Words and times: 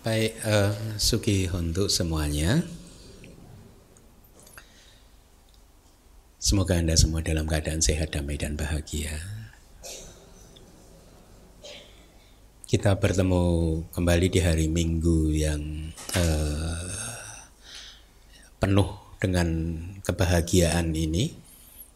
Baik, 0.00 0.32
uh, 0.48 0.72
Sugi 0.96 1.44
untuk 1.52 1.92
semuanya. 1.92 2.64
Semoga 6.40 6.80
Anda 6.80 6.96
semua 6.96 7.20
dalam 7.20 7.44
keadaan 7.44 7.84
sehat, 7.84 8.16
damai, 8.16 8.40
dan 8.40 8.56
bahagia. 8.56 9.12
Kita 12.64 12.96
bertemu 12.96 13.44
kembali 13.92 14.26
di 14.32 14.40
hari 14.40 14.72
Minggu 14.72 15.36
yang 15.36 15.92
uh, 16.16 17.44
penuh 18.56 18.88
dengan 19.20 19.48
kebahagiaan 20.00 20.96
ini. 20.96 21.36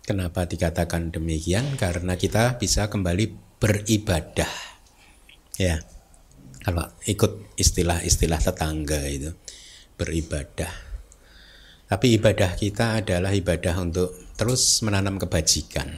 Kenapa 0.05 0.45
dikatakan 0.45 1.09
demikian? 1.09 1.81
Karena 1.81 2.21
kita 2.21 2.61
bisa 2.61 2.93
kembali 2.93 3.33
beribadah. 3.57 4.53
Ya 5.57 5.94
kalau 6.65 6.89
ikut 7.05 7.61
istilah-istilah 7.61 8.41
tetangga 8.41 9.05
itu 9.05 9.37
beribadah. 10.01 10.73
Tapi 11.85 12.17
ibadah 12.17 12.57
kita 12.57 13.05
adalah 13.05 13.37
ibadah 13.37 13.77
untuk 13.85 14.17
terus 14.41 14.81
menanam 14.81 15.21
kebajikan. 15.21 15.93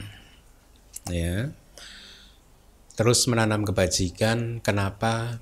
Ya. 1.07 1.55
Terus 2.99 3.31
menanam 3.31 3.63
kebajikan 3.63 4.59
kenapa? 4.59 5.39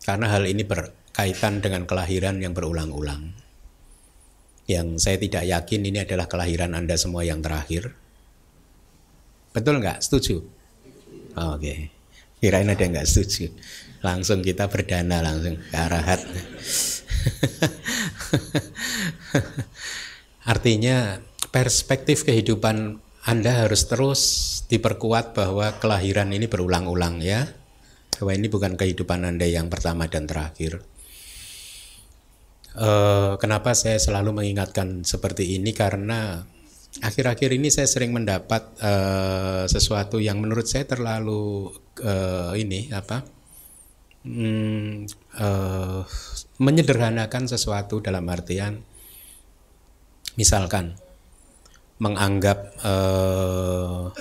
Karena 0.00 0.32
hal 0.32 0.48
ini 0.48 0.64
berkaitan 0.64 1.60
dengan 1.60 1.84
kelahiran 1.84 2.40
yang 2.40 2.56
berulang-ulang. 2.56 3.36
Yang 4.64 5.04
saya 5.04 5.20
tidak 5.20 5.44
yakin 5.44 5.84
ini 5.84 5.98
adalah 6.02 6.26
kelahiran 6.26 6.72
Anda 6.72 6.96
semua 6.96 7.22
yang 7.28 7.44
terakhir. 7.44 7.92
Betul 9.52 9.84
nggak? 9.84 10.00
Setuju? 10.00 10.36
Oke. 11.36 11.60
Okay. 11.60 11.95
Kirain 12.36 12.68
ada 12.68 12.84
nggak 12.84 13.08
setuju. 13.08 13.48
Langsung 14.04 14.44
kita 14.44 14.68
berdana 14.68 15.24
langsung 15.24 15.56
ke 15.56 15.76
arahat. 15.76 16.20
Artinya 20.46 21.18
perspektif 21.50 22.22
kehidupan 22.22 23.00
anda 23.26 23.66
harus 23.66 23.90
terus 23.90 24.22
diperkuat 24.70 25.34
bahwa 25.34 25.74
kelahiran 25.82 26.30
ini 26.30 26.46
berulang-ulang 26.46 27.24
ya. 27.24 27.50
Bahwa 28.16 28.32
ini 28.32 28.46
bukan 28.46 28.78
kehidupan 28.78 29.26
anda 29.26 29.48
yang 29.48 29.66
pertama 29.72 30.06
dan 30.06 30.28
terakhir. 30.28 30.84
Uh, 32.76 33.40
kenapa 33.40 33.72
saya 33.72 33.96
selalu 33.96 34.36
mengingatkan 34.36 35.02
seperti 35.02 35.56
ini? 35.56 35.72
Karena 35.72 36.44
akhir-akhir 37.02 37.50
ini 37.56 37.68
saya 37.68 37.88
sering 37.88 38.12
mendapat 38.14 38.62
uh, 38.80 39.64
sesuatu 39.68 40.16
yang 40.22 40.40
menurut 40.40 40.64
saya 40.64 40.88
terlalu 40.88 41.72
uh, 42.00 42.52
ini 42.56 42.88
apa 42.92 43.24
hmm, 44.24 45.08
uh, 45.36 46.00
menyederhanakan 46.60 47.44
sesuatu 47.48 48.00
dalam 48.00 48.24
artian 48.28 48.80
misalkan 50.36 50.96
menganggap 51.96 52.76
uh, 52.84 54.12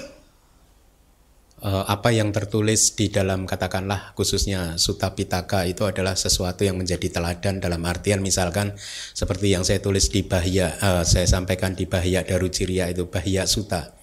apa 1.66 2.14
yang 2.14 2.30
tertulis 2.30 2.94
di 2.94 3.10
dalam 3.10 3.50
katakanlah 3.50 4.14
khususnya 4.14 4.78
Sutta 4.78 5.18
Pitaka 5.18 5.66
itu 5.66 5.82
adalah 5.82 6.14
sesuatu 6.14 6.62
yang 6.62 6.78
menjadi 6.78 7.10
teladan 7.10 7.58
dalam 7.58 7.82
artian 7.90 8.22
misalkan 8.22 8.78
seperti 9.18 9.58
yang 9.58 9.66
saya 9.66 9.82
tulis 9.82 10.14
di 10.14 10.22
Bahya 10.22 10.78
uh, 10.78 11.02
saya 11.02 11.26
sampaikan 11.26 11.74
di 11.74 11.90
Bahya 11.90 12.22
Daruciria 12.22 12.86
itu 12.94 13.10
Bahya 13.10 13.50
Sutta 13.50 13.98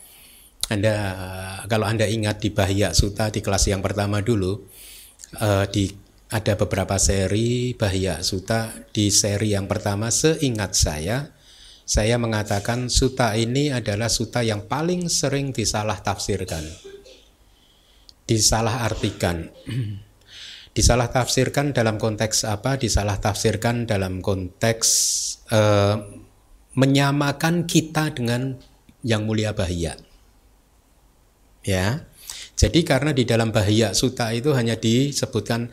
anda 0.71 0.95
kalau 1.71 1.87
Anda 1.87 2.11
ingat 2.11 2.43
di 2.43 2.51
Bahya 2.51 2.99
Sutta 2.99 3.31
di 3.31 3.39
kelas 3.39 3.71
yang 3.71 3.79
pertama 3.79 4.19
dulu 4.25 4.67
uh, 5.39 5.67
di 5.71 5.91
ada 6.33 6.57
beberapa 6.57 6.97
seri 6.97 7.77
Bahya 7.77 8.25
Suta. 8.25 8.73
Di 8.89 9.13
seri 9.13 9.53
yang 9.53 9.69
pertama 9.69 10.09
seingat 10.09 10.73
saya 10.73 11.29
saya 11.83 12.17
mengatakan 12.17 12.89
suta 12.89 13.37
ini 13.37 13.69
adalah 13.69 14.09
suta 14.09 14.41
yang 14.41 14.65
paling 14.65 15.13
sering 15.13 15.53
disalah 15.53 16.01
tafsirkan 16.01 16.63
disalah 18.27 18.87
artikan 18.87 19.51
disalah 20.73 21.13
tafsirkan 21.13 21.77
dalam 21.77 22.01
konteks 22.01 22.49
apa? 22.49 22.81
Disalah 22.81 23.21
tafsirkan 23.21 23.85
dalam 23.85 24.25
konteks 24.25 24.89
uh, 25.53 25.97
menyamakan 26.73 27.69
kita 27.69 28.17
dengan 28.17 28.57
yang 29.05 29.29
mulia 29.29 29.53
Bahya 29.53 30.01
ya. 31.63 32.09
Jadi 32.53 32.85
karena 32.87 33.11
di 33.11 33.27
dalam 33.27 33.51
Bahya 33.51 33.93
Suta 33.97 34.31
itu 34.31 34.55
hanya 34.55 34.79
disebutkan 34.79 35.73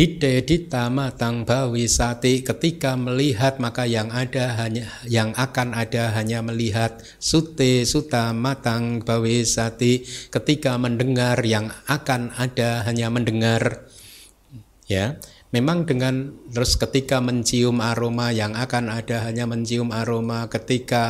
Dide 0.00 0.40
dita 0.48 0.88
matang 0.88 1.44
sati 1.84 2.40
ketika 2.40 2.96
melihat 2.96 3.60
maka 3.60 3.84
yang 3.84 4.08
ada 4.08 4.56
hanya 4.56 4.88
yang 5.04 5.36
akan 5.36 5.76
ada 5.76 6.16
hanya 6.16 6.40
melihat 6.40 7.04
sute 7.20 7.84
suta 7.84 8.32
matang 8.32 9.04
sati. 9.44 10.00
Ketika 10.32 10.80
mendengar 10.80 11.44
yang 11.44 11.68
akan 11.84 12.32
ada 12.32 12.80
hanya 12.88 13.12
mendengar. 13.12 13.92
Ya 14.88 15.20
Memang 15.50 15.82
dengan 15.82 16.30
terus 16.46 16.78
ketika 16.78 17.18
mencium 17.18 17.82
aroma 17.82 18.30
yang 18.30 18.54
akan 18.54 18.86
ada 18.86 19.26
hanya 19.26 19.50
mencium 19.50 19.90
aroma, 19.90 20.46
ketika 20.46 21.04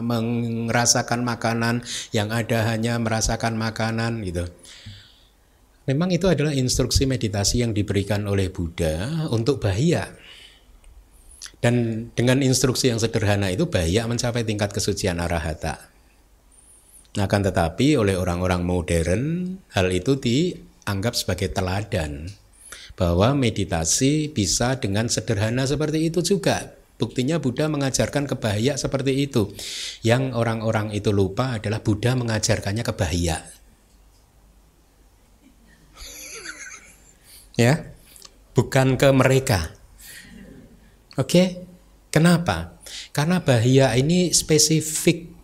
merasakan 0.00 1.20
makanan 1.20 1.84
yang 2.16 2.32
ada 2.32 2.64
hanya 2.64 2.96
merasakan 2.96 3.60
makanan 3.60 4.24
gitu. 4.24 4.48
Memang 5.88 6.12
itu 6.12 6.28
adalah 6.28 6.52
instruksi 6.52 7.08
meditasi 7.08 7.64
yang 7.64 7.72
diberikan 7.72 8.28
oleh 8.28 8.52
Buddha 8.52 9.24
untuk 9.32 9.64
bahaya. 9.64 10.12
Dan 11.64 12.06
dengan 12.12 12.44
instruksi 12.44 12.92
yang 12.92 13.00
sederhana 13.00 13.48
itu 13.48 13.72
bahaya 13.72 14.04
mencapai 14.04 14.44
tingkat 14.44 14.68
kesucian 14.70 15.16
arahata. 15.16 15.88
Akan 17.16 17.40
tetapi 17.40 17.96
oleh 17.96 18.20
orang-orang 18.20 18.68
modern 18.68 19.22
hal 19.72 19.88
itu 19.88 20.20
dianggap 20.20 21.16
sebagai 21.16 21.50
teladan 21.50 22.30
bahwa 22.94 23.32
meditasi 23.32 24.28
bisa 24.28 24.76
dengan 24.76 25.08
sederhana 25.08 25.64
seperti 25.64 26.12
itu 26.12 26.20
juga. 26.20 26.78
Buktinya 26.98 27.40
Buddha 27.40 27.70
mengajarkan 27.70 28.28
kebahaya 28.28 28.76
seperti 28.76 29.24
itu. 29.24 29.54
Yang 30.04 30.36
orang-orang 30.36 30.92
itu 30.92 31.14
lupa 31.14 31.56
adalah 31.56 31.80
Buddha 31.80 32.12
mengajarkannya 32.18 32.84
kebahaya. 32.84 33.57
Ya, 37.58 37.90
bukan 38.54 38.94
ke 38.94 39.10
mereka. 39.10 39.74
Oke, 41.18 41.66
kenapa? 42.14 42.78
Karena 43.10 43.42
bahaya 43.42 43.92
ini 43.98 44.30
spesifik. 44.30 45.34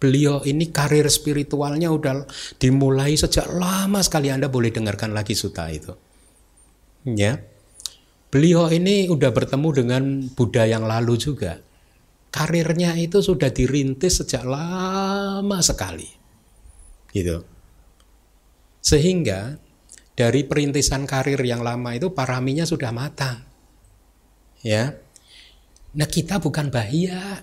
Beliau 0.00 0.40
ini 0.48 0.72
karir 0.72 1.04
spiritualnya 1.12 1.92
udah 1.92 2.24
dimulai 2.56 3.20
sejak 3.20 3.52
lama 3.52 4.00
sekali. 4.00 4.32
Anda 4.32 4.48
boleh 4.48 4.72
dengarkan 4.72 5.12
lagi 5.12 5.36
suta 5.36 5.68
itu. 5.68 5.92
Ya? 7.04 7.36
Beliau 8.32 8.72
ini 8.72 9.12
udah 9.12 9.28
bertemu 9.28 9.68
dengan 9.76 10.02
Buddha 10.32 10.64
yang 10.64 10.88
lalu 10.88 11.20
juga. 11.20 11.60
Karirnya 12.32 12.96
itu 12.96 13.20
sudah 13.20 13.52
dirintis 13.52 14.24
sejak 14.24 14.48
lama 14.48 15.60
sekali. 15.60 16.08
Gitu. 17.12 17.44
Sehingga 18.80 19.60
dari 20.20 20.44
perintisan 20.44 21.08
karir 21.08 21.40
yang 21.40 21.64
lama 21.64 21.96
itu 21.96 22.12
paraminya 22.12 22.68
sudah 22.68 22.92
matang 22.92 23.40
ya 24.60 24.92
nah 25.96 26.04
kita 26.04 26.36
bukan 26.36 26.68
bahaya 26.68 27.40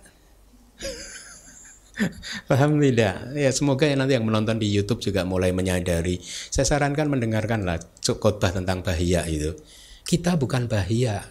Paham 2.45 2.77
tidak? 2.77 3.33
Ya 3.33 3.49
semoga 3.49 3.89
ya 3.89 3.97
nanti 3.97 4.13
yang 4.13 4.29
menonton 4.29 4.61
di 4.61 4.69
YouTube 4.69 5.01
juga 5.01 5.25
mulai 5.25 5.49
menyadari. 5.49 6.21
Saya 6.21 6.69
sarankan 6.69 7.09
mendengarkanlah 7.09 7.81
khotbah 8.05 8.53
tentang 8.53 8.85
bahaya 8.85 9.25
itu. 9.25 9.57
Kita 10.05 10.37
bukan 10.37 10.69
bahaya. 10.69 11.25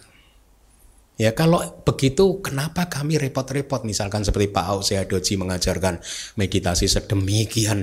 Ya 1.17 1.31
kalau 1.33 1.63
begitu 1.81 2.43
kenapa 2.45 2.91
kami 2.91 3.17
repot-repot 3.17 3.81
misalkan 3.87 4.21
seperti 4.21 4.53
Pak 4.53 4.65
Au 4.69 4.79
Seadoji 4.85 5.39
mengajarkan 5.39 5.97
meditasi 6.37 6.85
sedemikian 6.85 7.81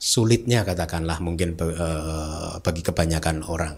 sulitnya 0.00 0.64
katakanlah 0.64 1.20
mungkin 1.20 1.60
uh, 1.60 2.56
bagi 2.64 2.80
kebanyakan 2.80 3.44
orang. 3.44 3.76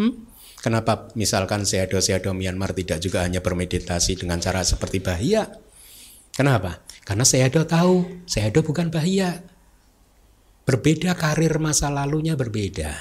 Hmm? 0.00 0.24
Kenapa 0.60 1.12
misalkan 1.16 1.68
Seado 1.68 2.00
Seado 2.00 2.32
Myanmar 2.32 2.72
tidak 2.72 3.04
juga 3.04 3.24
hanya 3.24 3.44
bermeditasi 3.44 4.24
dengan 4.24 4.40
cara 4.40 4.64
seperti 4.64 5.04
bahaya? 5.04 5.48
Kenapa? 6.32 6.80
Karena 7.04 7.24
Seado 7.28 7.68
tahu, 7.68 8.24
Seado 8.24 8.64
bukan 8.64 8.88
bahaya. 8.88 9.44
Berbeda 10.64 11.16
karir 11.16 11.60
masa 11.60 11.92
lalunya 11.92 12.36
berbeda. 12.36 12.92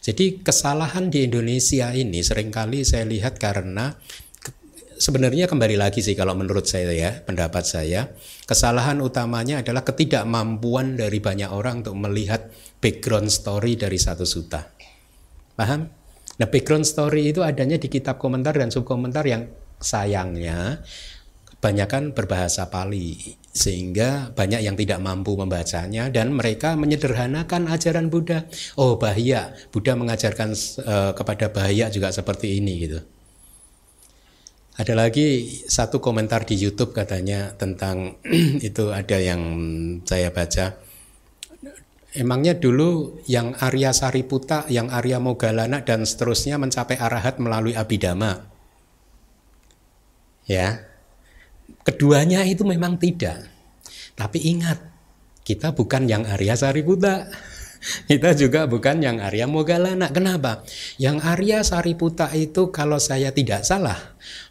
Jadi 0.00 0.42
kesalahan 0.42 1.10
di 1.10 1.26
Indonesia 1.26 1.90
ini 1.94 2.22
sering 2.22 2.50
kali 2.50 2.82
saya 2.82 3.06
lihat 3.06 3.38
karena 3.38 3.94
sebenarnya 5.00 5.48
kembali 5.48 5.80
lagi 5.80 6.04
sih 6.04 6.12
kalau 6.12 6.36
menurut 6.36 6.68
saya 6.68 6.92
ya, 6.92 7.24
pendapat 7.24 7.64
saya, 7.64 8.12
kesalahan 8.44 9.00
utamanya 9.00 9.64
adalah 9.64 9.80
ketidakmampuan 9.80 11.00
dari 11.00 11.18
banyak 11.18 11.48
orang 11.48 11.80
untuk 11.80 11.96
melihat 11.96 12.52
background 12.84 13.32
story 13.32 13.80
dari 13.80 13.96
satu 13.96 14.28
suta. 14.28 14.68
Paham? 15.56 15.88
Nah, 16.36 16.48
background 16.48 16.84
story 16.84 17.32
itu 17.32 17.40
adanya 17.40 17.80
di 17.80 17.88
kitab 17.88 18.20
komentar 18.20 18.52
dan 18.52 18.68
subkomentar 18.68 19.24
yang 19.24 19.48
sayangnya 19.80 20.84
kebanyakan 21.56 22.16
berbahasa 22.16 22.72
Pali 22.72 23.36
sehingga 23.52 24.32
banyak 24.32 24.64
yang 24.64 24.76
tidak 24.80 24.96
mampu 25.04 25.36
membacanya 25.36 26.08
dan 26.08 26.32
mereka 26.32 26.72
menyederhanakan 26.80 27.68
ajaran 27.68 28.08
Buddha. 28.08 28.48
Oh, 28.80 28.96
bahaya. 28.96 29.52
Buddha 29.68 29.92
mengajarkan 29.92 30.56
uh, 30.84 31.12
kepada 31.12 31.52
bahaya 31.52 31.92
juga 31.92 32.08
seperti 32.08 32.56
ini 32.56 32.88
gitu. 32.88 33.00
Ada 34.80 34.96
lagi 34.96 35.60
satu 35.68 36.00
komentar 36.00 36.48
di 36.48 36.56
YouTube 36.56 36.96
katanya 36.96 37.52
tentang 37.52 38.16
itu 38.64 38.88
ada 38.88 39.20
yang 39.20 39.42
saya 40.08 40.32
baca 40.32 40.80
Emangnya 42.10 42.58
dulu 42.58 43.22
yang 43.30 43.54
Arya 43.54 43.94
Sariputa, 43.94 44.66
yang 44.66 44.90
Arya 44.90 45.22
Mogalana 45.22 45.86
dan 45.86 46.02
seterusnya 46.02 46.58
mencapai 46.58 46.98
arahat 46.98 47.38
melalui 47.38 47.78
abidama. 47.78 48.50
Ya. 50.42 50.90
Keduanya 51.86 52.42
itu 52.42 52.66
memang 52.66 52.98
tidak. 52.98 53.46
Tapi 54.18 54.42
ingat, 54.42 54.82
kita 55.46 55.70
bukan 55.70 56.10
yang 56.10 56.26
Arya 56.26 56.58
Sariputa. 56.58 57.30
Kita 57.80 58.36
juga 58.36 58.68
bukan 58.68 59.00
yang 59.00 59.24
Arya 59.24 59.48
Mogalana. 59.48 60.12
Kenapa? 60.12 60.60
Yang 61.00 61.16
Arya 61.24 61.58
Sariputa 61.64 62.28
itu 62.36 62.68
kalau 62.68 63.00
saya 63.00 63.32
tidak 63.32 63.64
salah, 63.64 63.96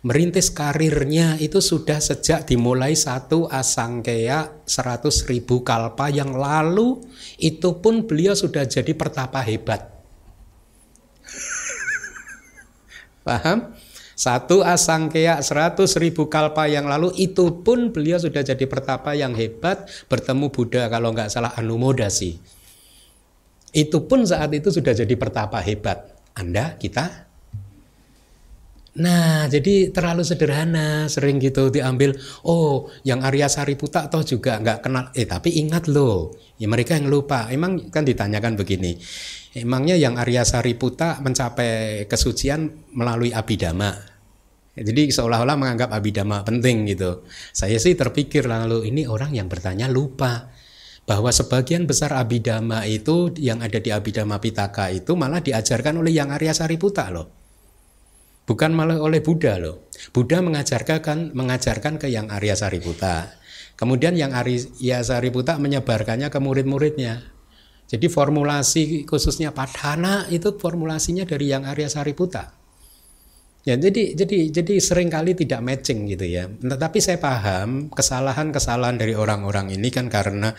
merintis 0.02 0.50
karirnya 0.50 1.38
itu 1.38 1.62
sudah 1.62 2.02
sejak 2.02 2.50
dimulai 2.50 2.98
satu 2.98 3.46
asangkea 3.46 4.66
100 4.66 5.30
ribu 5.30 5.62
kalpa 5.62 6.10
yang 6.10 6.34
lalu 6.34 7.06
itu 7.38 7.78
pun 7.78 8.10
beliau 8.10 8.34
sudah 8.34 8.66
jadi 8.66 8.98
pertapa 8.98 9.46
hebat. 9.46 9.94
Paham? 13.30 13.78
Satu 14.18 14.66
asangkea 14.66 15.38
100 15.46 15.86
ribu 16.02 16.34
kalpa 16.34 16.66
yang 16.66 16.90
lalu 16.90 17.14
itu 17.14 17.62
pun 17.62 17.94
beliau 17.94 18.18
sudah 18.18 18.42
jadi 18.42 18.66
pertapa 18.66 19.14
yang 19.14 19.38
hebat 19.38 19.86
bertemu 20.10 20.50
Buddha 20.50 20.90
kalau 20.92 21.14
nggak 21.16 21.32
salah 21.32 21.56
Anumodasi 21.56 22.59
itu 23.74 23.98
pun 24.10 24.26
saat 24.26 24.50
itu 24.56 24.74
sudah 24.74 24.94
jadi 24.94 25.16
pertapa 25.16 25.62
hebat. 25.62 26.16
Anda, 26.34 26.80
kita 26.80 27.30
Nah, 29.00 29.48
jadi 29.48 29.96
terlalu 29.96 30.28
sederhana, 30.28 31.08
sering 31.08 31.40
gitu 31.40 31.72
diambil. 31.72 32.18
Oh, 32.44 32.92
yang 33.08 33.24
Arya 33.24 33.48
Sariputa 33.48 34.12
toh 34.12 34.26
juga 34.28 34.60
nggak 34.60 34.80
kenal. 34.84 35.06
Eh, 35.16 35.24
tapi 35.24 35.56
ingat 35.62 35.88
loh, 35.88 36.36
ya 36.60 36.68
mereka 36.68 37.00
yang 37.00 37.08
lupa. 37.08 37.48
Emang 37.48 37.88
kan 37.94 38.04
ditanyakan 38.04 38.60
begini. 38.60 39.00
Emangnya 39.56 39.96
yang 39.96 40.20
Arya 40.20 40.44
Sariputa 40.44 41.24
mencapai 41.24 42.06
kesucian 42.12 42.92
melalui 42.92 43.32
abidama. 43.32 43.94
Jadi 44.76 45.12
seolah-olah 45.16 45.56
menganggap 45.56 45.96
abidama 45.96 46.44
penting 46.44 46.90
gitu. 46.92 47.24
Saya 47.56 47.80
sih 47.80 47.96
terpikir 47.96 48.48
lalu 48.52 48.90
ini 48.92 49.08
orang 49.08 49.32
yang 49.32 49.48
bertanya 49.48 49.88
lupa 49.88 50.52
bahwa 51.10 51.34
sebagian 51.34 51.90
besar 51.90 52.14
abidama 52.14 52.86
itu 52.86 53.34
yang 53.42 53.66
ada 53.66 53.82
di 53.82 53.90
abidama 53.90 54.38
pitaka 54.38 54.94
itu 54.94 55.18
malah 55.18 55.42
diajarkan 55.42 55.98
oleh 55.98 56.14
yang 56.14 56.30
Arya 56.30 56.54
Sariputa 56.54 57.10
loh. 57.10 57.26
Bukan 58.46 58.78
malah 58.78 59.02
oleh 59.02 59.18
Buddha 59.18 59.58
loh. 59.58 59.90
Buddha 60.14 60.46
mengajarkan 60.46 61.34
mengajarkan 61.34 61.98
ke 61.98 62.14
yang 62.14 62.30
Arya 62.30 62.54
Sariputa. 62.54 63.26
Kemudian 63.74 64.14
yang 64.14 64.38
Arya 64.38 65.02
Sariputa 65.02 65.58
menyebarkannya 65.58 66.30
ke 66.30 66.38
murid-muridnya. 66.38 67.26
Jadi 67.90 68.06
formulasi 68.06 69.10
khususnya 69.10 69.50
padhana 69.50 70.30
itu 70.30 70.62
formulasinya 70.62 71.26
dari 71.26 71.50
yang 71.50 71.66
Arya 71.66 71.90
Sariputa. 71.90 72.54
Ya, 73.68 73.76
jadi 73.76 74.16
jadi 74.16 74.56
jadi 74.56 74.80
sering 74.80 75.12
kali 75.12 75.36
tidak 75.36 75.60
matching 75.60 76.08
gitu 76.08 76.24
ya. 76.24 76.48
Tetapi 76.48 77.04
saya 77.04 77.20
paham 77.20 77.92
kesalahan-kesalahan 77.92 78.96
dari 78.96 79.20
orang-orang 79.20 79.76
ini 79.76 79.92
kan 79.92 80.08
karena 80.08 80.56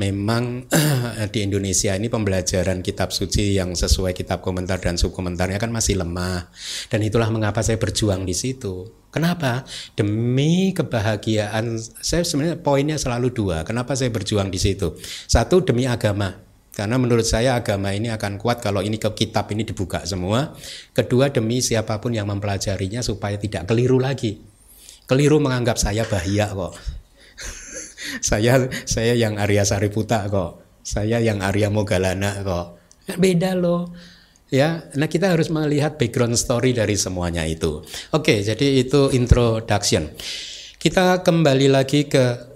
memang 0.00 0.64
di 1.34 1.44
Indonesia 1.44 1.92
ini 1.92 2.08
pembelajaran 2.08 2.80
kitab 2.80 3.12
suci 3.12 3.52
yang 3.52 3.76
sesuai 3.76 4.16
kitab 4.16 4.40
komentar 4.40 4.80
dan 4.80 4.96
subkomentarnya 4.96 5.60
kan 5.60 5.68
masih 5.68 6.00
lemah. 6.00 6.48
Dan 6.88 7.04
itulah 7.04 7.28
mengapa 7.28 7.60
saya 7.60 7.76
berjuang 7.76 8.24
di 8.24 8.32
situ. 8.32 8.96
Kenapa? 9.12 9.68
Demi 9.92 10.72
kebahagiaan. 10.72 11.76
Saya 12.00 12.24
sebenarnya 12.24 12.64
poinnya 12.64 12.96
selalu 12.96 13.28
dua. 13.28 13.60
Kenapa 13.68 13.92
saya 13.92 14.08
berjuang 14.08 14.48
di 14.48 14.56
situ? 14.56 14.96
Satu 15.28 15.60
demi 15.60 15.84
agama 15.84 16.47
karena 16.78 16.94
menurut 16.94 17.26
saya 17.26 17.58
agama 17.58 17.90
ini 17.90 18.06
akan 18.06 18.38
kuat 18.38 18.62
kalau 18.62 18.78
ini 18.86 19.02
ke 19.02 19.10
kitab 19.10 19.50
ini 19.50 19.66
dibuka 19.66 20.06
semua. 20.06 20.54
Kedua 20.94 21.26
demi 21.26 21.58
siapa 21.58 21.98
pun 21.98 22.14
yang 22.14 22.30
mempelajarinya 22.30 23.02
supaya 23.02 23.34
tidak 23.34 23.66
keliru 23.66 23.98
lagi. 23.98 24.38
Keliru 25.10 25.42
menganggap 25.42 25.74
saya 25.74 26.06
bahaya 26.06 26.46
kok. 26.54 26.78
saya 28.30 28.70
saya 28.86 29.18
yang 29.18 29.42
Arya 29.42 29.66
Sariputa 29.66 30.30
kok. 30.30 30.62
Saya 30.86 31.18
yang 31.18 31.42
Arya 31.42 31.66
Mogalana 31.66 32.46
kok. 32.46 32.78
Beda 33.18 33.58
loh. 33.58 33.90
Ya, 34.46 34.86
nah 34.94 35.10
kita 35.10 35.34
harus 35.34 35.50
melihat 35.50 35.98
background 35.98 36.38
story 36.38 36.78
dari 36.78 36.94
semuanya 36.94 37.42
itu. 37.42 37.82
Oke, 38.14 38.38
jadi 38.46 38.86
itu 38.86 39.10
introduction. 39.10 40.14
Kita 40.78 41.26
kembali 41.26 41.74
lagi 41.74 42.06
ke 42.06 42.47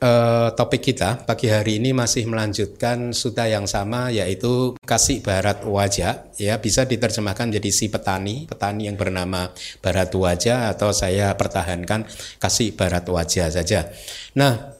uh, 0.00 0.52
topik 0.52 0.92
kita 0.92 1.24
pagi 1.24 1.48
hari 1.48 1.80
ini 1.80 1.96
masih 1.96 2.28
melanjutkan 2.28 3.16
suta 3.16 3.48
yang 3.48 3.64
sama 3.64 4.12
yaitu 4.12 4.76
kasih 4.84 5.24
barat 5.24 5.64
wajah 5.64 6.32
ya 6.36 6.58
bisa 6.60 6.84
diterjemahkan 6.84 7.52
jadi 7.52 7.70
si 7.72 7.88
petani 7.88 8.44
petani 8.44 8.88
yang 8.88 8.96
bernama 8.98 9.52
barat 9.80 10.12
wajah 10.12 10.72
atau 10.72 10.92
saya 10.92 11.32
pertahankan 11.36 12.04
kasih 12.40 12.76
barat 12.76 13.04
wajah 13.06 13.48
saja. 13.52 13.88
Nah 14.36 14.76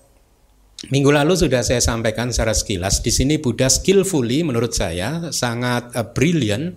Minggu 0.92 1.08
lalu 1.08 1.32
sudah 1.40 1.64
saya 1.64 1.80
sampaikan 1.80 2.28
secara 2.28 2.52
sekilas 2.52 3.00
di 3.00 3.08
sini 3.08 3.40
Buddha 3.40 3.64
skillfully 3.64 4.44
menurut 4.44 4.76
saya 4.76 5.32
sangat 5.32 5.88
uh, 5.96 6.12
brilliant 6.12 6.76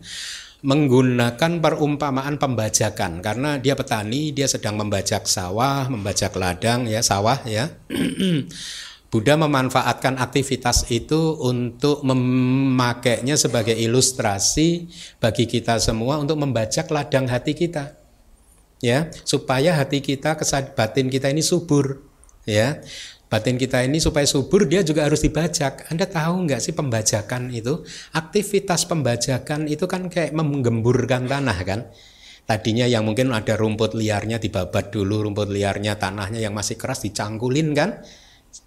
menggunakan 0.62 1.64
perumpamaan 1.64 2.36
pembajakan. 2.36 3.24
Karena 3.24 3.56
dia 3.60 3.76
petani 3.76 4.36
dia 4.36 4.48
sedang 4.48 4.76
membajak 4.76 5.26
sawah 5.26 5.88
membajak 5.88 6.36
ladang 6.36 6.88
ya 6.88 7.00
sawah 7.00 7.40
ya. 7.48 7.72
Buddha 9.10 9.34
memanfaatkan 9.42 10.22
aktivitas 10.22 10.86
itu 10.94 11.34
untuk 11.42 12.06
memakainya 12.06 13.42
sebagai 13.42 13.74
ilustrasi 13.74 14.86
bagi 15.18 15.50
kita 15.50 15.82
semua 15.82 16.22
untuk 16.22 16.38
membajak 16.38 16.86
ladang 16.94 17.26
hati 17.26 17.58
kita 17.58 17.98
ya. 18.84 19.10
Supaya 19.26 19.74
hati 19.74 20.06
kita 20.06 20.38
kesad 20.38 20.78
batin 20.78 21.10
kita 21.10 21.34
ini 21.34 21.42
subur 21.42 22.06
ya 22.46 22.82
batin 23.30 23.56
kita 23.56 23.86
ini 23.86 24.02
supaya 24.02 24.26
subur 24.26 24.66
dia 24.66 24.82
juga 24.82 25.06
harus 25.06 25.22
dibajak. 25.22 25.88
Anda 25.94 26.10
tahu 26.10 26.50
nggak 26.50 26.60
sih 26.60 26.74
pembajakan 26.74 27.54
itu? 27.54 27.86
Aktivitas 28.18 28.90
pembajakan 28.90 29.70
itu 29.70 29.86
kan 29.86 30.10
kayak 30.10 30.34
menggemburkan 30.34 31.30
tanah 31.30 31.60
kan? 31.62 31.88
Tadinya 32.50 32.90
yang 32.90 33.06
mungkin 33.06 33.30
ada 33.30 33.54
rumput 33.54 33.94
liarnya 33.94 34.42
dibabat 34.42 34.90
dulu, 34.90 35.30
rumput 35.30 35.54
liarnya 35.54 36.02
tanahnya 36.02 36.42
yang 36.42 36.58
masih 36.58 36.76
keras 36.76 37.06
dicangkulin 37.06 37.78
kan? 37.78 38.02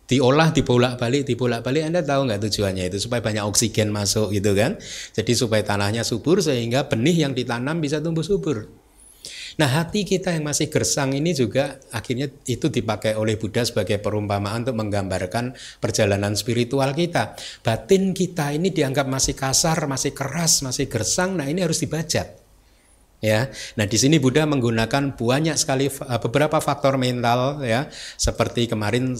diolah 0.06 0.54
dibolak-balik 0.54 1.26
dibolak-balik 1.26 1.82
Anda 1.88 2.06
tahu 2.06 2.30
nggak 2.30 2.40
tujuannya 2.46 2.92
itu 2.92 3.02
supaya 3.02 3.18
banyak 3.24 3.42
oksigen 3.42 3.90
masuk 3.90 4.30
gitu 4.30 4.54
kan 4.54 4.78
jadi 5.10 5.32
supaya 5.34 5.62
tanahnya 5.66 6.06
subur 6.06 6.38
sehingga 6.38 6.86
benih 6.86 7.26
yang 7.26 7.32
ditanam 7.34 7.82
bisa 7.82 7.98
tumbuh 7.98 8.22
subur 8.22 8.70
Nah 9.60 9.68
hati 9.68 10.08
kita 10.08 10.32
yang 10.32 10.48
masih 10.48 10.72
gersang 10.72 11.12
ini 11.12 11.36
juga 11.36 11.76
akhirnya 11.92 12.30
itu 12.48 12.72
dipakai 12.72 13.18
oleh 13.18 13.36
Buddha 13.36 13.66
sebagai 13.66 14.00
perumpamaan 14.00 14.64
untuk 14.64 14.78
menggambarkan 14.78 15.52
perjalanan 15.82 16.32
spiritual 16.32 16.96
kita. 16.96 17.36
Batin 17.60 18.16
kita 18.16 18.54
ini 18.56 18.72
dianggap 18.72 19.04
masih 19.08 19.36
kasar, 19.36 19.84
masih 19.84 20.16
keras, 20.16 20.64
masih 20.64 20.88
gersang. 20.88 21.36
Nah 21.36 21.48
ini 21.48 21.60
harus 21.60 21.82
dibajak. 21.82 22.42
Ya, 23.22 23.54
nah 23.78 23.86
di 23.86 23.94
sini 23.94 24.18
Buddha 24.18 24.42
menggunakan 24.50 25.14
banyak 25.14 25.54
sekali 25.54 25.86
eh, 25.86 26.20
beberapa 26.26 26.58
faktor 26.58 26.98
mental 26.98 27.62
ya, 27.62 27.86
seperti 28.18 28.66
kemarin 28.66 29.14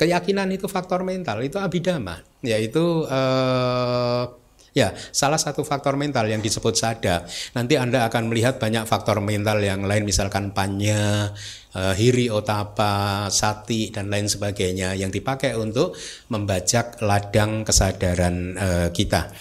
keyakinan 0.00 0.48
itu 0.56 0.64
faktor 0.72 1.04
mental 1.04 1.44
itu 1.44 1.60
abidama, 1.60 2.24
yaitu 2.40 3.04
eh, 3.04 4.24
Ya, 4.70 4.94
salah 5.10 5.38
satu 5.38 5.66
faktor 5.66 5.98
mental 5.98 6.30
yang 6.30 6.38
disebut 6.38 6.78
sada. 6.78 7.26
Nanti 7.58 7.74
Anda 7.74 8.06
akan 8.06 8.30
melihat 8.30 8.62
banyak 8.62 8.86
faktor 8.86 9.18
mental 9.18 9.58
yang 9.58 9.82
lain 9.82 10.06
misalkan 10.06 10.54
panya, 10.54 11.34
uh, 11.74 11.94
hiri 11.98 12.30
otapa, 12.30 13.26
sati 13.34 13.90
dan 13.90 14.06
lain 14.06 14.30
sebagainya 14.30 14.94
yang 14.94 15.10
dipakai 15.10 15.58
untuk 15.58 15.98
membajak 16.30 17.02
ladang 17.02 17.66
kesadaran 17.66 18.54
uh, 18.54 18.88
kita. 18.94 19.34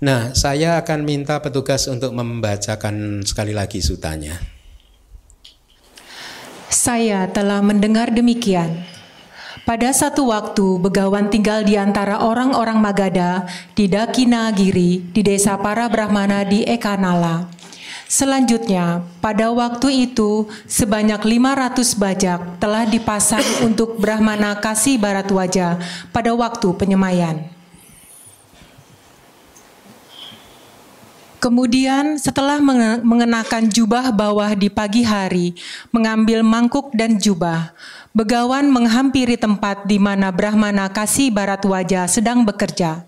Nah, 0.00 0.32
saya 0.32 0.80
akan 0.80 1.04
minta 1.04 1.40
petugas 1.44 1.84
untuk 1.88 2.16
membacakan 2.16 3.24
sekali 3.28 3.52
lagi 3.52 3.84
sutanya. 3.84 4.40
Saya 6.72 7.28
telah 7.28 7.60
mendengar 7.60 8.08
demikian 8.12 8.95
Pada 9.66 9.90
satu 9.90 10.30
waktu, 10.30 10.78
Begawan 10.78 11.26
tinggal 11.26 11.66
di 11.66 11.74
antara 11.74 12.22
orang-orang 12.22 12.78
Magada 12.78 13.50
di 13.74 13.90
Dakinagiri 13.90 15.10
di 15.10 15.20
desa 15.26 15.58
para 15.58 15.90
Brahmana 15.90 16.46
di 16.46 16.62
Ekanala. 16.62 17.50
Selanjutnya, 18.06 19.02
pada 19.18 19.50
waktu 19.50 20.06
itu 20.06 20.46
sebanyak 20.70 21.18
500 21.18 21.98
bajak 21.98 22.40
telah 22.62 22.86
dipasang 22.86 23.42
untuk 23.66 23.98
Brahmana 23.98 24.54
Kasih 24.62 25.02
Baratwaja 25.02 25.82
pada 26.14 26.30
waktu 26.30 26.70
penyemayan. 26.78 27.50
Kemudian 31.36 32.18
setelah 32.18 32.58
mengenakan 33.02 33.70
jubah 33.70 34.10
bawah 34.10 34.50
di 34.54 34.66
pagi 34.66 35.06
hari, 35.06 35.54
mengambil 35.94 36.42
mangkuk 36.42 36.90
dan 36.90 37.18
jubah, 37.22 37.70
Begawan 38.16 38.72
menghampiri 38.72 39.36
tempat 39.36 39.84
di 39.84 40.00
mana 40.00 40.32
Brahmana 40.32 40.88
Kasih 40.88 41.28
Baratwaja 41.28 42.08
sedang 42.08 42.48
bekerja. 42.48 43.04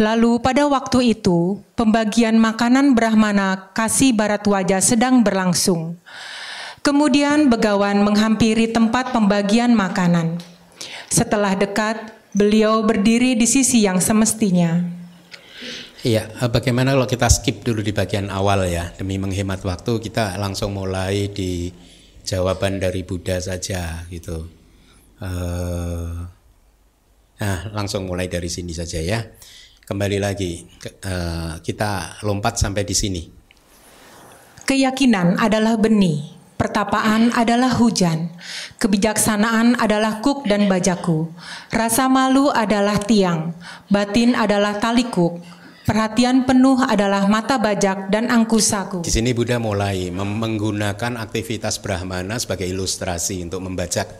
Lalu 0.00 0.40
pada 0.40 0.64
waktu 0.64 1.12
itu, 1.12 1.60
pembagian 1.76 2.40
makanan 2.40 2.96
Brahmana 2.96 3.68
Kasih 3.76 4.16
Baratwaja 4.16 4.80
sedang 4.80 5.20
berlangsung. 5.20 6.00
Kemudian 6.80 7.52
Begawan 7.52 8.00
menghampiri 8.00 8.72
tempat 8.72 9.12
pembagian 9.12 9.76
makanan. 9.76 10.40
Setelah 11.12 11.52
dekat, 11.52 12.00
beliau 12.32 12.88
berdiri 12.88 13.36
di 13.36 13.44
sisi 13.44 13.84
yang 13.84 14.00
semestinya. 14.00 14.80
Iya, 16.00 16.32
eh, 16.40 16.48
bagaimana 16.48 16.96
kalau 16.96 17.04
kita 17.04 17.28
skip 17.28 17.60
dulu 17.60 17.84
di 17.84 17.92
bagian 17.92 18.32
awal 18.32 18.64
ya, 18.64 18.96
demi 18.96 19.20
menghemat 19.20 19.60
waktu 19.60 20.00
kita 20.00 20.40
langsung 20.40 20.72
mulai 20.72 21.28
di 21.28 21.68
jawaban 22.26 22.82
dari 22.82 23.06
Buddha 23.06 23.38
saja 23.38 24.02
gitu. 24.10 24.50
Uh, 25.22 26.26
nah, 27.38 27.58
langsung 27.72 28.04
mulai 28.04 28.26
dari 28.26 28.50
sini 28.50 28.74
saja 28.74 28.98
ya. 28.98 29.22
Kembali 29.86 30.18
lagi, 30.18 30.66
uh, 31.06 31.62
kita 31.62 32.20
lompat 32.26 32.58
sampai 32.58 32.82
di 32.82 32.92
sini. 32.98 33.22
Keyakinan 34.66 35.38
adalah 35.38 35.78
benih, 35.78 36.34
pertapaan 36.58 37.30
adalah 37.30 37.70
hujan, 37.78 38.34
kebijaksanaan 38.82 39.78
adalah 39.78 40.18
kuk 40.18 40.42
dan 40.50 40.66
bajaku, 40.66 41.30
rasa 41.70 42.10
malu 42.10 42.50
adalah 42.50 42.98
tiang, 42.98 43.54
batin 43.86 44.34
adalah 44.34 44.82
talikuk, 44.82 45.38
Perhatian 45.86 46.42
penuh 46.42 46.82
adalah 46.82 47.30
mata 47.30 47.62
bajak 47.62 48.10
dan 48.10 48.26
angkusaku. 48.26 49.06
Di 49.06 49.12
sini 49.14 49.30
Buddha 49.30 49.62
mulai 49.62 50.10
menggunakan 50.10 51.14
aktivitas 51.14 51.78
Brahmana 51.78 52.42
sebagai 52.42 52.66
ilustrasi 52.66 53.46
untuk 53.46 53.62
membajak 53.62 54.10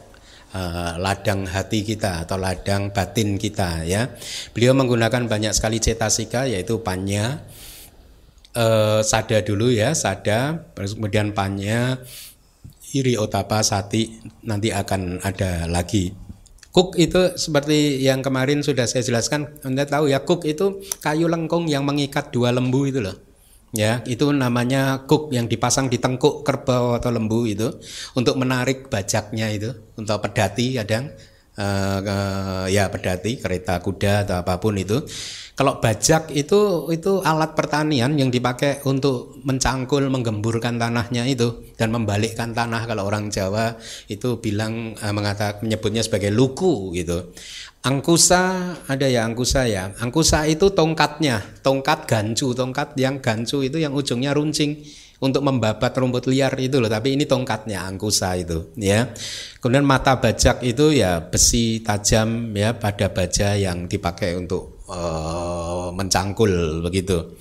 uh, 0.55 0.95
ladang 0.95 1.43
hati 1.43 1.83
kita 1.83 2.23
atau 2.23 2.39
ladang 2.39 2.95
batin 2.95 3.35
kita 3.35 3.83
ya. 3.83 4.07
Beliau 4.55 4.71
menggunakan 4.79 5.27
banyak 5.27 5.51
sekali 5.51 5.83
cetasika 5.83 6.47
yaitu 6.47 6.79
panya, 6.79 7.43
uh, 8.55 9.03
sada 9.03 9.43
dulu 9.43 9.67
ya, 9.67 9.91
sada, 9.91 10.71
kemudian 10.71 11.35
panya, 11.35 11.99
iri 12.95 13.19
otapa 13.19 13.59
sati 13.59 14.23
nanti 14.47 14.71
akan 14.71 15.19
ada 15.19 15.67
lagi 15.67 16.26
Kuk 16.77 16.93
itu 16.93 17.33
seperti 17.41 18.05
yang 18.05 18.21
kemarin 18.21 18.61
sudah 18.61 18.85
saya 18.85 19.01
jelaskan, 19.01 19.57
Anda 19.65 19.89
tahu 19.89 20.13
ya, 20.13 20.21
kuk 20.21 20.45
itu 20.45 20.85
kayu 21.01 21.25
lengkung 21.25 21.65
yang 21.65 21.81
mengikat 21.81 22.29
dua 22.29 22.53
lembu 22.53 22.85
itu 22.85 23.01
loh. 23.01 23.17
Ya, 23.73 24.05
itu 24.05 24.29
namanya 24.29 25.09
kuk 25.09 25.33
yang 25.33 25.49
dipasang 25.49 25.89
di 25.89 25.97
tengkuk 25.97 26.45
kerbau 26.45 26.93
atau 26.93 27.09
lembu 27.09 27.49
itu 27.49 27.81
untuk 28.13 28.37
menarik 28.37 28.93
bajaknya 28.93 29.49
itu, 29.49 29.73
untuk 29.97 30.21
pedati 30.21 30.77
kadang 30.77 31.17
uh, 31.57 31.99
uh, 31.99 32.65
ya 32.69 32.87
pedati 32.87 33.41
kereta 33.41 33.81
kuda 33.81 34.23
atau 34.23 34.35
apa 34.45 34.61
pun 34.61 34.77
itu 34.77 35.01
kalau 35.57 35.81
bajak 35.81 36.29
itu 36.37 36.85
itu 36.93 37.17
alat 37.25 37.57
pertanian 37.57 38.13
yang 38.13 38.29
dipakai 38.29 38.85
untuk 38.85 39.41
mencangkul, 39.41 40.05
menggemburkan 40.05 40.77
tanahnya 40.77 41.25
itu 41.25 41.73
dan 41.73 41.89
membalikkan 41.89 42.53
tanah 42.53 42.85
kalau 42.85 43.09
orang 43.09 43.33
Jawa 43.33 43.73
itu 44.05 44.37
bilang 44.37 44.93
uh, 45.01 45.09
mengatakan 45.09 45.65
menyebutnya 45.65 46.05
sebagai 46.05 46.29
luku 46.29 46.93
gitu. 46.93 47.33
Angkusa 47.81 48.43
ada 48.85 49.09
ya 49.09 49.25
angkusa 49.25 49.65
ya. 49.65 49.97
Angkusa 49.97 50.45
itu 50.45 50.69
tongkatnya, 50.77 51.41
tongkat 51.65 52.05
gancu, 52.05 52.53
tongkat 52.53 52.93
yang 52.93 53.17
gancu 53.17 53.65
itu 53.65 53.81
yang 53.81 53.97
ujungnya 53.97 54.37
runcing 54.37 54.77
untuk 55.17 55.41
membabat 55.41 55.91
rumput 55.97 56.29
liar 56.29 56.53
itu 56.61 56.77
loh. 56.77 56.89
Tapi 56.89 57.17
ini 57.17 57.25
tongkatnya 57.25 57.85
angkusa 57.85 58.37
itu 58.37 58.73
ya. 58.77 59.09
Kemudian 59.57 59.85
mata 59.85 60.17
bajak 60.17 60.61
itu 60.61 60.93
ya 60.93 61.21
besi 61.21 61.81
tajam 61.81 62.53
ya 62.53 62.77
pada 62.77 63.09
baja 63.09 63.57
yang 63.57 63.89
dipakai 63.89 64.37
untuk 64.37 64.85
uh, 64.89 65.89
mencangkul 65.93 66.83
begitu. 66.85 67.37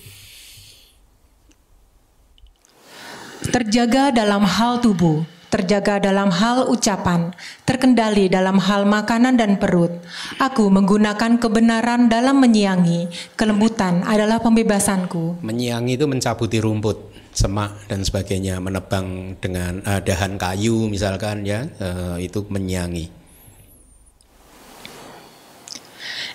Terjaga 3.46 4.10
dalam 4.10 4.42
hal 4.42 4.82
tubuh 4.82 5.36
terjaga 5.56 6.02
dalam 6.02 6.28
hal 6.28 6.68
ucapan, 6.68 7.32
terkendali 7.64 8.28
dalam 8.28 8.60
hal 8.60 8.84
makanan 8.84 9.40
dan 9.40 9.56
perut. 9.56 10.04
Aku 10.36 10.68
menggunakan 10.68 11.40
kebenaran 11.40 12.12
dalam 12.12 12.42
menyiangi, 12.44 13.08
kelembutan 13.40 14.04
adalah 14.04 14.42
pembebasanku. 14.42 15.40
Menyiangi 15.40 15.96
itu 15.96 16.04
mencabuti 16.04 16.60
rumput, 16.60 17.15
semak 17.36 17.76
dan 17.84 18.00
sebagainya 18.00 18.56
menebang 18.64 19.36
dengan 19.36 19.84
uh, 19.84 20.00
dahan 20.00 20.40
kayu 20.40 20.88
misalkan 20.88 21.44
ya 21.44 21.68
uh, 21.76 22.16
itu 22.16 22.40
menyangi 22.48 23.12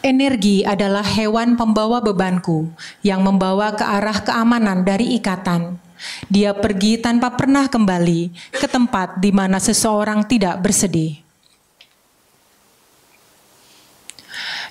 Energi 0.01 0.65
adalah 0.65 1.05
hewan 1.05 1.53
pembawa 1.53 2.01
bebanku 2.01 2.73
yang 3.05 3.21
membawa 3.21 3.77
ke 3.77 3.85
arah 3.85 4.17
keamanan 4.25 4.81
dari 4.81 5.13
ikatan. 5.13 5.77
Dia 6.25 6.57
pergi 6.57 6.97
tanpa 6.97 7.37
pernah 7.37 7.69
kembali 7.69 8.33
ke 8.49 8.65
tempat 8.65 9.21
di 9.21 9.29
mana 9.29 9.61
seseorang 9.61 10.25
tidak 10.25 10.57
bersedih. 10.57 11.21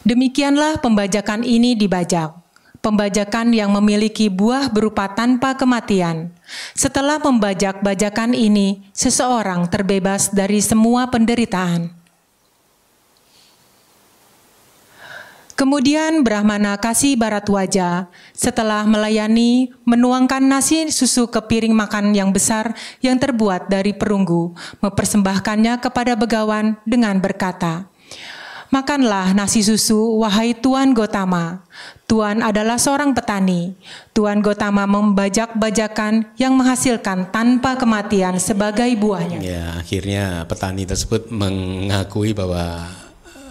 Demikianlah 0.03 0.83
pembajakan 0.83 1.47
ini 1.47 1.79
dibajak 1.79 2.40
pembajakan 2.81 3.53
yang 3.53 3.71
memiliki 3.73 4.33
buah 4.33 4.73
berupa 4.73 5.09
tanpa 5.13 5.55
kematian. 5.55 6.33
Setelah 6.75 7.21
membajak 7.21 7.85
bajakan 7.85 8.33
ini, 8.33 8.85
seseorang 8.97 9.69
terbebas 9.69 10.33
dari 10.33 10.59
semua 10.65 11.09
penderitaan. 11.09 12.01
Kemudian 15.61 16.25
Brahmana 16.25 16.81
kasih 16.81 17.21
barat 17.21 17.45
wajah 17.45 18.09
setelah 18.33 18.89
melayani 18.89 19.69
menuangkan 19.85 20.41
nasi 20.41 20.89
susu 20.89 21.29
ke 21.29 21.37
piring 21.37 21.77
makan 21.77 22.17
yang 22.17 22.33
besar 22.33 22.73
yang 23.05 23.21
terbuat 23.21 23.69
dari 23.69 23.93
perunggu, 23.93 24.57
mempersembahkannya 24.81 25.85
kepada 25.85 26.17
begawan 26.17 26.81
dengan 26.89 27.21
berkata, 27.21 27.90
Makanlah 28.71 29.35
nasi 29.35 29.67
susu, 29.67 30.23
wahai 30.23 30.55
Tuan 30.55 30.95
Gotama. 30.95 31.67
Tuan 32.07 32.39
adalah 32.39 32.79
seorang 32.79 33.11
petani. 33.11 33.75
Tuan 34.15 34.39
Gotama 34.39 34.87
membajak 34.87 35.59
bajakan 35.59 36.31
yang 36.39 36.55
menghasilkan 36.55 37.35
tanpa 37.35 37.75
kematian 37.75 38.39
sebagai 38.39 38.87
buahnya. 38.95 39.43
Ya, 39.43 39.75
akhirnya 39.75 40.47
petani 40.47 40.87
tersebut 40.87 41.35
mengakui 41.35 42.31
bahwa 42.31 42.87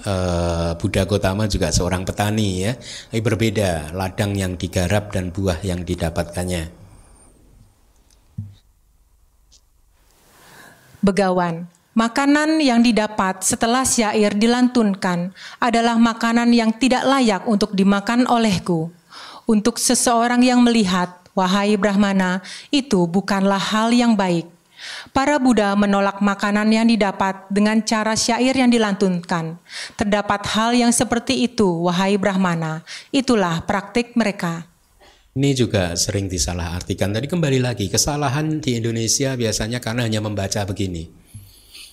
uh, 0.08 0.72
Buddha 0.80 1.04
Gotama 1.04 1.52
juga 1.52 1.68
seorang 1.76 2.08
petani 2.08 2.72
ya. 2.72 2.80
Tapi 3.12 3.20
berbeda 3.20 3.92
ladang 3.92 4.32
yang 4.40 4.56
digarap 4.56 5.12
dan 5.12 5.36
buah 5.36 5.60
yang 5.68 5.84
didapatkannya. 5.84 6.72
Begawan, 11.04 11.68
Makanan 12.00 12.64
yang 12.64 12.80
didapat 12.80 13.44
setelah 13.44 13.84
syair 13.84 14.32
dilantunkan 14.32 15.36
adalah 15.60 16.00
makanan 16.00 16.48
yang 16.56 16.72
tidak 16.72 17.04
layak 17.04 17.44
untuk 17.44 17.76
dimakan 17.76 18.24
olehku. 18.24 18.88
Untuk 19.44 19.76
seseorang 19.76 20.40
yang 20.40 20.64
melihat, 20.64 21.12
wahai 21.36 21.76
Brahmana, 21.76 22.40
itu 22.72 23.04
bukanlah 23.04 23.60
hal 23.60 23.92
yang 23.92 24.16
baik. 24.16 24.48
Para 25.12 25.44
Buddha 25.44 25.76
menolak 25.76 26.24
makanan 26.24 26.72
yang 26.72 26.88
didapat 26.88 27.44
dengan 27.52 27.84
cara 27.84 28.16
syair 28.16 28.56
yang 28.56 28.72
dilantunkan. 28.72 29.60
Terdapat 30.00 30.48
hal 30.56 30.72
yang 30.72 30.96
seperti 30.96 31.52
itu, 31.52 31.84
wahai 31.84 32.16
Brahmana. 32.16 32.80
Itulah 33.12 33.60
praktik 33.68 34.16
mereka. 34.16 34.72
Ini 35.36 35.52
juga 35.52 36.00
sering 36.00 36.32
disalahartikan. 36.32 37.12
Tadi 37.12 37.28
kembali 37.28 37.60
lagi, 37.60 37.92
kesalahan 37.92 38.64
di 38.64 38.80
Indonesia 38.80 39.36
biasanya 39.36 39.84
karena 39.84 40.08
hanya 40.08 40.24
membaca 40.24 40.64
begini 40.64 41.20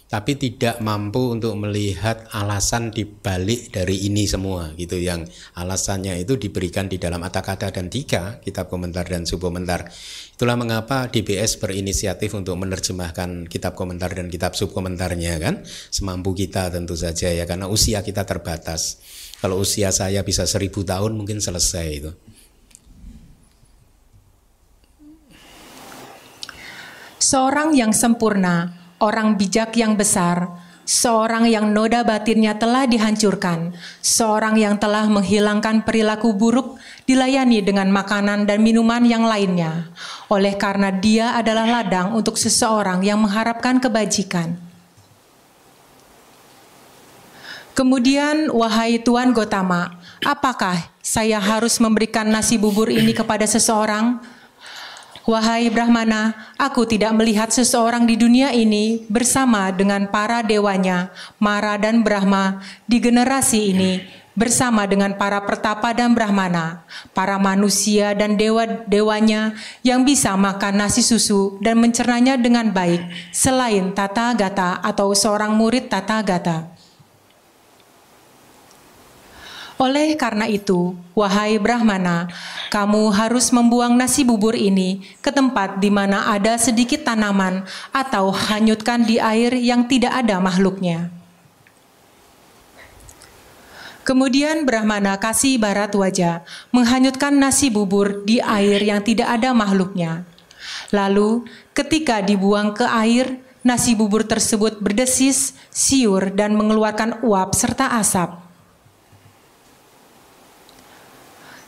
tapi 0.07 0.39
tidak 0.39 0.79
mampu 0.79 1.35
untuk 1.35 1.59
melihat 1.59 2.31
alasan 2.31 2.95
dibalik 2.95 3.75
dari 3.75 4.07
ini 4.07 4.23
semua 4.31 4.71
gitu. 4.79 4.95
Yang 4.95 5.35
alasannya 5.59 6.23
itu 6.23 6.39
diberikan 6.39 6.87
di 6.87 7.03
dalam 7.03 7.19
kata-kata 7.27 7.75
dan 7.75 7.91
tiga 7.91 8.39
kitab 8.39 8.71
komentar 8.71 9.03
dan 9.03 9.27
subkomentar. 9.27 9.91
Itulah 10.39 10.55
mengapa 10.55 11.11
DBS 11.11 11.59
berinisiatif 11.59 12.39
untuk 12.39 12.55
menerjemahkan 12.55 13.51
kitab 13.51 13.75
komentar 13.75 14.15
dan 14.15 14.31
kitab 14.31 14.55
subkomentarnya 14.55 15.43
kan? 15.43 15.67
Semampu 15.91 16.39
kita 16.39 16.71
tentu 16.71 16.95
saja 16.95 17.27
ya 17.35 17.43
karena 17.43 17.67
usia 17.67 18.07
kita 18.07 18.23
terbatas. 18.23 19.03
Kalau 19.43 19.59
usia 19.59 19.91
saya 19.91 20.23
bisa 20.23 20.47
seribu 20.47 20.87
tahun 20.87 21.19
mungkin 21.19 21.43
selesai 21.43 21.87
itu. 21.91 22.15
Seorang 27.19 27.75
yang 27.75 27.91
sempurna 27.91 28.86
orang 29.03 29.37
bijak 29.37 29.77
yang 29.77 29.95
besar, 29.99 30.49
seorang 30.87 31.51
yang 31.51 31.75
noda 31.75 32.07
batinnya 32.07 32.55
telah 32.55 32.87
dihancurkan, 32.87 33.75
seorang 34.01 34.55
yang 34.55 34.79
telah 34.79 35.11
menghilangkan 35.11 35.83
perilaku 35.83 36.31
buruk 36.31 36.79
dilayani 37.05 37.61
dengan 37.61 37.91
makanan 37.91 38.47
dan 38.47 38.63
minuman 38.63 39.03
yang 39.03 39.27
lainnya, 39.27 39.91
oleh 40.31 40.55
karena 40.55 40.95
dia 40.95 41.35
adalah 41.35 41.67
ladang 41.67 42.15
untuk 42.15 42.39
seseorang 42.39 43.03
yang 43.03 43.19
mengharapkan 43.19 43.83
kebajikan. 43.83 44.55
Kemudian, 47.77 48.49
wahai 48.57 48.97
Tuan 49.05 49.37
Gotama, 49.37 50.01
apakah 50.25 50.89
saya 51.05 51.37
harus 51.37 51.77
memberikan 51.77 52.25
nasi 52.25 52.57
bubur 52.57 52.89
ini 52.89 53.13
kepada 53.13 53.45
seseorang? 53.45 54.17
Wahai 55.27 55.67
Brahmana, 55.75 56.55
aku 56.55 56.87
tidak 56.87 57.11
melihat 57.11 57.51
seseorang 57.51 58.07
di 58.07 58.15
dunia 58.15 58.55
ini 58.55 59.03
bersama 59.11 59.75
dengan 59.75 60.07
para 60.07 60.39
dewanya, 60.39 61.11
Mara 61.43 61.75
dan 61.75 62.07
Brahma, 62.07 62.63
di 62.87 63.03
generasi 63.03 63.75
ini 63.75 64.07
bersama 64.39 64.87
dengan 64.87 65.19
para 65.19 65.43
pertapa 65.43 65.91
dan 65.91 66.15
Brahmana, 66.15 66.87
para 67.11 67.43
manusia 67.43 68.15
dan 68.15 68.39
dewa-dewanya 68.39 69.59
yang 69.83 70.07
bisa 70.07 70.31
makan 70.39 70.79
nasi 70.79 71.03
susu 71.03 71.59
dan 71.59 71.83
mencernanya 71.83 72.39
dengan 72.39 72.71
baik, 72.71 73.03
selain 73.35 73.91
Tata 73.99 74.31
Gata 74.31 74.79
atau 74.79 75.11
seorang 75.11 75.51
murid 75.59 75.91
Tata 75.91 76.23
Gata. 76.23 76.76
Oleh 79.77 80.17
karena 80.17 80.49
itu, 80.49 80.97
wahai 81.13 81.61
Brahmana, 81.61 82.33
kamu 82.73 83.13
harus 83.13 83.53
membuang 83.53 83.93
nasi 83.93 84.25
bubur 84.25 84.57
ini 84.57 85.05
ke 85.21 85.29
tempat 85.29 85.77
di 85.85 85.93
mana 85.93 86.33
ada 86.33 86.57
sedikit 86.57 87.05
tanaman 87.05 87.61
atau 87.93 88.33
hanyutkan 88.33 89.05
di 89.05 89.21
air 89.21 89.53
yang 89.53 89.85
tidak 89.85 90.17
ada 90.17 90.41
makhluknya. 90.41 91.13
Kemudian 94.07 94.65
Brahmana 94.65 95.21
kasih 95.21 95.61
barat 95.61 95.93
wajah 95.93 96.47
menghanyutkan 96.73 97.37
nasi 97.37 97.69
bubur 97.69 98.25
di 98.25 98.41
air 98.41 98.81
yang 98.81 99.05
tidak 99.05 99.29
ada 99.29 99.53
makhluknya. 99.53 100.25
Lalu 100.95 101.45
ketika 101.77 102.23
dibuang 102.25 102.73
ke 102.73 102.87
air, 102.87 103.43
nasi 103.67 103.99
bubur 103.99 104.25
tersebut 104.25 104.79
berdesis, 104.79 105.59
siur, 105.69 106.33
dan 106.33 106.55
mengeluarkan 106.55 107.21
uap 107.27 107.53
serta 107.53 107.99
asap. 107.99 108.46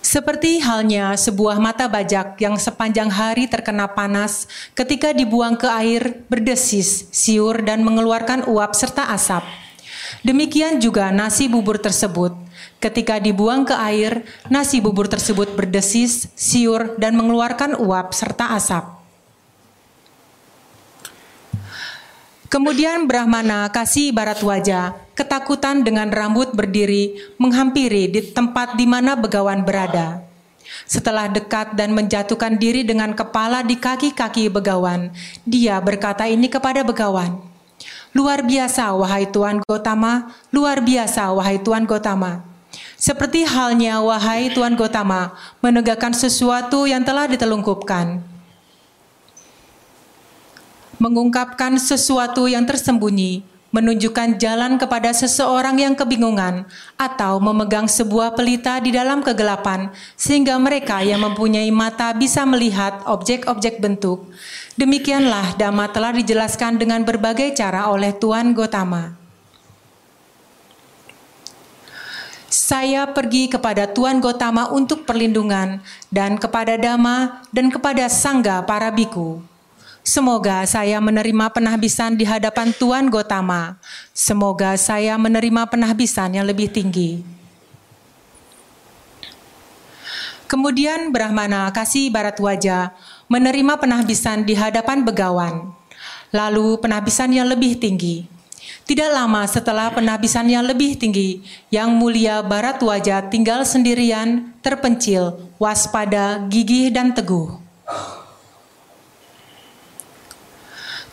Seperti 0.08 0.56
halnya 0.64 1.12
sebuah 1.20 1.60
mata 1.60 1.84
bajak 1.84 2.40
yang 2.40 2.56
sepanjang 2.56 3.12
hari 3.12 3.44
terkena 3.44 3.92
panas, 3.92 4.48
ketika 4.72 5.12
dibuang 5.12 5.52
ke 5.52 5.68
air, 5.68 6.24
berdesis, 6.32 7.12
siur, 7.12 7.60
dan 7.60 7.84
mengeluarkan 7.84 8.48
uap 8.48 8.72
serta 8.72 9.12
asap. 9.12 9.44
Demikian 10.24 10.80
juga 10.80 11.12
nasi 11.12 11.44
bubur 11.44 11.76
tersebut. 11.76 12.32
Ketika 12.80 13.20
dibuang 13.20 13.68
ke 13.68 13.76
air, 13.76 14.24
nasi 14.48 14.80
bubur 14.80 15.12
tersebut 15.12 15.52
berdesis, 15.52 16.32
siur, 16.32 16.96
dan 16.96 17.12
mengeluarkan 17.12 17.76
uap 17.76 18.16
serta 18.16 18.56
asap. 18.56 18.88
Kemudian 22.48 23.04
Brahmana 23.04 23.68
kasih 23.68 24.08
barat 24.16 24.40
wajah, 24.40 24.96
ketakutan 25.18 25.82
dengan 25.82 26.06
rambut 26.14 26.54
berdiri, 26.54 27.18
menghampiri 27.42 28.06
di 28.06 28.22
tempat 28.22 28.78
di 28.78 28.87
mana 28.87 29.18
begawan 29.18 29.66
berada. 29.66 30.22
Setelah 30.87 31.26
dekat 31.26 31.75
dan 31.75 31.90
menjatuhkan 31.90 32.54
diri 32.54 32.87
dengan 32.87 33.10
kepala 33.18 33.66
di 33.66 33.75
kaki-kaki 33.75 34.46
begawan, 34.46 35.10
dia 35.42 35.82
berkata 35.82 36.30
ini 36.30 36.46
kepada 36.46 36.87
begawan, 36.87 37.42
Luar 38.14 38.46
biasa 38.46 38.94
wahai 38.94 39.26
Tuan 39.26 39.59
Gotama, 39.66 40.31
luar 40.54 40.78
biasa 40.78 41.35
wahai 41.35 41.59
Tuan 41.59 41.83
Gotama. 41.83 42.46
Seperti 42.94 43.42
halnya 43.42 43.98
wahai 43.98 44.54
Tuan 44.54 44.78
Gotama 44.78 45.35
menegakkan 45.59 46.14
sesuatu 46.14 46.87
yang 46.87 47.02
telah 47.02 47.26
ditelungkupkan 47.26 48.38
mengungkapkan 50.98 51.78
sesuatu 51.78 52.50
yang 52.50 52.66
tersembunyi, 52.66 53.46
menunjukkan 53.68 54.40
jalan 54.40 54.81
kepada 54.81 55.12
seseorang 55.12 55.76
yang 55.76 55.92
kebingungan, 55.92 56.64
atau 56.96 57.37
memegang 57.37 57.85
sebuah 57.85 58.33
pelita 58.33 58.81
di 58.81 58.96
dalam 58.96 59.20
kegelapan, 59.20 59.92
sehingga 60.16 60.57
mereka 60.57 61.04
yang 61.04 61.20
mempunyai 61.20 61.68
mata 61.68 62.16
bisa 62.16 62.48
melihat 62.48 63.04
objek-objek 63.04 63.81
bentuk. 63.81 64.28
Demikianlah 64.78 65.59
Dhamma 65.59 65.90
telah 65.90 66.14
dijelaskan 66.14 66.78
dengan 66.81 67.04
berbagai 67.04 67.52
cara 67.52 67.90
oleh 67.90 68.14
Tuan 68.16 68.57
Gotama. 68.57 69.18
Saya 72.48 73.09
pergi 73.09 73.48
kepada 73.48 73.88
Tuan 73.88 74.20
Gotama 74.20 74.72
untuk 74.72 75.04
perlindungan 75.09 75.81
dan 76.09 76.40
kepada 76.40 76.76
Dhamma 76.76 77.44
dan 77.52 77.68
kepada 77.68 78.09
Sangga 78.09 78.64
para 78.64 78.88
biku. 78.92 79.40
Semoga 80.09 80.64
saya 80.64 81.05
menerima 81.05 81.53
penahbisan 81.53 82.16
di 82.16 82.25
hadapan 82.25 82.73
Tuan 82.73 83.12
Gotama. 83.12 83.77
Semoga 84.16 84.73
saya 84.81 85.21
menerima 85.21 85.68
penahbisan 85.68 86.33
yang 86.33 86.49
lebih 86.49 86.73
tinggi. 86.73 87.21
Kemudian 90.49 91.12
Brahmana 91.12 91.68
kasih 91.77 92.09
barat 92.09 92.40
wajah 92.40 92.97
menerima 93.29 93.77
penahbisan 93.77 94.49
di 94.49 94.57
hadapan 94.57 95.05
begawan. 95.05 95.77
Lalu 96.33 96.81
penahbisan 96.81 97.29
yang 97.29 97.44
lebih 97.44 97.77
tinggi. 97.77 98.25
Tidak 98.88 99.12
lama 99.12 99.44
setelah 99.44 99.92
penahbisan 99.92 100.49
yang 100.49 100.64
lebih 100.64 100.97
tinggi, 100.97 101.44
yang 101.68 101.92
mulia 101.92 102.40
barat 102.40 102.81
wajah 102.81 103.29
tinggal 103.29 103.61
sendirian, 103.68 104.57
terpencil, 104.64 105.53
waspada, 105.61 106.49
gigih, 106.49 106.88
dan 106.88 107.12
teguh. 107.12 107.61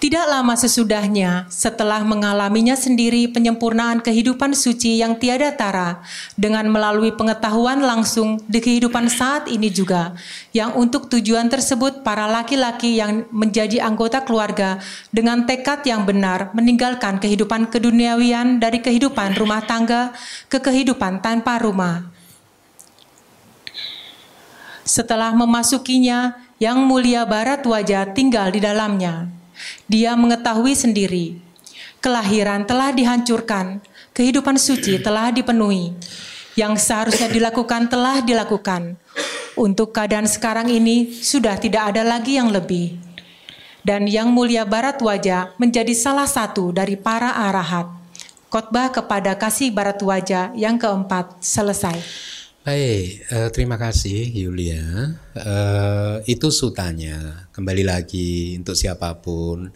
Tidak 0.06 0.22
lama 0.30 0.54
sesudahnya, 0.54 1.50
setelah 1.50 2.06
mengalaminya 2.06 2.78
sendiri 2.78 3.26
penyempurnaan 3.26 4.06
kehidupan 4.06 4.54
suci 4.54 5.02
yang 5.02 5.18
tiada 5.18 5.50
tara, 5.58 6.06
dengan 6.38 6.70
melalui 6.70 7.10
pengetahuan 7.10 7.82
langsung 7.82 8.38
di 8.46 8.62
kehidupan 8.62 9.10
saat 9.10 9.50
ini 9.50 9.66
juga, 9.74 10.14
yang 10.54 10.78
untuk 10.78 11.10
tujuan 11.10 11.50
tersebut 11.50 12.06
para 12.06 12.30
laki-laki 12.30 13.02
yang 13.02 13.26
menjadi 13.34 13.82
anggota 13.82 14.22
keluarga 14.22 14.78
dengan 15.10 15.50
tekad 15.50 15.82
yang 15.90 16.06
benar 16.06 16.54
meninggalkan 16.54 17.18
kehidupan 17.18 17.74
keduniawian 17.74 18.62
dari 18.62 18.86
kehidupan 18.86 19.34
rumah 19.34 19.66
tangga 19.66 20.14
ke 20.46 20.62
kehidupan 20.62 21.18
tanpa 21.26 21.58
rumah. 21.58 22.14
Setelah 24.86 25.34
memasukinya, 25.34 26.38
yang 26.62 26.78
mulia 26.86 27.26
barat 27.26 27.66
wajah 27.66 28.14
tinggal 28.14 28.54
di 28.54 28.62
dalamnya. 28.62 29.45
Dia 29.86 30.14
mengetahui 30.18 30.74
sendiri, 30.74 31.40
kelahiran 32.00 32.64
telah 32.64 32.94
dihancurkan, 32.94 33.82
kehidupan 34.14 34.56
suci 34.62 35.02
telah 35.02 35.34
dipenuhi, 35.34 35.94
yang 36.56 36.80
seharusnya 36.80 37.28
dilakukan 37.28 37.92
telah 37.92 38.24
dilakukan. 38.24 38.96
Untuk 39.56 39.96
keadaan 39.96 40.28
sekarang 40.28 40.68
ini 40.68 41.16
sudah 41.16 41.56
tidak 41.56 41.96
ada 41.96 42.04
lagi 42.04 42.36
yang 42.36 42.52
lebih. 42.52 43.00
Dan 43.86 44.10
yang 44.10 44.34
mulia 44.34 44.66
barat 44.66 44.98
wajah 44.98 45.54
menjadi 45.62 45.94
salah 45.94 46.26
satu 46.26 46.74
dari 46.74 46.98
para 46.98 47.32
arahat. 47.38 47.86
Khotbah 48.50 48.90
kepada 48.90 49.38
kasih 49.38 49.70
barat 49.70 50.02
wajah 50.02 50.52
yang 50.58 50.76
keempat 50.82 51.38
selesai. 51.44 52.02
Baik, 52.66 53.30
uh, 53.30 53.50
terima 53.54 53.78
kasih 53.78 54.26
Yulia. 54.26 55.14
Uh, 55.38 56.18
itu 56.26 56.50
sutanya. 56.50 57.46
Kembali 57.54 57.86
lagi 57.86 58.58
untuk 58.58 58.74
siapa 58.74 59.22
pun, 59.22 59.70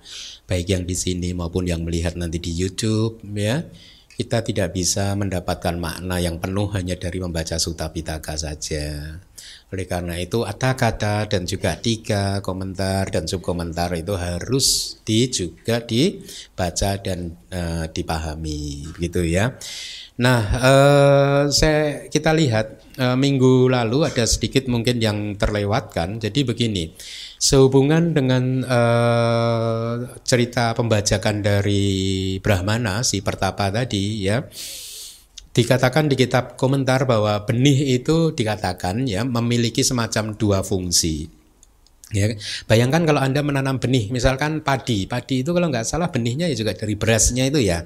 baik 0.50 0.74
yang 0.74 0.84
di 0.90 0.98
sini 0.98 1.38
maupun 1.38 1.70
yang 1.70 1.86
melihat 1.86 2.18
nanti 2.18 2.42
di 2.42 2.50
YouTube, 2.50 3.22
ya. 3.38 3.62
Kita 4.10 4.42
tidak 4.42 4.74
bisa 4.74 5.14
mendapatkan 5.14 5.78
makna 5.78 6.18
yang 6.18 6.42
penuh 6.42 6.66
hanya 6.74 6.98
dari 6.98 7.22
membaca 7.22 7.62
Suta 7.62 7.94
Pitaka 7.94 8.34
saja. 8.34 9.22
Oleh 9.70 9.86
karena 9.86 10.18
itu 10.18 10.42
ada 10.42 10.74
kata 10.74 11.30
dan 11.30 11.46
juga 11.46 11.78
tiga 11.78 12.42
komentar 12.42 13.14
dan 13.14 13.30
subkomentar 13.30 13.94
itu 14.02 14.18
harus 14.18 14.98
di 15.06 15.30
juga 15.30 15.78
dibaca 15.78 16.98
dan 16.98 17.38
uh, 17.54 17.86
dipahami 17.86 18.90
gitu 18.98 19.22
ya. 19.22 19.54
Nah, 20.20 20.42
uh, 20.60 21.44
saya 21.48 22.12
kita 22.12 22.36
lihat 22.36 22.79
uh, 23.00 23.16
minggu 23.16 23.72
lalu 23.72 24.04
ada 24.04 24.28
sedikit 24.28 24.68
mungkin 24.68 25.00
yang 25.00 25.40
terlewatkan. 25.40 26.20
Jadi 26.20 26.44
begini, 26.44 26.92
sehubungan 27.40 28.12
dengan 28.12 28.62
uh, 28.68 30.20
cerita 30.28 30.76
pembajakan 30.76 31.40
dari 31.40 32.38
Brahmana 32.44 33.02
si 33.08 33.24
Pertapa 33.24 33.72
tadi 33.72 34.28
ya 34.28 34.44
dikatakan 35.50 36.08
di 36.08 36.16
kitab 36.16 36.56
komentar 36.56 37.10
bahwa 37.10 37.42
benih 37.44 37.98
itu 37.98 38.32
dikatakan 38.32 39.10
ya 39.10 39.26
memiliki 39.26 39.82
semacam 39.82 40.38
dua 40.38 40.62
fungsi. 40.62 41.28
Ya, 42.10 42.34
bayangkan 42.66 43.06
kalau 43.06 43.22
anda 43.22 43.46
menanam 43.46 43.78
benih, 43.78 44.10
misalkan 44.10 44.66
padi, 44.66 45.06
padi 45.06 45.46
itu 45.46 45.54
kalau 45.54 45.70
nggak 45.70 45.86
salah 45.86 46.10
benihnya 46.10 46.50
ya 46.50 46.58
juga 46.58 46.74
dari 46.74 46.98
berasnya 46.98 47.46
itu 47.46 47.62
ya. 47.62 47.86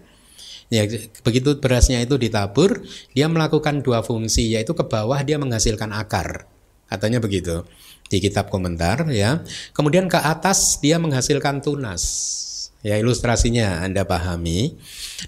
Ya, 0.71 0.87
begitu 1.21 1.59
berasnya 1.59 2.01
itu 2.01 2.15
ditabur, 2.17 2.83
dia 3.11 3.27
melakukan 3.29 3.83
dua 3.83 4.01
fungsi, 4.01 4.53
yaitu 4.53 4.73
ke 4.73 4.83
bawah 4.87 5.19
dia 5.21 5.37
menghasilkan 5.37 5.91
akar, 5.93 6.49
katanya 6.89 7.19
begitu 7.23 7.67
di 8.13 8.21
kitab 8.21 8.53
komentar 8.53 9.09
ya. 9.09 9.41
Kemudian 9.73 10.05
ke 10.05 10.21
atas 10.21 10.77
dia 10.77 11.01
menghasilkan 11.01 11.65
tunas. 11.65 12.03
Ya 12.83 12.99
ilustrasinya 12.99 13.81
Anda 13.81 14.03
pahami. 14.03 14.75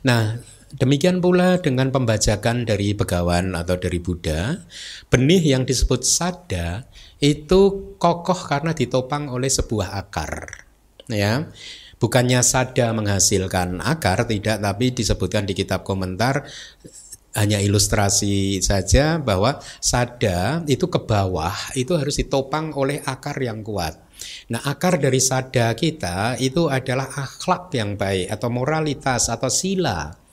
Nah, 0.04 0.38
Demikian 0.76 1.24
pula 1.24 1.64
dengan 1.64 1.88
pembajakan 1.88 2.68
dari 2.68 2.92
begawan 2.92 3.56
atau 3.56 3.80
dari 3.80 3.96
Buddha, 4.04 4.60
benih 5.08 5.40
yang 5.40 5.64
disebut 5.64 6.04
sada 6.04 6.84
itu 7.24 7.96
kokoh 7.96 8.36
karena 8.36 8.76
ditopang 8.76 9.32
oleh 9.32 9.48
sebuah 9.48 9.96
akar. 9.96 10.68
Ya. 11.08 11.48
Bukannya 11.96 12.44
sada 12.44 12.92
menghasilkan 12.92 13.80
akar 13.80 14.28
tidak 14.28 14.60
tapi 14.60 14.92
disebutkan 14.92 15.48
di 15.48 15.56
kitab 15.56 15.88
komentar 15.88 16.44
hanya 17.36 17.60
ilustrasi 17.60 18.64
saja 18.64 19.20
bahwa 19.20 19.60
sada 19.84 20.64
itu 20.72 20.88
ke 20.88 21.00
bawah 21.04 21.56
itu 21.76 21.92
harus 21.96 22.16
ditopang 22.16 22.72
oleh 22.76 23.04
akar 23.04 23.36
yang 23.44 23.60
kuat. 23.60 24.00
Nah, 24.48 24.64
akar 24.64 24.96
dari 24.96 25.20
sada 25.20 25.76
kita 25.76 26.40
itu 26.40 26.72
adalah 26.72 27.12
akhlak 27.12 27.76
yang 27.76 28.00
baik 28.00 28.32
atau 28.32 28.48
moralitas 28.48 29.28
atau 29.28 29.52
sila 29.52 30.25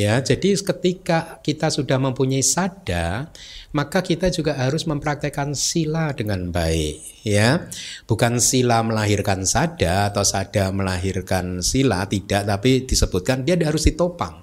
Ya, 0.00 0.16
jadi 0.24 0.56
ketika 0.56 1.44
kita 1.44 1.68
sudah 1.68 2.00
mempunyai 2.00 2.40
sada, 2.40 3.28
maka 3.76 4.00
kita 4.00 4.32
juga 4.32 4.56
harus 4.56 4.88
mempraktekkan 4.88 5.52
sila 5.52 6.16
dengan 6.16 6.48
baik, 6.48 7.20
ya. 7.20 7.68
Bukan 8.08 8.40
sila 8.40 8.80
melahirkan 8.80 9.44
sada 9.44 10.08
atau 10.08 10.24
sada 10.24 10.72
melahirkan 10.72 11.60
sila, 11.60 12.08
tidak, 12.08 12.48
tapi 12.48 12.88
disebutkan 12.88 13.44
dia 13.44 13.60
harus 13.60 13.84
ditopang. 13.84 14.40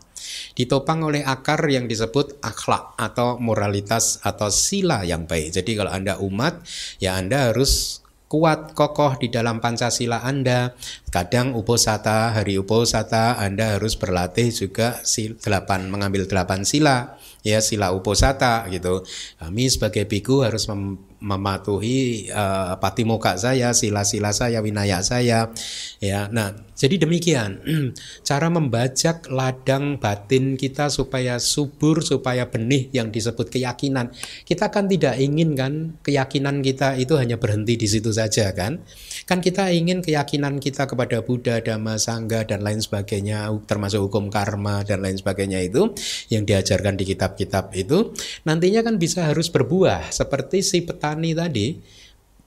Ditopang 0.53 1.09
oleh 1.09 1.25
akar 1.25 1.65
yang 1.65 1.89
disebut 1.89 2.37
akhlak 2.45 2.93
atau 2.93 3.41
moralitas 3.41 4.21
atau 4.21 4.53
sila 4.53 5.01
yang 5.09 5.25
baik. 5.25 5.57
Jadi 5.57 5.73
kalau 5.73 5.89
Anda 5.89 6.21
umat, 6.21 6.61
ya 7.01 7.17
Anda 7.17 7.49
harus 7.49 8.05
kuat 8.27 8.75
kokoh 8.75 9.15
di 9.17 9.31
dalam 9.31 9.63
Pancasila 9.63 10.21
Anda. 10.23 10.75
Kadang 11.07 11.55
uposata, 11.55 12.35
hari 12.35 12.59
uposata 12.59 13.39
Anda 13.39 13.79
harus 13.79 13.95
berlatih 13.95 14.51
juga 14.51 14.99
si 15.07 15.33
delapan 15.39 15.87
mengambil 15.87 16.27
delapan 16.27 16.67
sila, 16.67 17.15
ya 17.41 17.63
sila 17.63 17.95
uposata 17.95 18.67
gitu. 18.67 19.07
Kami 19.39 19.71
sebagai 19.71 20.03
biku 20.03 20.43
harus 20.43 20.67
mem 20.67 21.06
mematuhi 21.17 22.29
uh, 22.29 22.77
patimoka 22.77 23.33
saya, 23.37 23.73
sila-sila 23.73 24.29
saya, 24.29 24.61
winaya 24.61 25.01
saya. 25.01 25.49
Ya, 25.97 26.29
nah 26.29 26.53
jadi 26.77 27.01
demikian 27.01 27.57
cara 28.27 28.53
membajak 28.53 29.25
ladang 29.33 29.97
batin 29.97 30.53
kita 30.53 30.93
supaya 30.93 31.41
subur, 31.41 32.05
supaya 32.05 32.45
benih 32.45 32.93
yang 32.93 33.09
disebut 33.09 33.49
keyakinan. 33.49 34.13
Kita 34.45 34.69
kan 34.69 34.85
tidak 34.85 35.17
ingin 35.17 35.57
kan 35.57 35.73
keyakinan 36.05 36.61
kita 36.61 36.93
itu 37.01 37.17
hanya 37.17 37.41
berhenti 37.41 37.73
di 37.81 37.89
situ 37.89 38.13
saja 38.13 38.53
kan? 38.53 38.85
Kan 39.25 39.41
kita 39.41 39.73
ingin 39.73 40.05
keyakinan 40.05 40.61
kita 40.61 40.85
kepada 40.85 41.23
Buddha, 41.25 41.63
Dhamma, 41.63 41.97
Sangha 41.97 42.43
dan 42.43 42.61
lain 42.61 42.83
sebagainya, 42.83 43.49
termasuk 43.65 44.11
hukum 44.11 44.29
karma 44.29 44.83
dan 44.83 45.01
lain 45.01 45.17
sebagainya 45.17 45.63
itu 45.63 45.95
yang 46.29 46.45
diajarkan 46.45 46.99
di 46.99 47.07
kitab-kitab 47.07 47.73
itu 47.73 48.13
nantinya 48.45 48.85
kan 48.85 48.99
bisa 49.01 49.25
harus 49.25 49.49
berbuah 49.49 50.13
seperti 50.13 50.61
si 50.61 50.85
petani 50.85 51.31
tadi 51.33 51.67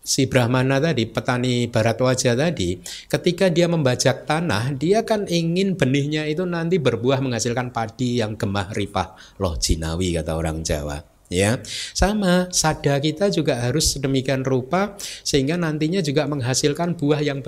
si 0.01 0.25
Brahmana 0.27 0.81
tadi, 0.81 1.05
petani 1.05 1.69
barat 1.69 2.01
wajah 2.01 2.33
tadi, 2.33 2.81
ketika 3.07 3.53
dia 3.53 3.69
membajak 3.69 4.25
tanah, 4.25 4.73
dia 4.73 5.05
kan 5.05 5.29
ingin 5.29 5.77
benihnya 5.77 6.25
itu 6.27 6.49
nanti 6.49 6.81
berbuah 6.81 7.21
menghasilkan 7.21 7.71
padi 7.71 8.19
yang 8.19 8.35
gemah 8.35 8.73
ripah 8.73 9.15
loh 9.39 9.55
jinawi 9.61 10.17
kata 10.17 10.33
orang 10.33 10.65
Jawa. 10.65 11.10
Ya, 11.31 11.63
sama 11.95 12.51
sada 12.51 12.99
kita 12.99 13.31
juga 13.31 13.55
harus 13.63 13.95
sedemikian 13.95 14.43
rupa 14.43 14.99
sehingga 15.23 15.55
nantinya 15.55 16.03
juga 16.03 16.27
menghasilkan 16.27 16.99
buah 16.99 17.23
yang 17.23 17.39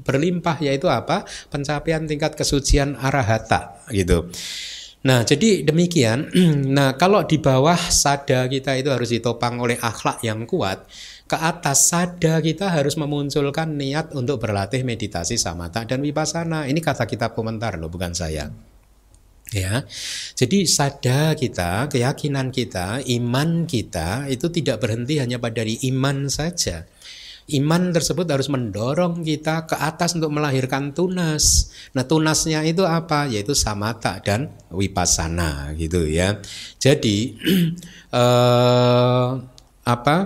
berlimpah 0.00 0.56
yaitu 0.64 0.88
apa? 0.88 1.28
Pencapaian 1.52 2.08
tingkat 2.08 2.32
kesucian 2.32 2.96
arahata 2.96 3.84
gitu. 3.92 4.32
Nah, 5.04 5.22
jadi 5.22 5.62
demikian. 5.62 6.32
Nah, 6.78 6.96
kalau 6.96 7.22
di 7.28 7.36
bawah 7.36 7.76
sada 7.76 8.48
kita 8.48 8.80
itu 8.80 8.88
harus 8.88 9.12
ditopang 9.12 9.60
oleh 9.60 9.76
akhlak 9.76 10.24
yang 10.24 10.48
kuat, 10.48 10.88
ke 11.28 11.36
atas 11.36 11.92
sada 11.92 12.40
kita 12.40 12.72
harus 12.72 12.96
memunculkan 12.96 13.76
niat 13.76 14.16
untuk 14.16 14.40
berlatih 14.40 14.82
meditasi 14.82 15.36
samatha 15.36 15.84
dan 15.84 16.00
vipassana. 16.00 16.64
Ini 16.64 16.80
kata 16.80 17.04
kitab 17.04 17.36
komentar 17.36 17.76
loh, 17.76 17.92
bukan 17.92 18.16
saya. 18.16 18.48
Ya, 19.48 19.88
jadi 20.36 20.68
sada 20.68 21.32
kita, 21.32 21.88
keyakinan 21.88 22.52
kita, 22.52 23.00
iman 23.00 23.64
kita 23.64 24.28
itu 24.28 24.52
tidak 24.52 24.84
berhenti 24.84 25.16
hanya 25.16 25.40
pada 25.40 25.64
dari 25.64 25.80
iman 25.88 26.28
saja. 26.28 26.84
Iman 27.48 27.96
tersebut 27.96 28.28
harus 28.28 28.52
mendorong 28.52 29.24
kita 29.24 29.64
ke 29.64 29.72
atas 29.72 30.12
untuk 30.12 30.36
melahirkan 30.36 30.92
tunas. 30.92 31.72
Nah, 31.96 32.04
tunasnya 32.04 32.60
itu 32.68 32.84
apa? 32.84 33.24
Yaitu 33.24 33.56
samata 33.56 34.20
dan 34.20 34.52
vipassana 34.68 35.72
gitu 35.80 36.04
ya. 36.04 36.44
Jadi 36.76 37.40
eh, 38.20 39.28
apa? 39.88 40.16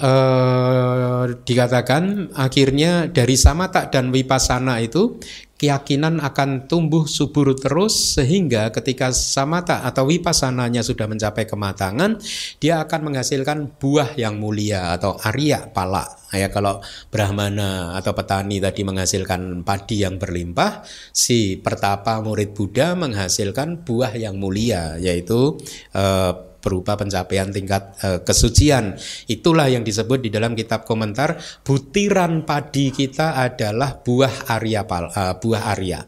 eh, 0.00 1.24
dikatakan 1.44 2.32
akhirnya 2.34 3.12
dari 3.12 3.36
samata 3.36 3.92
dan 3.92 4.08
wipasana 4.08 4.80
itu 4.80 5.20
keyakinan 5.60 6.24
akan 6.24 6.64
tumbuh 6.64 7.04
subur 7.04 7.52
terus 7.52 8.16
sehingga 8.16 8.72
ketika 8.72 9.12
samata 9.12 9.84
atau 9.84 10.08
wipasananya 10.08 10.80
sudah 10.80 11.04
mencapai 11.04 11.44
kematangan 11.44 12.16
dia 12.56 12.80
akan 12.80 13.12
menghasilkan 13.12 13.76
buah 13.76 14.16
yang 14.16 14.40
mulia 14.40 14.96
atau 14.96 15.20
arya 15.20 15.68
pala 15.68 16.08
ya 16.32 16.48
kalau 16.48 16.80
brahmana 17.12 17.92
atau 18.00 18.16
petani 18.16 18.56
tadi 18.56 18.88
menghasilkan 18.88 19.60
padi 19.60 20.00
yang 20.00 20.16
berlimpah 20.16 20.80
si 21.12 21.60
pertapa 21.60 22.24
murid 22.24 22.56
Buddha 22.56 22.96
menghasilkan 22.96 23.84
buah 23.84 24.16
yang 24.16 24.40
mulia 24.40 24.96
yaitu 24.96 25.60
eh, 25.92 26.49
berupa 26.60 26.94
pencapaian 26.94 27.48
tingkat 27.50 27.96
uh, 28.04 28.20
kesucian. 28.22 28.94
Itulah 29.26 29.66
yang 29.66 29.82
disebut 29.82 30.20
di 30.22 30.30
dalam 30.30 30.52
kitab 30.54 30.84
komentar 30.84 31.40
butiran 31.64 32.44
padi 32.44 32.92
kita 32.92 33.40
adalah 33.40 33.98
buah 33.98 34.52
Arya 34.54 34.84
pal, 34.84 35.10
uh, 35.10 35.34
buah 35.40 35.62
Arya. 35.74 36.00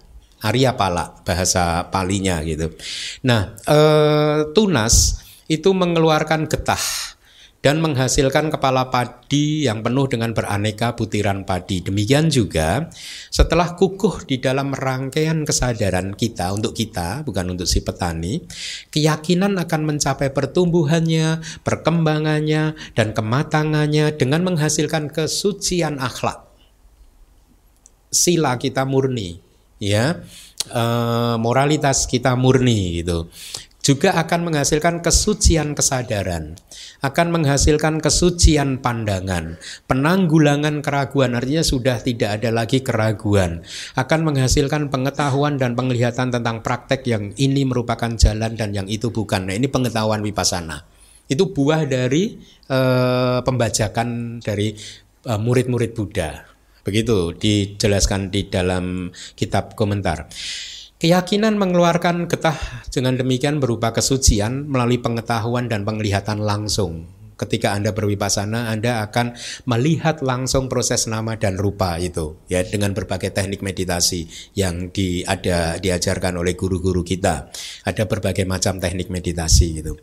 Arya 0.42 0.74
pala 0.74 1.22
bahasa 1.22 1.86
palinya 1.86 2.42
gitu. 2.42 2.74
Nah, 3.30 3.54
uh, 3.70 4.50
tunas 4.50 5.22
itu 5.46 5.70
mengeluarkan 5.70 6.50
getah 6.50 6.82
dan 7.62 7.78
menghasilkan 7.78 8.50
kepala 8.50 8.90
padi 8.90 9.70
yang 9.70 9.86
penuh 9.86 10.10
dengan 10.10 10.34
beraneka 10.34 10.98
butiran 10.98 11.46
padi. 11.46 11.78
Demikian 11.78 12.26
juga 12.26 12.90
setelah 13.30 13.78
kukuh 13.78 14.26
di 14.26 14.42
dalam 14.42 14.74
rangkaian 14.74 15.46
kesadaran 15.46 16.18
kita 16.18 16.50
untuk 16.50 16.74
kita, 16.74 17.22
bukan 17.22 17.54
untuk 17.54 17.70
si 17.70 17.86
petani, 17.86 18.42
keyakinan 18.90 19.62
akan 19.62 19.94
mencapai 19.94 20.34
pertumbuhannya, 20.34 21.38
perkembangannya, 21.62 22.74
dan 22.98 23.14
kematangannya 23.14 24.10
dengan 24.18 24.42
menghasilkan 24.42 25.14
kesucian 25.14 26.02
akhlak. 26.02 26.42
Sila 28.10 28.58
kita 28.58 28.84
murni, 28.84 29.38
ya, 29.78 30.20
e, 30.66 30.82
moralitas 31.38 32.10
kita 32.10 32.34
murni 32.34 33.00
gitu 33.00 33.30
juga 33.82 34.14
akan 34.14 34.46
menghasilkan 34.46 35.02
kesucian 35.02 35.74
kesadaran, 35.74 36.54
akan 37.02 37.26
menghasilkan 37.34 37.98
kesucian 37.98 38.78
pandangan, 38.78 39.58
penanggulangan 39.90 40.86
keraguan 40.86 41.34
artinya 41.34 41.66
sudah 41.66 41.98
tidak 41.98 42.38
ada 42.38 42.54
lagi 42.54 42.86
keraguan, 42.86 43.66
akan 43.98 44.20
menghasilkan 44.22 44.86
pengetahuan 44.86 45.58
dan 45.58 45.74
penglihatan 45.74 46.30
tentang 46.30 46.62
praktek 46.62 47.02
yang 47.10 47.34
ini 47.34 47.66
merupakan 47.66 48.14
jalan 48.14 48.54
dan 48.54 48.70
yang 48.70 48.86
itu 48.86 49.10
bukan. 49.10 49.50
Nah, 49.50 49.58
ini 49.58 49.66
pengetahuan 49.66 50.22
vipassana. 50.22 50.86
Itu 51.26 51.50
buah 51.50 51.82
dari 51.90 52.38
uh, 52.70 53.42
pembajakan 53.42 54.38
dari 54.38 54.78
uh, 55.26 55.42
murid-murid 55.42 55.90
Buddha. 55.90 56.46
Begitu 56.82 57.34
dijelaskan 57.34 58.30
di 58.30 58.46
dalam 58.46 59.10
kitab 59.34 59.74
komentar. 59.74 60.30
Keyakinan 61.02 61.58
mengeluarkan 61.58 62.30
getah 62.30 62.54
dengan 62.86 63.18
demikian 63.18 63.58
berupa 63.58 63.90
kesucian 63.90 64.70
melalui 64.70 65.02
pengetahuan 65.02 65.66
dan 65.66 65.82
penglihatan 65.82 66.38
langsung. 66.38 67.10
Ketika 67.34 67.74
Anda 67.74 67.90
berwipasana, 67.90 68.70
Anda 68.70 69.02
akan 69.02 69.34
melihat 69.66 70.22
langsung 70.22 70.70
proses 70.70 71.10
nama 71.10 71.34
dan 71.34 71.58
rupa 71.58 71.98
itu 71.98 72.38
ya 72.46 72.62
dengan 72.62 72.94
berbagai 72.94 73.34
teknik 73.34 73.66
meditasi 73.66 74.30
yang 74.54 74.94
di, 74.94 75.26
ada 75.26 75.74
diajarkan 75.82 76.38
oleh 76.38 76.54
guru-guru 76.54 77.02
kita. 77.02 77.50
Ada 77.82 78.06
berbagai 78.06 78.46
macam 78.46 78.78
teknik 78.78 79.10
meditasi 79.10 79.82
gitu. 79.82 79.98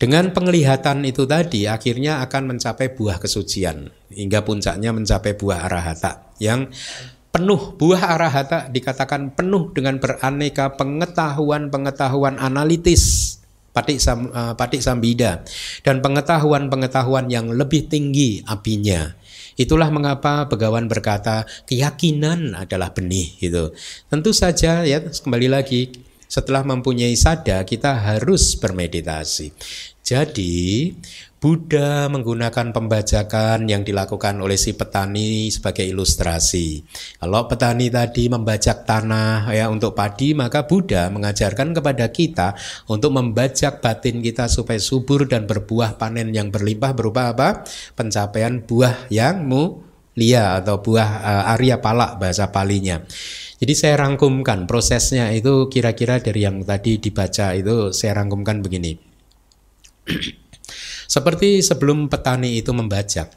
Dengan 0.00 0.32
penglihatan 0.32 1.04
itu 1.04 1.28
tadi 1.28 1.68
akhirnya 1.68 2.24
akan 2.24 2.56
mencapai 2.56 2.96
buah 2.96 3.20
kesucian 3.20 3.92
hingga 4.08 4.40
puncaknya 4.40 4.88
mencapai 4.96 5.36
buah 5.36 5.68
arahata 5.68 6.32
yang 6.40 6.72
penuh 7.30 7.78
buah 7.78 8.18
arahata 8.18 8.66
dikatakan 8.68 9.34
penuh 9.34 9.70
dengan 9.70 10.02
beraneka 10.02 10.74
pengetahuan-pengetahuan 10.74 12.42
analitis 12.42 13.36
patik 13.70 14.02
sam, 14.02 14.30
uh, 14.34 14.54
patik 14.58 14.82
sambida 14.82 15.46
dan 15.86 16.02
pengetahuan-pengetahuan 16.02 17.30
yang 17.30 17.54
lebih 17.54 17.86
tinggi 17.86 18.42
apinya. 18.46 19.14
Itulah 19.54 19.92
mengapa 19.92 20.48
Begawan 20.48 20.88
berkata 20.90 21.44
keyakinan 21.68 22.56
adalah 22.56 22.90
benih 22.90 23.36
gitu. 23.38 23.70
Tentu 24.10 24.34
saja 24.34 24.82
ya 24.82 24.98
kembali 25.04 25.48
lagi 25.52 25.92
setelah 26.30 26.62
mempunyai 26.62 27.14
sada 27.18 27.62
kita 27.66 27.94
harus 27.94 28.54
bermeditasi. 28.56 29.52
Jadi 30.00 30.94
Buddha 31.40 32.12
menggunakan 32.12 32.68
pembajakan 32.68 33.64
yang 33.64 33.80
dilakukan 33.80 34.44
oleh 34.44 34.60
si 34.60 34.76
petani 34.76 35.48
sebagai 35.48 35.88
ilustrasi. 35.88 36.84
Kalau 37.16 37.48
petani 37.48 37.88
tadi 37.88 38.28
membajak 38.28 38.84
tanah 38.84 39.48
ya 39.48 39.72
untuk 39.72 39.96
padi, 39.96 40.36
maka 40.36 40.68
Buddha 40.68 41.08
mengajarkan 41.08 41.72
kepada 41.72 42.12
kita 42.12 42.52
untuk 42.92 43.16
membajak 43.16 43.80
batin 43.80 44.20
kita 44.20 44.52
supaya 44.52 44.76
subur 44.76 45.24
dan 45.24 45.48
berbuah 45.48 45.96
panen 45.96 46.28
yang 46.28 46.52
berlimpah 46.52 46.92
berupa 46.92 47.32
apa? 47.32 47.64
Pencapaian 47.96 48.60
buah 48.60 49.08
yang 49.08 49.48
mulia 49.48 50.60
atau 50.60 50.84
buah 50.84 51.10
uh, 51.24 51.52
Arya 51.56 51.80
Palak 51.80 52.20
bahasa 52.20 52.52
palinya. 52.52 53.00
Jadi 53.56 53.72
saya 53.72 53.96
rangkumkan 54.04 54.68
prosesnya 54.68 55.32
itu 55.32 55.72
kira-kira 55.72 56.20
dari 56.20 56.44
yang 56.44 56.60
tadi 56.68 57.00
dibaca 57.00 57.56
itu 57.56 57.96
saya 57.96 58.20
rangkumkan 58.20 58.60
begini. 58.60 58.92
Seperti 61.10 61.58
sebelum 61.58 62.06
petani 62.06 62.62
itu 62.62 62.70
membajak, 62.70 63.34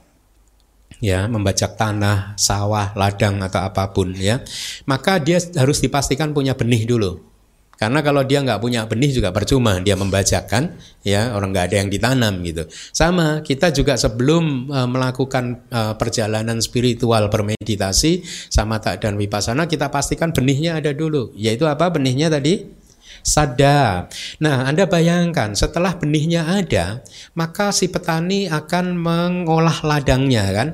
ya 1.01 1.25
membajak 1.25 1.73
tanah, 1.73 2.37
sawah, 2.37 2.93
ladang 2.93 3.41
atau 3.41 3.65
apa 3.65 3.89
pun 3.89 4.13
ya, 4.13 4.45
maka 4.85 5.17
dia 5.17 5.41
harus 5.57 5.81
dipastikan 5.81 6.37
punya 6.37 6.53
benih 6.53 6.85
dulu. 6.85 7.33
Karena 7.73 8.05
kalau 8.05 8.21
dia 8.21 8.45
nggak 8.45 8.61
punya 8.61 8.85
benih 8.85 9.09
juga 9.09 9.33
percuma 9.33 9.81
dia 9.81 9.97
membajak 9.97 10.45
kan, 10.45 10.77
ya 11.01 11.33
orang 11.33 11.49
nggak 11.49 11.65
ada 11.73 11.75
yang 11.81 11.89
ditanam 11.89 12.45
gitu. 12.45 12.69
Sama 12.93 13.41
kita 13.41 13.73
juga 13.73 13.97
sebelum 13.97 14.69
uh, 14.69 14.85
melakukan 14.85 15.65
uh, 15.73 15.97
perjalanan 15.97 16.61
spiritual 16.61 17.27
bermeditasi 17.33 18.21
sama 18.53 18.77
tak 18.77 19.01
dan 19.01 19.17
wipasana 19.17 19.65
kita 19.65 19.89
pastikan 19.89 20.29
benihnya 20.29 20.77
ada 20.77 20.93
dulu. 20.93 21.33
Yaitu 21.33 21.65
apa 21.65 21.89
benihnya 21.89 22.29
tadi? 22.29 22.82
Sada. 23.23 24.11
Nah, 24.43 24.67
Anda 24.67 24.83
bayangkan 24.83 25.55
setelah 25.55 25.95
benihnya 25.95 26.43
ada, 26.43 27.01
maka 27.33 27.71
si 27.71 27.87
petani 27.87 28.51
akan 28.51 28.99
mengolah 28.99 29.81
ladangnya 29.81 30.43
kan. 30.51 30.69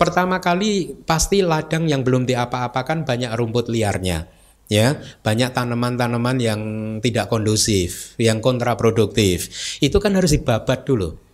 Pertama 0.00 0.40
kali 0.40 0.96
pasti 1.04 1.44
ladang 1.44 1.84
yang 1.84 2.00
belum 2.00 2.24
diapa-apakan 2.24 3.04
banyak 3.04 3.30
rumput 3.36 3.68
liarnya. 3.68 4.24
Ya, 4.66 4.98
banyak 5.22 5.54
tanaman-tanaman 5.54 6.42
yang 6.42 6.60
tidak 6.98 7.30
kondusif, 7.30 8.18
yang 8.18 8.42
kontraproduktif. 8.42 9.46
Itu 9.78 10.02
kan 10.02 10.18
harus 10.18 10.34
dibabat 10.34 10.82
dulu 10.82 11.25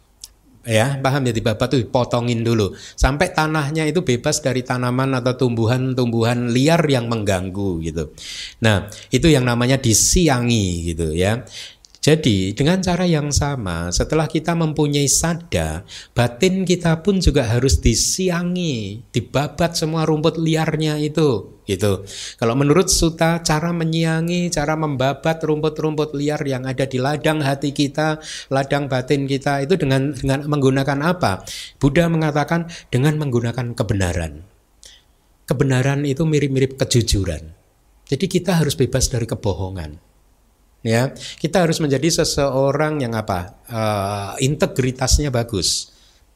ya 0.62 0.98
paham 1.02 1.26
ya 1.26 1.32
di 1.34 1.42
babat 1.42 1.68
tuh 1.74 1.82
potongin 1.90 2.46
dulu 2.46 2.70
sampai 2.94 3.34
tanahnya 3.34 3.82
itu 3.86 4.06
bebas 4.06 4.38
dari 4.38 4.62
tanaman 4.62 5.18
atau 5.18 5.34
tumbuhan-tumbuhan 5.34 6.54
liar 6.54 6.82
yang 6.86 7.10
mengganggu 7.10 7.82
gitu. 7.82 8.14
Nah 8.62 8.86
itu 9.10 9.26
yang 9.26 9.42
namanya 9.42 9.78
disiangi 9.78 10.94
gitu 10.94 11.10
ya. 11.12 11.42
Jadi 12.02 12.50
dengan 12.50 12.82
cara 12.82 13.06
yang 13.06 13.30
sama, 13.30 13.94
setelah 13.94 14.26
kita 14.26 14.58
mempunyai 14.58 15.06
sada, 15.06 15.86
batin 16.18 16.66
kita 16.66 16.98
pun 16.98 17.22
juga 17.22 17.46
harus 17.46 17.78
disiangi, 17.78 19.06
dibabat 19.14 19.78
semua 19.78 20.02
rumput 20.02 20.34
liarnya 20.34 20.98
itu, 20.98 21.62
gitu. 21.62 22.02
Kalau 22.42 22.58
menurut 22.58 22.90
Suta, 22.90 23.38
cara 23.46 23.70
menyiangi, 23.70 24.50
cara 24.50 24.74
membabat 24.74 25.46
rumput-rumput 25.46 26.18
liar 26.18 26.42
yang 26.42 26.66
ada 26.66 26.90
di 26.90 26.98
ladang 26.98 27.38
hati 27.38 27.70
kita, 27.70 28.18
ladang 28.50 28.90
batin 28.90 29.30
kita 29.30 29.62
itu 29.62 29.78
dengan 29.78 30.10
dengan 30.10 30.42
menggunakan 30.50 30.98
apa? 31.06 31.46
Buddha 31.78 32.10
mengatakan 32.10 32.66
dengan 32.90 33.14
menggunakan 33.14 33.78
kebenaran. 33.78 34.42
Kebenaran 35.46 36.02
itu 36.02 36.26
mirip-mirip 36.26 36.74
kejujuran. 36.82 37.54
Jadi 38.10 38.26
kita 38.26 38.58
harus 38.58 38.74
bebas 38.74 39.06
dari 39.06 39.30
kebohongan 39.30 40.11
ya 40.82 41.14
kita 41.14 41.64
harus 41.64 41.78
menjadi 41.78 42.22
seseorang 42.22 43.02
yang 43.02 43.14
apa? 43.14 43.62
Uh, 43.70 44.32
integritasnya 44.42 45.30
bagus. 45.30 45.90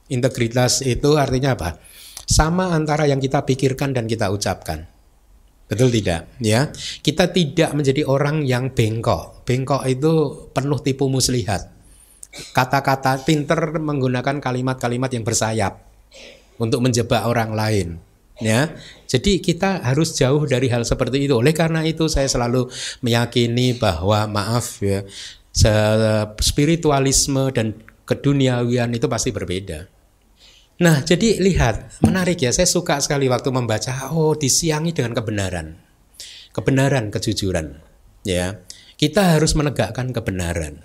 Integritas 0.06 0.86
itu 0.86 1.18
artinya 1.18 1.58
apa? 1.58 1.82
Sama 2.26 2.74
antara 2.74 3.06
yang 3.06 3.18
kita 3.22 3.42
pikirkan 3.42 3.94
dan 3.94 4.06
kita 4.06 4.30
ucapkan. 4.30 4.86
Betul 5.66 5.90
tidak? 5.90 6.30
Ya 6.38 6.70
kita 7.02 7.30
tidak 7.34 7.74
menjadi 7.74 8.06
orang 8.06 8.46
yang 8.46 8.70
bengkok. 8.70 9.42
Bengkok 9.42 9.82
itu 9.90 10.46
penuh 10.54 10.78
tipu 10.82 11.10
muslihat. 11.10 11.74
Kata-kata 12.54 13.26
pinter 13.26 13.80
menggunakan 13.80 14.38
kalimat-kalimat 14.38 15.10
yang 15.10 15.24
bersayap 15.24 15.82
untuk 16.60 16.84
menjebak 16.84 17.24
orang 17.26 17.52
lain 17.52 18.05
ya. 18.40 18.74
Jadi 19.06 19.38
kita 19.38 19.80
harus 19.86 20.16
jauh 20.18 20.42
dari 20.44 20.68
hal 20.68 20.82
seperti 20.82 21.24
itu. 21.24 21.38
Oleh 21.38 21.54
karena 21.54 21.86
itu 21.86 22.10
saya 22.10 22.26
selalu 22.26 22.68
meyakini 23.00 23.78
bahwa 23.78 24.26
maaf 24.26 24.82
ya 24.82 25.06
spiritualisme 26.42 27.48
dan 27.54 27.72
keduniawian 28.04 28.92
itu 28.92 29.06
pasti 29.08 29.32
berbeda. 29.32 29.88
Nah 30.76 31.00
jadi 31.00 31.40
lihat 31.40 32.04
menarik 32.04 32.44
ya 32.44 32.52
saya 32.52 32.68
suka 32.68 33.00
sekali 33.00 33.32
waktu 33.32 33.48
membaca 33.48 34.12
oh 34.12 34.36
disiangi 34.36 34.92
dengan 34.92 35.16
kebenaran. 35.16 35.80
Kebenaran 36.52 37.08
kejujuran 37.08 37.80
ya. 38.26 38.60
Kita 38.96 39.36
harus 39.36 39.52
menegakkan 39.52 40.08
kebenaran. 40.08 40.80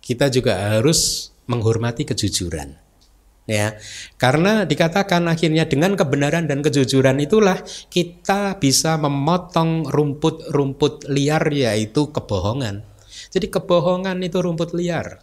Kita 0.00 0.32
juga 0.32 0.72
harus 0.72 1.30
menghormati 1.44 2.08
kejujuran 2.08 2.81
ya. 3.46 3.78
Karena 4.18 4.62
dikatakan 4.66 5.26
akhirnya 5.26 5.66
dengan 5.66 5.98
kebenaran 5.98 6.46
dan 6.46 6.62
kejujuran 6.62 7.18
itulah 7.22 7.58
kita 7.90 8.58
bisa 8.58 8.98
memotong 8.98 9.88
rumput-rumput 9.88 11.10
liar 11.10 11.42
yaitu 11.50 12.10
kebohongan. 12.10 12.86
Jadi 13.32 13.48
kebohongan 13.48 14.20
itu 14.20 14.38
rumput 14.40 14.76
liar 14.76 15.20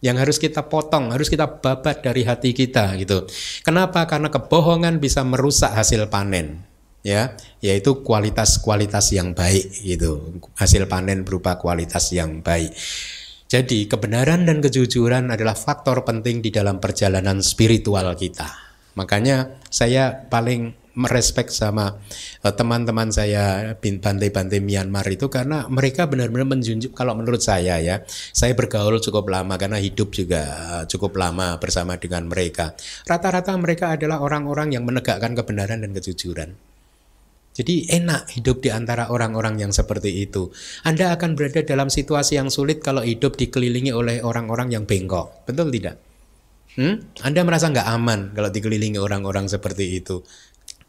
yang 0.00 0.16
harus 0.16 0.40
kita 0.40 0.64
potong, 0.68 1.12
harus 1.12 1.28
kita 1.28 1.60
babat 1.60 2.00
dari 2.00 2.24
hati 2.24 2.56
kita 2.56 2.96
gitu. 2.96 3.28
Kenapa? 3.60 4.08
Karena 4.08 4.32
kebohongan 4.32 4.96
bisa 4.96 5.20
merusak 5.24 5.76
hasil 5.76 6.08
panen 6.08 6.64
ya. 7.04 7.36
Yaitu 7.60 8.00
kualitas-kualitas 8.00 9.12
yang 9.12 9.36
baik 9.36 9.84
gitu. 9.84 10.40
Hasil 10.56 10.88
panen 10.88 11.24
berupa 11.24 11.60
kualitas 11.60 12.12
yang 12.16 12.40
baik 12.40 12.72
jadi 13.50 13.90
kebenaran 13.90 14.46
dan 14.46 14.62
kejujuran 14.62 15.26
adalah 15.34 15.58
faktor 15.58 16.06
penting 16.06 16.38
di 16.38 16.54
dalam 16.54 16.78
perjalanan 16.78 17.42
spiritual 17.42 18.06
kita. 18.14 18.46
Makanya 18.94 19.58
saya 19.66 20.14
paling 20.30 20.78
merespek 20.94 21.50
sama 21.50 21.98
eh, 22.46 22.54
teman-teman 22.54 23.10
saya 23.10 23.74
bantai-bantai 23.74 24.62
Myanmar 24.62 25.06
itu 25.10 25.26
karena 25.26 25.66
mereka 25.66 26.06
benar-benar 26.06 26.46
menjunjung 26.46 26.94
kalau 26.94 27.14
menurut 27.18 27.42
saya 27.42 27.78
ya 27.78 28.02
saya 28.34 28.54
bergaul 28.58 28.98
cukup 29.02 29.30
lama 29.30 29.54
karena 29.58 29.78
hidup 29.78 30.10
juga 30.10 30.42
eh, 30.42 30.84
cukup 30.90 31.14
lama 31.18 31.58
bersama 31.62 31.94
dengan 31.94 32.26
mereka 32.26 32.74
rata-rata 33.06 33.54
mereka 33.54 33.94
adalah 33.94 34.18
orang-orang 34.18 34.74
yang 34.74 34.82
menegakkan 34.82 35.38
kebenaran 35.38 35.86
dan 35.86 35.94
kejujuran 35.94 36.58
jadi 37.60 38.00
enak 38.00 38.32
hidup 38.40 38.64
di 38.64 38.72
antara 38.72 39.12
orang-orang 39.12 39.60
yang 39.60 39.68
seperti 39.68 40.24
itu. 40.24 40.48
Anda 40.80 41.12
akan 41.12 41.36
berada 41.36 41.60
dalam 41.60 41.92
situasi 41.92 42.40
yang 42.40 42.48
sulit 42.48 42.80
kalau 42.80 43.04
hidup 43.04 43.36
dikelilingi 43.36 43.92
oleh 43.92 44.24
orang-orang 44.24 44.72
yang 44.72 44.88
bengkok. 44.88 45.44
Betul 45.44 45.68
tidak? 45.68 46.00
Hmm? 46.80 47.04
Anda 47.20 47.44
merasa 47.44 47.68
nggak 47.68 47.88
aman 48.00 48.20
kalau 48.32 48.48
dikelilingi 48.48 48.96
orang-orang 48.96 49.44
seperti 49.44 50.00
itu. 50.00 50.24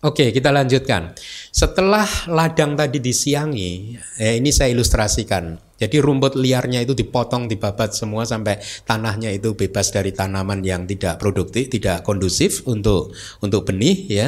Oke, 0.02 0.34
kita 0.34 0.50
lanjutkan. 0.50 1.14
Setelah 1.54 2.08
ladang 2.26 2.74
tadi 2.74 2.98
disiangi, 2.98 3.94
ya 4.18 4.34
ini 4.34 4.50
saya 4.50 4.74
ilustrasikan. 4.74 5.62
Jadi 5.78 6.02
rumput 6.02 6.42
liarnya 6.42 6.82
itu 6.82 6.98
dipotong, 6.98 7.46
dibabat 7.46 7.94
semua 7.94 8.26
sampai 8.26 8.58
tanahnya 8.82 9.30
itu 9.30 9.54
bebas 9.54 9.94
dari 9.94 10.10
tanaman 10.10 10.66
yang 10.66 10.90
tidak 10.90 11.22
produktif, 11.22 11.70
tidak 11.70 12.02
kondusif 12.02 12.66
untuk 12.66 13.14
untuk 13.46 13.62
benih, 13.62 13.98
ya. 14.10 14.28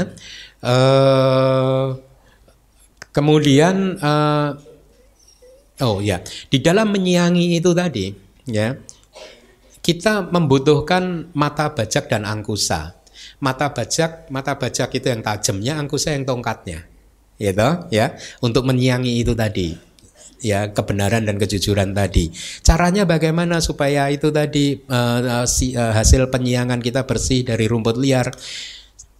Uh, 0.61 1.97
kemudian, 3.13 4.01
uh, 4.01 4.57
oh 5.85 6.01
ya, 6.01 6.19
di 6.49 6.59
dalam 6.59 6.91
menyiangi 6.91 7.55
itu 7.55 7.71
tadi, 7.71 8.11
ya, 8.49 8.75
kita 9.79 10.27
membutuhkan 10.33 11.31
mata 11.37 11.71
bajak 11.71 12.09
dan 12.09 12.25
angkusa 12.25 13.03
mata 13.43 13.75
bajak, 13.75 14.31
mata 14.31 14.55
bajak 14.55 14.89
itu 14.95 15.11
yang 15.11 15.19
tajamnya, 15.19 15.75
angkusa 15.75 16.15
yang 16.15 16.23
tongkatnya. 16.23 16.87
Gitu, 17.35 17.69
ya. 17.91 18.15
Untuk 18.39 18.63
menyiangi 18.63 19.19
itu 19.19 19.35
tadi. 19.35 19.75
Ya, 20.43 20.71
kebenaran 20.71 21.23
dan 21.23 21.39
kejujuran 21.39 21.95
tadi. 21.95 22.27
Caranya 22.59 23.07
bagaimana 23.07 23.63
supaya 23.63 24.11
itu 24.11 24.27
tadi 24.27 24.75
uh, 24.91 25.47
si, 25.47 25.71
uh, 25.71 25.95
hasil 25.95 26.27
penyiangan 26.27 26.83
kita 26.83 27.07
bersih 27.07 27.47
dari 27.47 27.63
rumput 27.67 27.95
liar? 27.95 28.27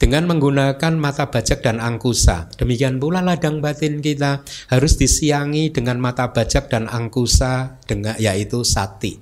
Dengan 0.04 0.28
menggunakan 0.28 1.00
mata 1.00 1.32
bajak 1.32 1.64
dan 1.64 1.80
angkusa. 1.80 2.52
Demikian 2.60 3.00
pula 3.00 3.24
ladang 3.24 3.64
batin 3.64 4.04
kita 4.04 4.44
harus 4.68 5.00
disiangi 5.00 5.72
dengan 5.72 5.96
mata 6.04 6.28
bajak 6.28 6.68
dan 6.68 6.92
angkusa 6.92 7.80
dengan 7.88 8.12
yaitu 8.20 8.68
sati 8.68 9.16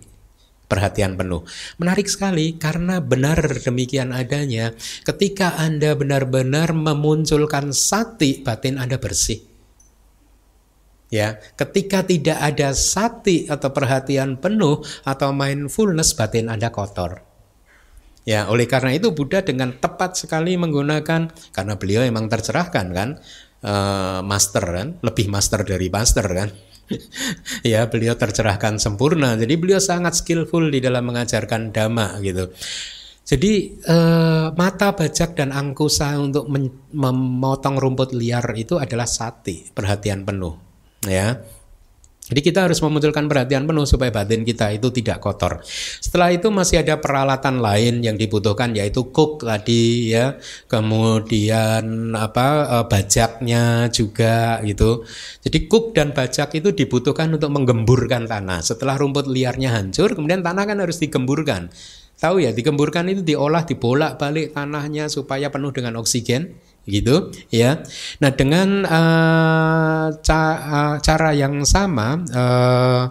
perhatian 0.65 1.13
penuh. 1.13 1.46
Menarik 1.78 2.10
sekali 2.10 2.58
karena 2.58 2.98
benar 2.98 3.62
demikian 3.62 4.10
adanya. 4.10 4.74
Ketika 5.06 5.54
Anda 5.62 5.94
benar-benar 5.94 6.74
memunculkan 6.74 7.78
sati, 7.78 8.41
batin 8.41 8.82
Anda 8.82 8.98
bersih. 8.98 9.38
Ya, 11.13 11.38
ketika 11.62 12.02
tidak 12.08 12.41
ada 12.41 12.74
sati 12.74 13.46
atau 13.46 13.70
perhatian 13.70 14.39
penuh 14.41 14.82
atau 15.06 15.30
mindfulness, 15.30 16.17
batin 16.17 16.50
Anda 16.50 16.74
kotor. 16.74 17.31
Ya, 18.21 18.45
oleh 18.45 18.69
karena 18.69 18.93
itu 18.93 19.10
Buddha 19.17 19.41
dengan 19.41 19.73
tepat 19.73 20.13
sekali 20.13 20.53
menggunakan 20.53 21.34
karena 21.49 21.73
beliau 21.77 22.05
memang 22.05 22.29
tercerahkan 22.29 22.86
kan, 22.93 23.10
uh, 23.65 24.21
master 24.21 24.62
kan, 24.62 24.88
lebih 25.01 25.25
master 25.29 25.65
dari 25.65 25.89
master 25.89 26.25
kan. 26.29 26.49
Ya 27.63 27.88
beliau 27.88 28.19
tercerahkan 28.19 28.75
sempurna. 28.75 29.39
Jadi 29.39 29.55
beliau 29.55 29.79
sangat 29.79 30.12
skillful 30.19 30.67
di 30.67 30.84
dalam 30.84 31.07
mengajarkan 31.07 31.71
dhamma 31.71 32.19
gitu. 32.19 32.51
Jadi 33.23 33.79
eh, 33.79 34.47
mata 34.51 34.91
bajak 34.91 35.39
dan 35.39 35.55
angkusa 35.55 36.19
untuk 36.19 36.51
memotong 36.91 37.79
rumput 37.79 38.12
liar 38.12 38.43
itu 38.60 38.75
adalah 38.75 39.07
sati 39.07 39.71
perhatian 39.71 40.27
penuh. 40.27 40.60
Ya 41.07 41.39
jadi 42.32 42.39
kita 42.48 42.60
harus 42.63 42.80
memunculkan 42.80 43.28
perhatian 43.28 43.67
penuh 43.67 43.84
supaya 43.84 44.08
batin 44.08 44.48
kita 44.48 44.72
itu 44.72 44.88
tidak 44.96 45.20
kotor. 45.20 45.60
Setelah 46.00 46.32
itu 46.32 46.48
masih 46.48 46.80
ada 46.80 46.96
peralatan 47.04 47.60
lain 47.60 48.00
yang 48.00 48.15
dibutuhkan 48.15 48.72
yaitu 48.72 49.12
cook 49.12 49.44
tadi 49.44 50.15
ya, 50.15 50.39
kemudian 50.72 52.15
apa 52.15 52.48
eh, 52.72 52.86
bajaknya 52.88 53.91
juga 53.91 54.63
gitu. 54.63 55.04
Jadi 55.44 55.67
cook 55.67 55.91
dan 55.91 56.15
bajak 56.15 56.56
itu 56.56 56.72
dibutuhkan 56.72 57.28
untuk 57.36 57.52
menggemburkan 57.52 58.24
tanah. 58.24 58.63
Setelah 58.63 58.96
rumput 58.96 59.28
liarnya 59.28 59.76
hancur, 59.76 60.15
kemudian 60.15 60.39
tanah 60.39 60.63
kan 60.63 60.80
harus 60.80 61.04
digemburkan. 61.04 61.67
Tahu 62.15 62.48
ya, 62.48 62.56
digemburkan 62.56 63.12
itu 63.12 63.28
diolah, 63.28 63.67
dibolak-balik 63.67 64.56
tanahnya 64.56 65.12
supaya 65.12 65.52
penuh 65.52 65.76
dengan 65.76 66.00
oksigen 66.00 66.56
gitu 66.86 67.30
ya. 67.54 67.82
Nah 68.22 68.32
dengan 68.34 68.86
uh, 68.86 70.06
ca 70.17 70.41
uh, 70.58 70.96
cara 71.02 71.32
yang 71.38 71.62
sama 71.67 72.22
uh, 72.34 73.04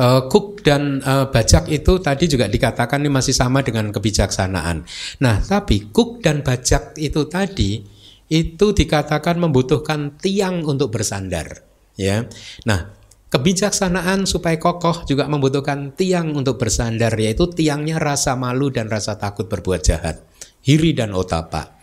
uh, 0.00 0.20
Cook 0.30 0.64
dan 0.64 1.04
uh, 1.04 1.28
Bajak 1.28 1.68
itu 1.68 2.00
tadi 2.00 2.24
juga 2.30 2.48
dikatakan 2.48 3.04
ini 3.04 3.10
masih 3.12 3.36
sama 3.36 3.60
dengan 3.60 3.92
kebijaksanaan. 3.92 4.88
Nah 5.20 5.36
tapi 5.44 5.92
Cook 5.92 6.24
dan 6.24 6.40
Bajak 6.40 6.96
itu 6.96 7.28
tadi 7.28 7.84
itu 8.28 8.66
dikatakan 8.76 9.40
membutuhkan 9.40 10.20
tiang 10.20 10.64
untuk 10.64 10.92
bersandar 10.92 11.64
ya. 11.96 12.28
Nah 12.68 12.98
Kebijaksanaan 13.28 14.24
supaya 14.24 14.56
kokoh 14.56 15.04
juga 15.04 15.28
membutuhkan 15.28 15.92
tiang 15.92 16.32
untuk 16.32 16.56
bersandar 16.56 17.12
yaitu 17.20 17.44
tiangnya 17.52 18.00
rasa 18.00 18.32
malu 18.40 18.72
dan 18.72 18.88
rasa 18.88 19.20
takut 19.20 19.44
berbuat 19.52 19.84
jahat, 19.84 20.24
hiri 20.64 20.96
dan 20.96 21.12
otapa. 21.12 21.77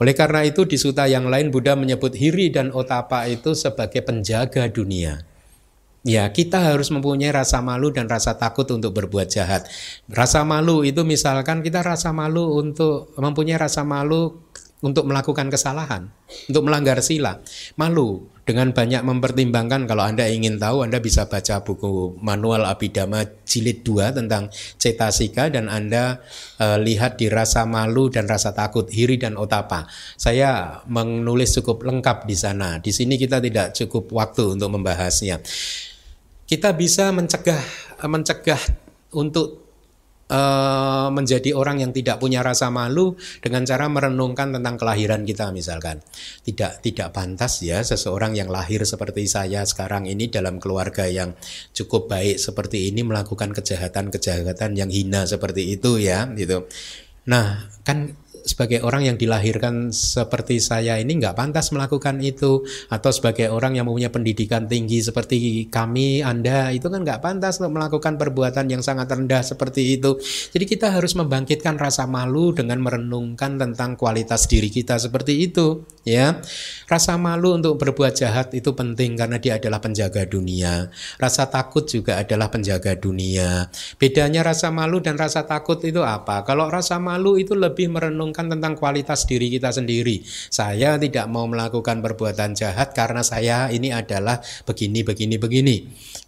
Oleh 0.00 0.14
karena 0.16 0.42
itu 0.42 0.64
di 0.64 0.80
suta 0.80 1.06
yang 1.06 1.28
lain 1.28 1.52
Buddha 1.52 1.76
menyebut 1.76 2.16
hiri 2.16 2.48
dan 2.50 2.72
otapa 2.74 3.28
itu 3.28 3.52
sebagai 3.52 4.02
penjaga 4.02 4.66
dunia. 4.68 5.22
Ya, 6.02 6.26
kita 6.34 6.58
harus 6.58 6.90
mempunyai 6.90 7.30
rasa 7.30 7.62
malu 7.62 7.94
dan 7.94 8.10
rasa 8.10 8.34
takut 8.34 8.66
untuk 8.74 8.90
berbuat 8.90 9.30
jahat. 9.30 9.70
Rasa 10.10 10.42
malu 10.42 10.82
itu 10.82 11.06
misalkan 11.06 11.62
kita 11.62 11.78
rasa 11.78 12.10
malu 12.10 12.58
untuk 12.58 13.14
mempunyai 13.14 13.54
rasa 13.54 13.86
malu 13.86 14.50
untuk 14.82 15.06
melakukan 15.06 15.46
kesalahan, 15.46 16.10
untuk 16.50 16.66
melanggar 16.66 16.98
sila. 16.98 17.38
Malu 17.78 18.26
dengan 18.42 18.74
banyak 18.74 19.06
mempertimbangkan 19.06 19.86
kalau 19.86 20.02
Anda 20.02 20.26
ingin 20.26 20.58
tahu 20.58 20.82
Anda 20.82 20.98
bisa 20.98 21.30
baca 21.30 21.62
buku 21.62 22.18
manual 22.18 22.66
Abhidhamma 22.66 23.46
jilid 23.46 23.86
2 23.86 24.18
tentang 24.18 24.50
cetasika 24.82 25.46
dan 25.54 25.70
Anda 25.70 26.18
uh, 26.58 26.82
lihat 26.82 27.22
di 27.22 27.30
rasa 27.30 27.62
malu 27.62 28.10
dan 28.10 28.26
rasa 28.26 28.50
takut, 28.50 28.90
hiri 28.90 29.22
dan 29.22 29.38
otapa. 29.38 29.86
Saya 30.18 30.82
menulis 30.90 31.54
cukup 31.54 31.86
lengkap 31.86 32.26
di 32.26 32.34
sana. 32.34 32.82
Di 32.82 32.90
sini 32.90 33.14
kita 33.14 33.38
tidak 33.38 33.78
cukup 33.78 34.10
waktu 34.10 34.58
untuk 34.58 34.74
membahasnya. 34.74 35.38
Kita 36.42 36.74
bisa 36.74 37.14
mencegah 37.14 37.62
mencegah 38.02 38.58
untuk 39.14 39.61
uh, 40.32 41.12
menjadi 41.12 41.52
orang 41.52 41.84
yang 41.84 41.92
tidak 41.92 42.16
punya 42.16 42.40
rasa 42.40 42.72
malu 42.72 43.14
dengan 43.44 43.68
cara 43.68 43.86
merenungkan 43.92 44.56
tentang 44.56 44.80
kelahiran 44.80 45.28
kita 45.28 45.52
misalkan. 45.52 46.00
Tidak 46.42 46.80
tidak 46.80 47.12
pantas 47.12 47.60
ya 47.60 47.84
seseorang 47.84 48.32
yang 48.32 48.48
lahir 48.48 48.82
seperti 48.88 49.28
saya 49.28 49.68
sekarang 49.68 50.08
ini 50.08 50.32
dalam 50.32 50.56
keluarga 50.56 51.04
yang 51.04 51.36
cukup 51.76 52.08
baik 52.08 52.40
seperti 52.40 52.88
ini 52.88 53.04
melakukan 53.04 53.52
kejahatan-kejahatan 53.52 54.74
yang 54.74 54.88
hina 54.88 55.28
seperti 55.28 55.76
itu 55.76 56.00
ya 56.00 56.24
gitu. 56.32 56.64
Nah, 57.28 57.70
kan 57.86 58.18
sebagai 58.42 58.82
orang 58.82 59.08
yang 59.08 59.16
dilahirkan 59.16 59.94
seperti 59.94 60.58
saya 60.58 60.98
ini 60.98 61.18
nggak 61.18 61.34
pantas 61.34 61.70
melakukan 61.70 62.18
itu. 62.22 62.62
Atau 62.92 63.10
sebagai 63.14 63.48
orang 63.48 63.78
yang 63.78 63.88
mempunyai 63.88 64.12
pendidikan 64.12 64.66
tinggi 64.68 65.00
seperti 65.00 65.66
kami 65.70 66.20
Anda 66.20 66.70
itu 66.74 66.86
kan 66.86 67.02
nggak 67.02 67.22
pantas 67.22 67.62
untuk 67.62 67.78
melakukan 67.80 68.18
perbuatan 68.18 68.68
yang 68.68 68.82
sangat 68.84 69.08
rendah 69.10 69.42
seperti 69.42 69.96
itu. 69.98 70.18
Jadi 70.52 70.64
kita 70.66 70.92
harus 70.92 71.14
membangkitkan 71.16 71.78
rasa 71.78 72.04
malu 72.04 72.52
dengan 72.52 72.82
merenungkan 72.82 73.56
tentang 73.56 73.94
kualitas 73.96 74.44
diri 74.50 74.68
kita 74.68 74.98
seperti 74.98 75.48
itu 75.48 75.86
ya 76.08 76.40
rasa 76.88 77.20
malu 77.20 77.54
untuk 77.60 77.78
berbuat 77.78 78.16
jahat 78.16 78.50
itu 78.56 78.72
penting 78.74 79.14
karena 79.14 79.36
dia 79.36 79.60
adalah 79.60 79.78
penjaga 79.78 80.24
dunia 80.24 80.88
rasa 81.20 81.46
takut 81.52 81.84
juga 81.84 82.18
adalah 82.18 82.48
penjaga 82.48 82.96
dunia 82.96 83.68
bedanya 84.00 84.40
rasa 84.42 84.72
malu 84.72 85.04
dan 85.04 85.20
rasa 85.20 85.44
takut 85.44 85.78
itu 85.84 86.00
apa 86.00 86.42
kalau 86.42 86.66
rasa 86.66 86.96
malu 86.98 87.36
itu 87.38 87.52
lebih 87.52 87.92
merenung 87.92 88.32
merenungkan 88.32 88.46
tentang 88.54 88.78
kualitas 88.78 89.26
diri 89.26 89.50
kita 89.50 89.74
sendiri. 89.74 90.22
Saya 90.26 90.94
tidak 90.96 91.26
mau 91.26 91.50
melakukan 91.50 91.98
perbuatan 91.98 92.54
jahat 92.54 92.94
karena 92.94 93.26
saya 93.26 93.66
ini 93.74 93.90
adalah 93.90 94.38
begini, 94.62 95.02
begini, 95.02 95.36
begini. 95.36 95.76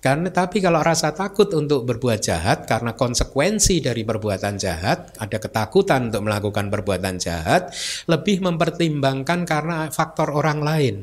Karena 0.04 0.28
tapi 0.28 0.60
kalau 0.60 0.84
rasa 0.84 1.16
takut 1.16 1.48
untuk 1.56 1.88
berbuat 1.88 2.20
jahat 2.20 2.68
karena 2.68 2.92
konsekuensi 2.92 3.80
dari 3.80 4.04
perbuatan 4.04 4.60
jahat, 4.60 5.16
ada 5.16 5.40
ketakutan 5.40 6.12
untuk 6.12 6.28
melakukan 6.28 6.68
perbuatan 6.68 7.16
jahat, 7.16 7.72
lebih 8.04 8.44
mempertimbangkan 8.44 9.48
karena 9.48 9.88
faktor 9.88 10.28
orang 10.36 10.60
lain. 10.60 10.96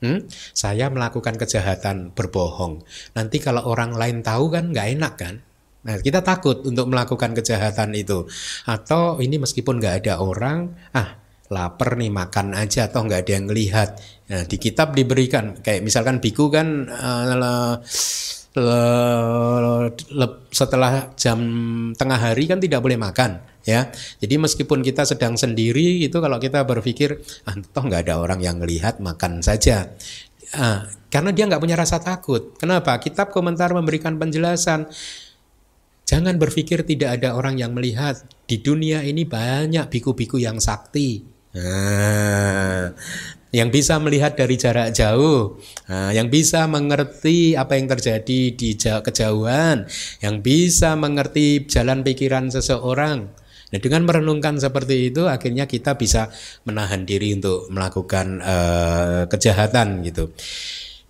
Hmm? 0.00 0.24
Saya 0.56 0.88
melakukan 0.88 1.36
kejahatan 1.36 2.16
berbohong. 2.16 2.80
Nanti 3.12 3.44
kalau 3.44 3.68
orang 3.68 3.92
lain 3.92 4.24
tahu 4.24 4.48
kan 4.48 4.72
nggak 4.72 4.88
enak 4.96 5.14
kan? 5.20 5.34
Nah, 5.84 6.00
kita 6.00 6.24
takut 6.24 6.64
untuk 6.64 6.88
melakukan 6.88 7.36
kejahatan 7.36 7.92
itu. 7.92 8.24
Atau 8.64 9.20
ini 9.20 9.36
meskipun 9.36 9.76
nggak 9.76 10.00
ada 10.00 10.24
orang, 10.24 10.72
ah 10.96 11.23
lapar 11.52 12.00
nih 12.00 12.08
makan 12.08 12.56
aja 12.56 12.88
atau 12.88 13.04
nggak 13.04 13.20
ada 13.26 13.32
yang 13.36 13.46
melihat. 13.48 13.88
Nah, 14.32 14.48
di 14.48 14.56
kitab 14.56 14.96
diberikan 14.96 15.60
kayak 15.60 15.84
misalkan 15.84 16.22
biku 16.22 16.48
kan 16.48 16.88
uh, 16.88 17.84
setelah 20.54 21.10
jam 21.18 21.38
tengah 21.98 22.20
hari 22.22 22.46
kan 22.46 22.62
tidak 22.62 22.80
boleh 22.80 22.96
makan 22.96 23.42
ya. 23.66 23.90
Jadi 24.22 24.34
meskipun 24.40 24.80
kita 24.80 25.04
sedang 25.04 25.34
sendiri 25.36 26.06
itu 26.06 26.16
kalau 26.16 26.38
kita 26.40 26.64
berpikir 26.64 27.18
ah 27.44 27.56
toh 27.60 27.84
nggak 27.84 28.08
ada 28.08 28.22
orang 28.22 28.40
yang 28.40 28.56
melihat 28.62 29.02
makan 29.02 29.44
saja. 29.44 29.92
Ah, 30.54 30.86
karena 31.10 31.34
dia 31.34 31.50
nggak 31.50 31.60
punya 31.60 31.74
rasa 31.74 31.98
takut. 31.98 32.54
Kenapa? 32.56 32.94
Kitab 33.02 33.34
komentar 33.34 33.74
memberikan 33.74 34.16
penjelasan 34.16 34.86
Jangan 36.04 36.36
berpikir 36.36 36.84
tidak 36.84 37.16
ada 37.20 37.32
orang 37.32 37.56
yang 37.56 37.72
melihat. 37.72 38.20
Di 38.44 38.60
dunia 38.60 39.00
ini 39.00 39.24
banyak 39.24 39.88
biku-biku 39.88 40.36
yang 40.36 40.60
sakti. 40.60 41.33
Nah, 41.54 42.90
yang 43.54 43.70
bisa 43.70 44.02
melihat 44.02 44.34
dari 44.34 44.58
jarak 44.58 44.90
jauh, 44.90 45.62
nah, 45.86 46.10
yang 46.10 46.26
bisa 46.26 46.66
mengerti 46.66 47.54
apa 47.54 47.78
yang 47.78 47.86
terjadi 47.86 48.40
di 48.50 48.74
kejauhan, 48.74 49.86
yang 50.18 50.42
bisa 50.42 50.98
mengerti 50.98 51.62
jalan 51.70 52.02
pikiran 52.02 52.50
seseorang. 52.50 53.30
Nah, 53.70 53.78
dengan 53.78 54.02
merenungkan 54.02 54.58
seperti 54.58 55.14
itu, 55.14 55.30
akhirnya 55.30 55.70
kita 55.70 55.94
bisa 55.94 56.30
menahan 56.66 57.06
diri 57.06 57.34
untuk 57.38 57.70
melakukan 57.70 58.42
uh, 58.42 59.22
kejahatan 59.30 60.02
gitu. 60.02 60.34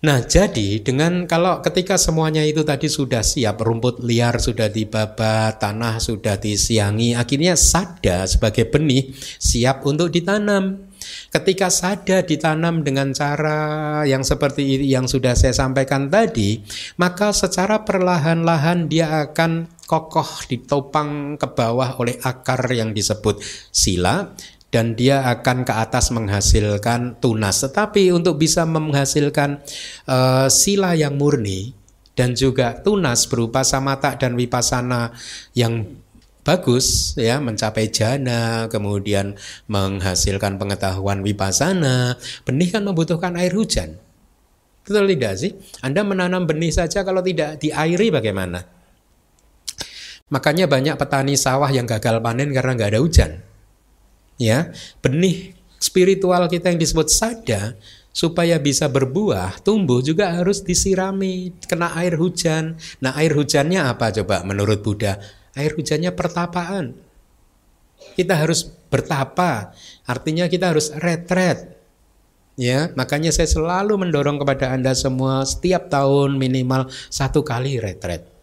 Nah, 0.03 0.21
jadi 0.27 0.83
dengan 0.83 1.23
kalau 1.23 1.63
ketika 1.63 1.95
semuanya 1.95 2.43
itu 2.43 2.67
tadi 2.67 2.91
sudah 2.91 3.23
siap, 3.23 3.63
rumput 3.63 4.03
liar 4.03 4.37
sudah 4.43 4.67
dibabat, 4.67 5.57
tanah 5.57 6.03
sudah 6.03 6.35
disiangi, 6.35 7.15
akhirnya 7.15 7.55
sada 7.55 8.27
sebagai 8.27 8.67
benih 8.67 9.15
siap 9.39 9.87
untuk 9.87 10.11
ditanam. 10.11 10.91
Ketika 11.31 11.69
sada 11.69 12.25
ditanam 12.25 12.81
dengan 12.81 13.13
cara 13.13 14.01
yang 14.03 14.25
seperti 14.25 14.83
yang 14.89 15.05
sudah 15.05 15.37
saya 15.37 15.53
sampaikan 15.53 16.09
tadi, 16.11 16.59
maka 16.97 17.31
secara 17.31 17.85
perlahan-lahan 17.85 18.89
dia 18.89 19.25
akan 19.29 19.69
kokoh 19.85 20.49
ditopang 20.49 21.37
ke 21.37 21.47
bawah 21.53 21.93
oleh 22.01 22.17
akar 22.25 22.65
yang 22.73 22.89
disebut 22.91 23.37
sila 23.69 24.33
dan 24.75 24.91
dia 24.91 25.23
akan 25.23 25.63
ke 25.63 25.71
atas 25.71 26.11
menghasilkan 26.11 27.15
tunas. 27.23 27.63
Tetapi 27.63 28.11
untuk 28.11 28.35
bisa 28.35 28.67
menghasilkan 28.67 29.63
uh, 30.03 30.51
sila 30.51 30.99
yang 30.99 31.15
murni 31.15 31.71
dan 32.11 32.35
juga 32.35 32.83
tunas 32.83 33.23
berupa 33.31 33.63
samata 33.63 34.19
dan 34.19 34.35
wipasana 34.35 35.15
yang 35.55 35.87
bagus 36.43 37.15
ya 37.15 37.39
mencapai 37.39 37.87
jana 37.87 38.67
kemudian 38.67 39.39
menghasilkan 39.71 40.59
pengetahuan 40.59 41.23
wipasana 41.23 42.19
benih 42.43 42.75
kan 42.75 42.83
membutuhkan 42.83 43.31
air 43.39 43.55
hujan. 43.55 43.95
Betul 44.83 45.07
tidak 45.15 45.39
sih? 45.39 45.55
Anda 45.79 46.03
menanam 46.03 46.43
benih 46.43 46.75
saja 46.75 47.07
kalau 47.07 47.23
tidak 47.23 47.63
diairi 47.63 48.11
bagaimana? 48.11 48.67
Makanya 50.35 50.67
banyak 50.67 50.99
petani 50.99 51.39
sawah 51.39 51.71
yang 51.71 51.87
gagal 51.87 52.19
panen 52.19 52.51
karena 52.51 52.75
nggak 52.75 52.91
ada 52.91 52.99
hujan 52.99 53.54
ya 54.35 54.71
benih 54.99 55.55
spiritual 55.79 56.47
kita 56.49 56.73
yang 56.73 56.79
disebut 56.81 57.07
sada 57.07 57.75
supaya 58.15 58.55
bisa 58.55 58.87
berbuah, 58.87 59.59
tumbuh 59.59 59.99
juga 59.99 60.31
harus 60.31 60.63
disirami, 60.63 61.51
kena 61.67 61.91
air 61.99 62.15
hujan. 62.15 62.79
Nah, 63.03 63.11
air 63.19 63.35
hujannya 63.35 63.83
apa 63.83 64.15
coba 64.15 64.39
menurut 64.47 64.79
Buddha? 64.79 65.19
Air 65.51 65.75
hujannya 65.75 66.15
pertapaan. 66.15 66.95
Kita 68.15 68.39
harus 68.39 68.71
bertapa, 68.87 69.75
artinya 70.07 70.47
kita 70.47 70.71
harus 70.71 70.95
retret. 70.95 71.75
Ya, 72.55 72.87
makanya 72.95 73.35
saya 73.35 73.51
selalu 73.51 73.99
mendorong 73.99 74.39
kepada 74.39 74.71
Anda 74.71 74.95
semua 74.95 75.43
setiap 75.43 75.91
tahun 75.91 76.39
minimal 76.39 76.87
satu 77.11 77.43
kali 77.43 77.83
retret. 77.83 78.34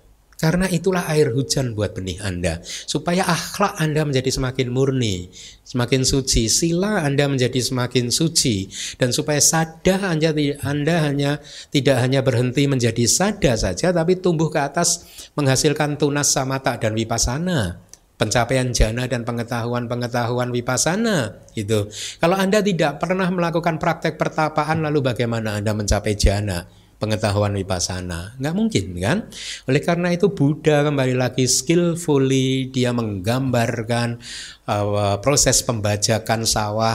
Karena 0.42 0.66
itulah 0.66 1.06
air 1.06 1.30
hujan 1.30 1.78
buat 1.78 1.94
benih 1.94 2.18
Anda. 2.18 2.58
Supaya 2.66 3.22
akhlak 3.22 3.78
Anda 3.78 4.02
menjadi 4.02 4.26
semakin 4.26 4.74
murni, 4.74 5.30
semakin 5.62 6.02
suci. 6.02 6.50
Sila 6.50 7.06
Anda 7.06 7.30
menjadi 7.30 7.62
semakin 7.62 8.10
suci. 8.10 8.66
Dan 8.98 9.14
supaya 9.14 9.38
sada 9.38 10.02
Anda, 10.02 10.34
anda 10.66 11.06
hanya 11.06 11.38
tidak 11.70 12.02
hanya 12.02 12.26
berhenti 12.26 12.66
menjadi 12.66 13.06
sada 13.06 13.54
saja, 13.54 13.94
tapi 13.94 14.18
tumbuh 14.18 14.50
ke 14.50 14.58
atas 14.58 15.06
menghasilkan 15.38 15.94
tunas 15.94 16.34
samata 16.34 16.74
dan 16.74 16.98
wipasana 16.98 17.78
pencapaian 18.18 18.70
jana 18.70 19.10
dan 19.10 19.26
pengetahuan-pengetahuan 19.26 20.54
wipasana 20.54 21.42
itu. 21.58 21.90
Kalau 22.22 22.38
Anda 22.38 22.62
tidak 22.62 23.02
pernah 23.02 23.26
melakukan 23.30 23.82
praktek 23.82 24.14
pertapaan 24.14 24.82
lalu 24.82 25.02
bagaimana 25.02 25.58
Anda 25.58 25.74
mencapai 25.74 26.14
jana? 26.14 26.81
Pengetahuan 27.02 27.58
wipasana. 27.58 28.38
Nggak 28.38 28.54
mungkin 28.54 28.84
kan? 29.02 29.18
Oleh 29.66 29.82
karena 29.82 30.14
itu 30.14 30.30
Buddha 30.30 30.86
kembali 30.86 31.18
lagi 31.18 31.50
skillfully 31.50 32.70
dia 32.70 32.94
menggambarkan 32.94 34.22
uh, 34.70 35.18
proses 35.18 35.66
pembajakan 35.66 36.46
sawah 36.46 36.94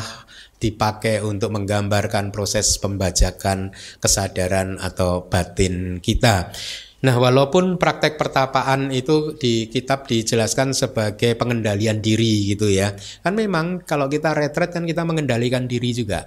dipakai 0.58 1.22
untuk 1.22 1.54
menggambarkan 1.54 2.32
proses 2.32 2.80
pembajakan 2.80 3.76
kesadaran 4.00 4.80
atau 4.80 5.28
batin 5.28 6.00
kita. 6.00 6.56
Nah, 6.98 7.14
walaupun 7.22 7.78
praktek 7.78 8.18
pertapaan 8.18 8.90
itu 8.90 9.38
di 9.38 9.70
kitab 9.70 10.10
dijelaskan 10.10 10.74
sebagai 10.74 11.38
pengendalian 11.38 12.02
diri 12.02 12.50
gitu 12.58 12.74
ya. 12.74 12.98
Kan 13.22 13.38
memang 13.38 13.86
kalau 13.86 14.10
kita 14.10 14.34
retret 14.34 14.74
kan 14.74 14.82
kita 14.82 15.06
mengendalikan 15.06 15.70
diri 15.70 15.94
juga. 15.94 16.26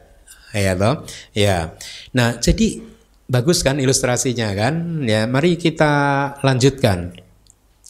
Ya 0.55 0.79
toh? 0.79 1.03
Ya. 1.35 1.75
Nah, 2.15 2.39
jadi 2.39 2.83
Bagus 3.31 3.63
kan 3.63 3.79
ilustrasinya 3.79 4.51
kan? 4.59 5.07
Ya, 5.07 5.23
mari 5.31 5.55
kita 5.55 5.95
lanjutkan. 6.43 7.15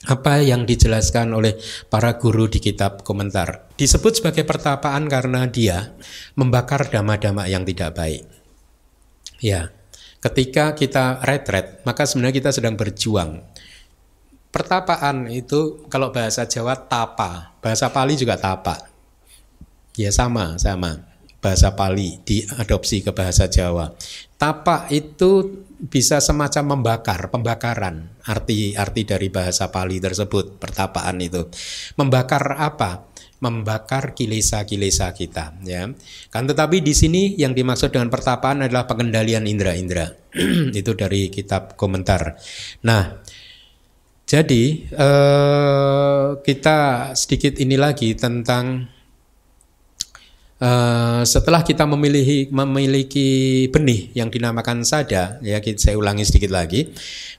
Apa 0.05 0.45
yang 0.45 0.69
dijelaskan 0.69 1.33
oleh 1.33 1.57
para 1.89 2.21
guru 2.21 2.45
di 2.45 2.61
kitab 2.61 3.01
komentar. 3.01 3.73
Disebut 3.81 4.21
sebagai 4.21 4.45
pertapaan 4.45 5.09
karena 5.09 5.49
dia 5.49 5.97
membakar 6.37 6.93
dama-dama 6.93 7.49
yang 7.49 7.65
tidak 7.65 7.97
baik. 7.97 8.29
Ya, 9.41 9.73
ketika 10.21 10.77
kita 10.77 11.25
retret, 11.25 11.81
maka 11.89 12.05
sebenarnya 12.05 12.37
kita 12.37 12.51
sedang 12.53 12.77
berjuang. 12.77 13.41
Pertapaan 14.53 15.25
itu 15.33 15.89
kalau 15.89 16.13
bahasa 16.13 16.45
Jawa 16.45 16.77
tapa, 16.77 17.57
bahasa 17.65 17.89
Pali 17.89 18.13
juga 18.13 18.37
tapa. 18.37 18.77
Ya 19.97 20.13
sama, 20.13 20.61
sama 20.61 21.10
bahasa 21.41 21.73
Pali 21.73 22.21
diadopsi 22.23 23.01
ke 23.01 23.11
bahasa 23.17 23.49
Jawa. 23.49 23.91
Tapa 24.37 24.89
itu 24.93 25.65
bisa 25.81 26.21
semacam 26.21 26.77
membakar, 26.77 27.33
pembakaran. 27.33 28.13
Arti 28.25 28.77
arti 28.77 29.09
dari 29.09 29.33
bahasa 29.33 29.73
Pali 29.73 30.01
tersebut, 30.01 30.61
pertapaan 30.61 31.21
itu. 31.21 31.49
Membakar 31.97 32.61
apa? 32.61 33.09
Membakar 33.41 34.13
kilesa-kilesa 34.13 35.17
kita, 35.17 35.57
ya. 35.65 35.89
Kan 36.29 36.45
tetapi 36.45 36.85
di 36.85 36.93
sini 36.93 37.37
yang 37.41 37.57
dimaksud 37.57 37.89
dengan 37.89 38.13
pertapaan 38.13 38.65
adalah 38.69 38.85
pengendalian 38.85 39.49
indera-indera. 39.49 40.13
itu 40.81 40.93
dari 40.93 41.33
kitab 41.33 41.77
komentar. 41.81 42.37
Nah, 42.85 43.25
jadi 44.29 44.63
eh, 44.93 46.29
kita 46.39 46.79
sedikit 47.17 47.57
ini 47.59 47.75
lagi 47.81 48.13
tentang 48.15 48.87
Uh, 50.61 51.25
setelah 51.25 51.65
kita 51.65 51.89
memiliki 51.89 52.53
memiliki 52.53 53.65
benih 53.73 54.13
yang 54.13 54.29
dinamakan 54.29 54.85
sada, 54.85 55.41
ya 55.41 55.57
saya 55.81 55.97
ulangi 55.97 56.29
sedikit 56.29 56.53
lagi, 56.53 56.93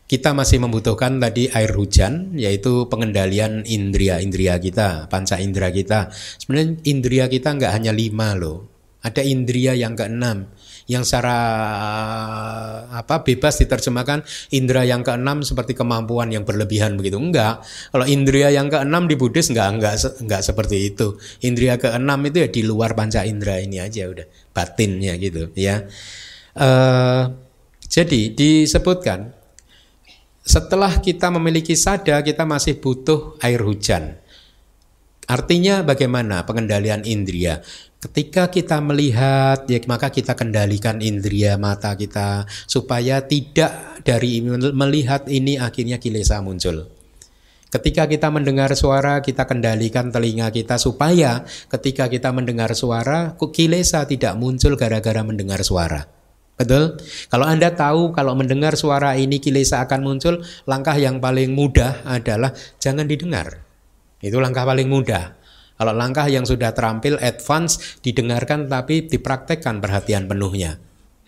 kita 0.10 0.34
masih 0.34 0.58
membutuhkan 0.58 1.22
tadi 1.22 1.46
air 1.54 1.70
hujan, 1.78 2.34
yaitu 2.34 2.90
pengendalian 2.90 3.62
indria-indria 3.70 4.58
kita, 4.58 5.06
panca 5.06 5.38
indera 5.38 5.70
kita. 5.70 6.10
Sebenarnya 6.42 6.82
indria 6.90 7.30
kita 7.30 7.54
nggak 7.54 7.70
hanya 7.70 7.94
lima 7.94 8.34
loh, 8.34 8.66
ada 9.06 9.22
indria 9.22 9.78
yang 9.78 9.94
keenam 9.94 10.50
yang 10.92 11.08
secara 11.08 11.40
apa 12.92 13.24
bebas 13.24 13.64
diterjemahkan 13.64 14.28
indera 14.52 14.84
yang 14.84 15.08
keenam 15.08 15.40
seperti 15.40 15.72
kemampuan 15.72 16.36
yang 16.36 16.44
berlebihan 16.44 17.00
begitu. 17.00 17.16
Enggak. 17.16 17.64
Kalau 17.64 18.04
indera 18.04 18.52
yang 18.52 18.68
keenam 18.68 19.08
di 19.08 19.16
Buddhis 19.16 19.48
enggak 19.56 19.80
enggak 19.80 19.96
enggak 20.20 20.42
seperti 20.44 20.92
itu. 20.92 21.16
Indera 21.48 21.80
keenam 21.80 22.20
itu 22.28 22.44
ya 22.44 22.50
di 22.52 22.62
luar 22.68 22.92
panca 22.92 23.24
indera 23.24 23.64
ini 23.64 23.80
aja 23.80 24.12
udah 24.12 24.28
batinnya 24.52 25.16
gitu 25.16 25.48
ya. 25.56 25.88
Uh, 26.52 27.32
jadi 27.88 28.36
disebutkan 28.36 29.32
setelah 30.44 31.00
kita 31.00 31.32
memiliki 31.32 31.80
sada 31.80 32.20
kita 32.20 32.44
masih 32.44 32.84
butuh 32.84 33.40
air 33.40 33.64
hujan. 33.64 34.20
Artinya 35.32 35.80
bagaimana 35.88 36.44
pengendalian 36.44 37.08
indria? 37.08 37.64
Ketika 38.02 38.50
kita 38.50 38.82
melihat, 38.82 39.70
ya 39.70 39.78
maka 39.86 40.10
kita 40.10 40.34
kendalikan 40.34 40.98
indria 41.06 41.54
mata 41.62 41.94
kita 41.94 42.50
supaya 42.66 43.22
tidak 43.22 44.02
dari 44.02 44.42
melihat 44.74 45.30
ini 45.30 45.62
akhirnya 45.62 46.02
kilesa 46.02 46.42
muncul. 46.42 46.90
Ketika 47.70 48.10
kita 48.10 48.34
mendengar 48.34 48.74
suara, 48.74 49.22
kita 49.22 49.46
kendalikan 49.46 50.10
telinga 50.10 50.50
kita 50.50 50.82
supaya 50.82 51.46
ketika 51.70 52.10
kita 52.10 52.34
mendengar 52.34 52.74
suara, 52.74 53.38
kilesa 53.38 54.10
tidak 54.10 54.34
muncul 54.34 54.74
gara-gara 54.74 55.22
mendengar 55.22 55.62
suara. 55.62 56.10
Betul? 56.58 56.98
Kalau 57.30 57.46
Anda 57.46 57.70
tahu 57.70 58.18
kalau 58.18 58.34
mendengar 58.34 58.74
suara 58.82 59.14
ini 59.14 59.38
kilesa 59.38 59.78
akan 59.86 60.02
muncul, 60.02 60.42
langkah 60.66 60.98
yang 60.98 61.22
paling 61.22 61.54
mudah 61.54 62.02
adalah 62.04 62.50
jangan 62.82 63.06
didengar. 63.06 63.62
Itu 64.26 64.42
langkah 64.42 64.66
paling 64.66 64.90
mudah. 64.90 65.41
Kalau 65.82 65.98
langkah 65.98 66.30
yang 66.30 66.46
sudah 66.46 66.78
terampil 66.78 67.18
advance 67.18 67.98
didengarkan 68.06 68.70
tapi 68.70 69.10
dipraktekkan 69.10 69.82
perhatian 69.82 70.30
penuhnya 70.30 70.78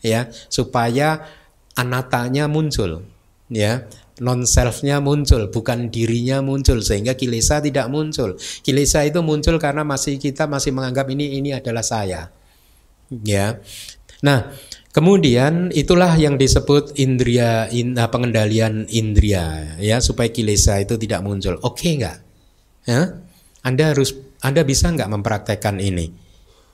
ya 0.05 0.29
supaya 0.51 1.25
anatanya 1.73 2.45
muncul 2.45 3.01
ya 3.49 3.89
non 4.21 4.45
selfnya 4.45 5.01
muncul, 5.01 5.49
bukan 5.49 5.89
dirinya 5.89 6.43
muncul 6.45 6.85
sehingga 6.85 7.17
kilesa 7.17 7.63
tidak 7.63 7.89
muncul. 7.89 8.37
Kilesa 8.61 9.01
itu 9.07 9.25
muncul 9.25 9.57
karena 9.57 9.81
masih 9.81 10.21
kita 10.21 10.45
masih 10.45 10.69
menganggap 10.69 11.09
ini 11.09 11.41
ini 11.41 11.49
adalah 11.55 11.81
saya. 11.81 12.29
Ya. 13.09 13.57
Nah, 14.21 14.53
kemudian 14.93 15.73
itulah 15.73 16.13
yang 16.13 16.37
disebut 16.37 16.93
indria 17.01 17.65
in, 17.73 17.97
ah, 17.97 18.07
pengendalian 18.13 18.85
indria 18.93 19.75
ya 19.81 19.97
supaya 19.97 20.29
kilesa 20.29 20.77
itu 20.77 20.93
tidak 21.01 21.25
muncul. 21.25 21.57
Oke 21.65 21.89
okay 21.89 21.91
nggak? 21.97 22.17
Ya? 22.85 23.01
Anda 23.63 23.95
harus 23.95 24.13
Anda 24.43 24.67
bisa 24.67 24.91
nggak 24.91 25.07
mempraktekkan 25.07 25.79
ini? 25.79 26.11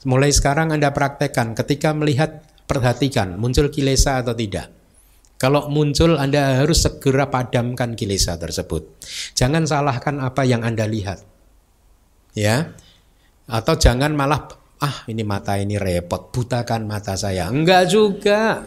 Mulai 0.09 0.33
sekarang 0.33 0.73
Anda 0.73 0.89
praktekkan 0.89 1.53
ketika 1.53 1.93
melihat 1.93 2.41
perhatikan 2.65 3.37
muncul 3.37 3.69
kilesa 3.69 4.17
atau 4.17 4.33
tidak. 4.33 4.73
Kalau 5.37 5.69
muncul 5.71 6.17
Anda 6.17 6.65
harus 6.65 6.83
segera 6.83 7.29
padamkan 7.29 7.93
kilesa 7.93 8.35
tersebut. 8.35 9.05
Jangan 9.37 9.69
salahkan 9.69 10.17
apa 10.19 10.43
yang 10.43 10.65
Anda 10.65 10.89
lihat. 10.89 11.21
Ya. 12.33 12.73
Atau 13.45 13.77
jangan 13.77 14.17
malah 14.17 14.49
ah 14.79 15.03
ini 15.05 15.21
mata 15.27 15.55
ini 15.59 15.77
repot, 15.77 16.33
butakan 16.33 16.89
mata 16.89 17.13
saya. 17.15 17.47
Enggak 17.47 17.91
juga. 17.91 18.65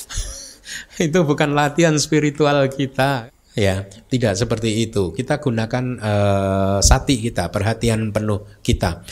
itu 1.06 1.18
bukan 1.22 1.52
latihan 1.52 1.94
spiritual 1.98 2.66
kita. 2.70 3.33
Ya, 3.54 3.86
tidak 4.10 4.34
seperti 4.34 4.82
itu. 4.82 5.14
Kita 5.14 5.38
gunakan 5.38 5.84
uh, 6.02 6.78
sati 6.82 7.22
kita, 7.22 7.54
perhatian 7.54 8.10
penuh 8.10 8.42
kita. 8.66 9.06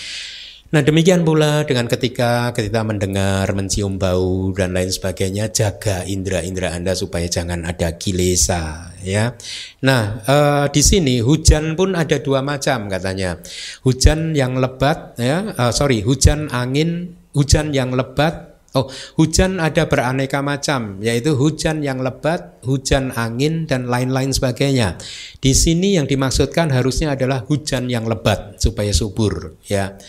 Nah 0.72 0.80
demikian 0.80 1.20
pula 1.20 1.68
dengan 1.68 1.84
ketika 1.84 2.48
kita 2.56 2.80
mendengar, 2.80 3.44
mencium 3.52 4.00
bau 4.00 4.56
dan 4.56 4.72
lain 4.72 4.88
sebagainya, 4.88 5.52
jaga 5.52 6.00
indera-indera 6.08 6.72
Anda 6.72 6.96
supaya 6.96 7.28
jangan 7.28 7.68
ada 7.68 8.00
kilesa, 8.00 8.96
ya. 9.04 9.36
Nah 9.84 10.24
eh, 10.24 10.64
di 10.72 10.80
sini 10.80 11.20
hujan 11.20 11.76
pun 11.76 11.92
ada 11.92 12.16
dua 12.24 12.40
macam 12.40 12.88
katanya, 12.88 13.36
hujan 13.84 14.32
yang 14.32 14.56
lebat, 14.56 15.12
ya, 15.20 15.52
eh, 15.52 15.72
sorry, 15.76 16.00
hujan 16.00 16.48
angin, 16.48 17.20
hujan 17.36 17.76
yang 17.76 17.92
lebat. 17.92 18.51
Oh, 18.72 18.88
hujan 19.20 19.60
ada 19.60 19.84
beraneka 19.84 20.40
macam, 20.40 20.96
yaitu 21.04 21.36
hujan 21.36 21.84
yang 21.84 22.00
lebat, 22.00 22.56
hujan 22.64 23.12
angin 23.12 23.68
dan 23.68 23.84
lain-lain 23.84 24.32
sebagainya. 24.32 24.96
Di 25.44 25.52
sini 25.52 26.00
yang 26.00 26.08
dimaksudkan 26.08 26.72
harusnya 26.72 27.12
adalah 27.12 27.44
hujan 27.44 27.92
yang 27.92 28.08
lebat 28.08 28.56
supaya 28.56 28.88
subur, 28.96 29.60
ya. 29.68 30.00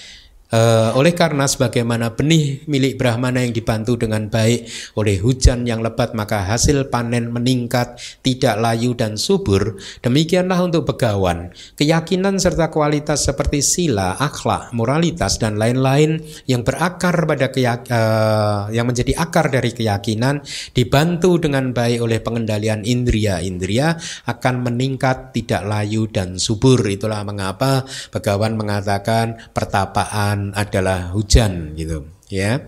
Uh, 0.54 0.94
oleh 0.94 1.18
karena 1.18 1.50
sebagaimana 1.50 2.14
benih 2.14 2.62
milik 2.70 3.02
Brahmana 3.02 3.42
yang 3.42 3.58
dibantu 3.58 3.98
dengan 3.98 4.30
baik 4.30 4.70
oleh 4.94 5.18
hujan 5.18 5.66
yang 5.66 5.82
lebat 5.82 6.14
maka 6.14 6.46
hasil 6.46 6.94
panen 6.94 7.34
meningkat, 7.34 7.98
tidak 8.22 8.62
layu 8.62 8.94
dan 8.94 9.18
subur. 9.18 9.82
Demikianlah 10.06 10.62
untuk 10.62 10.86
begawan. 10.86 11.50
Keyakinan 11.74 12.38
serta 12.38 12.70
kualitas 12.70 13.26
seperti 13.26 13.66
sila, 13.66 14.14
akhlak, 14.22 14.70
moralitas 14.78 15.42
dan 15.42 15.58
lain-lain 15.58 16.22
yang 16.46 16.62
berakar 16.62 17.26
pada 17.26 17.50
keyak, 17.50 17.90
uh, 17.90 18.70
yang 18.70 18.86
menjadi 18.86 19.18
akar 19.18 19.50
dari 19.50 19.74
keyakinan 19.74 20.46
dibantu 20.78 21.42
dengan 21.42 21.74
baik 21.74 21.98
oleh 21.98 22.22
pengendalian 22.22 22.86
indria-indria 22.86 23.98
akan 24.30 24.70
meningkat, 24.70 25.34
tidak 25.34 25.66
layu 25.66 26.06
dan 26.14 26.38
subur. 26.38 26.78
Itulah 26.86 27.26
mengapa 27.26 27.90
begawan 28.14 28.54
mengatakan 28.54 29.50
pertapaan 29.50 30.43
adalah 30.52 31.16
hujan 31.16 31.80
gitu 31.80 32.12
ya. 32.28 32.68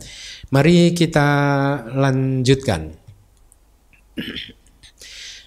Mari 0.56 0.96
kita 0.96 1.28
lanjutkan. 1.92 2.96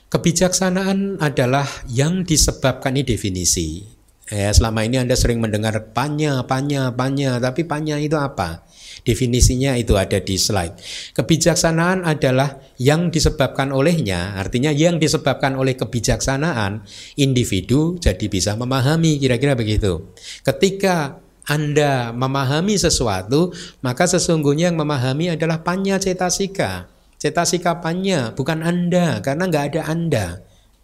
Kebijaksanaan 0.09 1.21
adalah 1.21 1.69
yang 1.89 2.25
disebabkan 2.25 2.97
ini 2.97 3.05
definisi. 3.05 3.85
Ya, 4.29 4.53
selama 4.53 4.85
ini 4.85 5.01
Anda 5.01 5.17
sering 5.17 5.41
mendengar 5.41 5.97
panya, 5.97 6.45
panya, 6.45 6.93
panya, 6.93 7.41
tapi 7.41 7.65
panya 7.65 7.97
itu 7.97 8.13
apa? 8.21 8.61
Definisinya 9.01 9.73
itu 9.81 9.97
ada 9.97 10.21
di 10.21 10.37
slide. 10.37 10.77
Kebijaksanaan 11.17 12.05
adalah 12.05 12.61
yang 12.77 13.09
disebabkan 13.09 13.73
olehnya, 13.73 14.37
artinya 14.37 14.69
yang 14.69 15.01
disebabkan 15.01 15.57
oleh 15.57 15.81
kebijaksanaan, 15.81 16.85
individu 17.17 17.97
jadi 17.97 18.29
bisa 18.29 18.53
memahami, 18.53 19.17
kira-kira 19.17 19.57
begitu. 19.57 20.13
Ketika 20.45 21.25
anda 21.49 22.13
memahami 22.13 22.77
sesuatu, 22.77 23.57
maka 23.81 24.05
sesungguhnya 24.05 24.69
yang 24.69 24.77
memahami 24.77 25.33
adalah 25.33 25.65
panya 25.65 25.97
cetasika. 25.97 26.93
Cetasika 27.17 27.81
panya, 27.81 28.37
bukan 28.37 28.61
Anda, 28.61 29.25
karena 29.25 29.49
nggak 29.49 29.65
ada 29.73 29.83
Anda. 29.89 30.27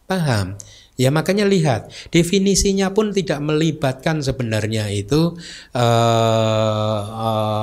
Paham? 0.08 0.56
Ya 0.94 1.10
makanya 1.10 1.42
lihat 1.42 1.90
definisinya 2.14 2.94
pun 2.94 3.10
tidak 3.10 3.42
melibatkan 3.42 4.22
sebenarnya 4.22 4.94
itu 4.94 5.34
uh, 5.74 7.00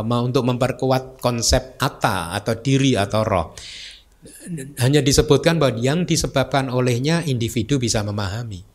uh, 0.03 0.21
untuk 0.21 0.43
memperkuat 0.43 1.23
konsep 1.23 1.79
ata 1.79 2.35
atau 2.35 2.59
diri 2.59 2.99
atau 2.99 3.23
roh. 3.23 3.47
Hanya 4.83 4.99
disebutkan 4.99 5.57
bahwa 5.57 5.79
yang 5.79 6.03
disebabkan 6.03 6.67
olehnya 6.67 7.23
individu 7.23 7.79
bisa 7.79 8.03
memahami. 8.03 8.70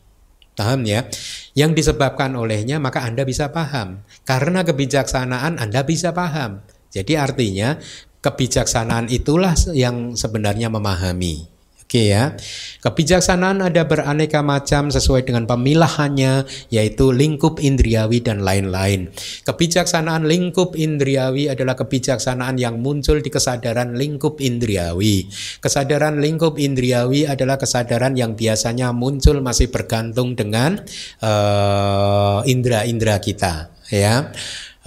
Paham 0.57 0.89
ya? 0.89 1.05
Yang 1.53 1.85
disebabkan 1.85 2.33
olehnya 2.33 2.81
maka 2.81 3.05
Anda 3.05 3.21
bisa 3.21 3.53
paham. 3.53 4.01
Karena 4.25 4.65
kebijaksanaan 4.65 5.61
Anda 5.61 5.85
bisa 5.85 6.17
paham. 6.17 6.65
Jadi 6.89 7.13
artinya 7.13 7.77
kebijaksanaan 8.25 9.13
itulah 9.13 9.53
yang 9.77 10.17
sebenarnya 10.17 10.73
memahami. 10.73 11.56
Oke 11.87 12.11
ya. 12.11 12.35
Kebijaksanaan 12.83 13.63
ada 13.63 13.87
beraneka 13.87 14.43
macam 14.43 14.91
sesuai 14.91 15.23
dengan 15.23 15.47
pemilahannya 15.47 16.43
yaitu 16.67 17.15
lingkup 17.15 17.63
indriawi 17.63 18.19
dan 18.19 18.43
lain-lain. 18.43 19.07
Kebijaksanaan 19.47 20.27
lingkup 20.27 20.75
indriawi 20.75 21.47
adalah 21.47 21.79
kebijaksanaan 21.79 22.59
yang 22.59 22.83
muncul 22.83 23.23
di 23.23 23.31
kesadaran 23.31 23.95
lingkup 23.95 24.43
indriawi. 24.43 25.31
Kesadaran 25.63 26.19
lingkup 26.19 26.59
indriawi 26.59 27.23
adalah 27.23 27.55
kesadaran 27.55 28.19
yang 28.19 28.35
biasanya 28.35 28.91
muncul 28.91 29.39
masih 29.39 29.71
bergantung 29.71 30.35
dengan 30.35 30.83
uh, 31.23 32.43
indera-indera 32.43 33.23
kita 33.23 33.71
ya 33.87 34.35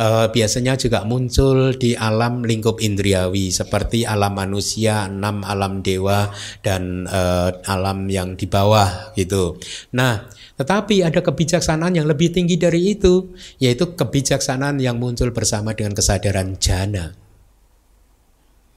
uh, 0.00 0.26
biasanya 0.32 0.80
juga 0.80 1.04
muncul 1.04 1.76
di 1.76 1.92
alam 1.92 2.40
lingkup 2.40 2.80
indriawi 2.80 3.52
seperti 3.52 4.08
alam 4.08 4.32
manusia, 4.32 5.04
enam 5.04 5.44
alam 5.44 5.84
dewa 5.84 6.32
dan 6.64 7.04
uh, 7.04 7.52
alam 7.68 8.08
yang 8.08 8.34
di 8.34 8.48
bawah 8.48 9.12
gitu. 9.14 9.60
Nah, 9.92 10.24
tetapi 10.56 11.04
ada 11.04 11.20
kebijaksanaan 11.20 12.00
yang 12.00 12.08
lebih 12.08 12.32
tinggi 12.32 12.56
dari 12.56 12.96
itu, 12.96 13.36
yaitu 13.60 13.92
kebijaksanaan 13.92 14.80
yang 14.80 14.96
muncul 14.96 15.28
bersama 15.30 15.76
dengan 15.76 15.92
kesadaran 15.92 16.56
jana. 16.56 17.12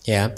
Ya. 0.04 0.36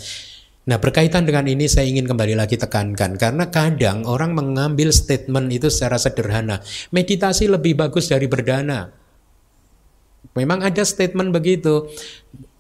Nah, 0.66 0.82
berkaitan 0.82 1.30
dengan 1.30 1.46
ini 1.46 1.70
saya 1.70 1.86
ingin 1.86 2.10
kembali 2.10 2.34
lagi 2.34 2.58
tekankan 2.58 3.22
karena 3.22 3.54
kadang 3.54 4.02
orang 4.10 4.34
mengambil 4.34 4.90
statement 4.90 5.54
itu 5.54 5.70
secara 5.70 6.02
sederhana. 6.02 6.66
Meditasi 6.90 7.46
lebih 7.46 7.78
bagus 7.78 8.10
dari 8.10 8.26
berdana. 8.26 9.05
Memang 10.34 10.66
ada 10.66 10.82
statement 10.82 11.30
begitu. 11.30 11.86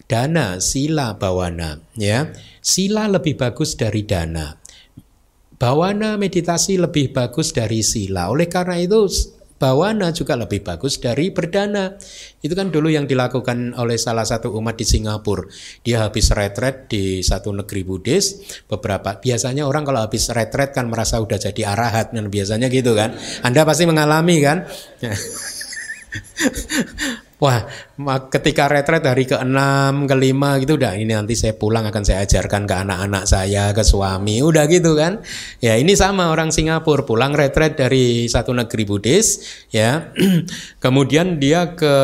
Dana, 0.05 0.61
sila, 0.61 1.17
bawana, 1.17 1.81
ya. 1.97 2.29
Sila 2.61 3.09
lebih 3.09 3.41
bagus 3.41 3.73
dari 3.73 4.05
dana. 4.05 4.53
Bawana 5.57 6.21
meditasi 6.21 6.77
lebih 6.77 7.09
bagus 7.09 7.49
dari 7.55 7.81
sila. 7.81 8.29
Oleh 8.29 8.45
karena 8.45 8.77
itu 8.77 9.09
bawana 9.55 10.11
juga 10.11 10.35
lebih 10.37 10.61
bagus 10.61 11.01
dari 11.01 11.33
berdana. 11.33 11.97
Itu 12.43 12.53
kan 12.53 12.69
dulu 12.69 12.91
yang 12.91 13.09
dilakukan 13.09 13.73
oleh 13.79 13.97
salah 13.97 14.27
satu 14.27 14.53
umat 14.61 14.77
di 14.77 14.85
Singapura. 14.85 15.49
Dia 15.81 16.05
habis 16.05 16.29
retret 16.35 16.91
di 16.91 17.25
satu 17.25 17.55
negeri 17.55 17.81
Buddhis. 17.81 18.61
Beberapa 18.69 19.17
biasanya 19.17 19.65
orang 19.65 19.87
kalau 19.87 20.05
habis 20.05 20.29
retret 20.29 20.75
kan 20.75 20.91
merasa 20.91 21.17
udah 21.23 21.39
jadi 21.39 21.71
arahat 21.71 22.13
dan 22.13 22.29
biasanya 22.29 22.69
gitu 22.69 22.93
kan. 22.93 23.15
Anda 23.41 23.65
pasti 23.65 23.87
mengalami 23.87 24.37
kan. 24.43 24.67
Wah, 27.35 27.67
ketika 28.31 28.71
retret 28.71 29.03
hari 29.03 29.27
ke-6, 29.27 29.59
ke-5 30.07 30.41
gitu 30.63 30.79
udah 30.79 30.95
ini 30.95 31.11
nanti 31.11 31.35
saya 31.35 31.51
pulang 31.51 31.83
akan 31.83 32.03
saya 32.07 32.23
ajarkan 32.23 32.63
ke 32.63 32.75
anak-anak 32.87 33.27
saya, 33.27 33.75
ke 33.75 33.83
suami, 33.83 34.39
udah 34.39 34.63
gitu 34.71 34.95
kan. 34.95 35.19
Ya, 35.59 35.75
ini 35.75 35.99
sama 35.99 36.31
orang 36.31 36.55
Singapura 36.55 37.03
pulang 37.03 37.35
retret 37.35 37.75
dari 37.75 38.31
satu 38.31 38.55
negeri 38.55 38.87
Buddhis 38.87 39.43
ya. 39.67 40.15
Kemudian 40.83 41.35
dia 41.35 41.75
ke 41.75 41.95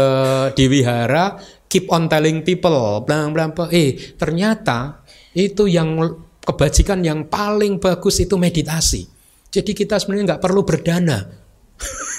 di 0.52 0.68
wihara 0.68 1.40
keep 1.72 1.88
on 1.88 2.12
telling 2.12 2.44
people, 2.44 3.08
blang 3.08 3.32
blang 3.32 3.56
eh 3.72 3.96
ternyata 4.20 5.08
itu 5.32 5.64
yang 5.64 5.96
kebajikan 6.44 7.00
yang 7.08 7.32
paling 7.32 7.80
bagus 7.80 8.20
itu 8.20 8.36
meditasi. 8.36 9.08
Jadi 9.48 9.72
kita 9.72 9.96
sebenarnya 9.96 10.36
nggak 10.36 10.44
perlu 10.44 10.68
berdana. 10.68 11.24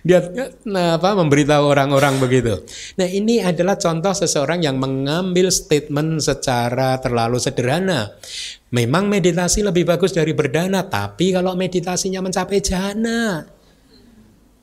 dia 0.00 0.20
nah, 0.64 0.96
apa 0.96 1.12
memberitahu 1.12 1.64
orang-orang 1.64 2.16
begitu. 2.20 2.60
Nah, 2.96 3.08
ini 3.08 3.40
adalah 3.44 3.76
contoh 3.76 4.12
seseorang 4.16 4.64
yang 4.64 4.80
mengambil 4.80 5.52
statement 5.52 6.24
secara 6.24 6.96
terlalu 7.00 7.36
sederhana. 7.36 8.16
Memang 8.70 9.10
meditasi 9.10 9.66
lebih 9.66 9.84
bagus 9.84 10.14
dari 10.14 10.30
berdana, 10.30 10.86
tapi 10.86 11.34
kalau 11.34 11.58
meditasinya 11.58 12.22
mencapai 12.22 12.58
jana. 12.62 13.42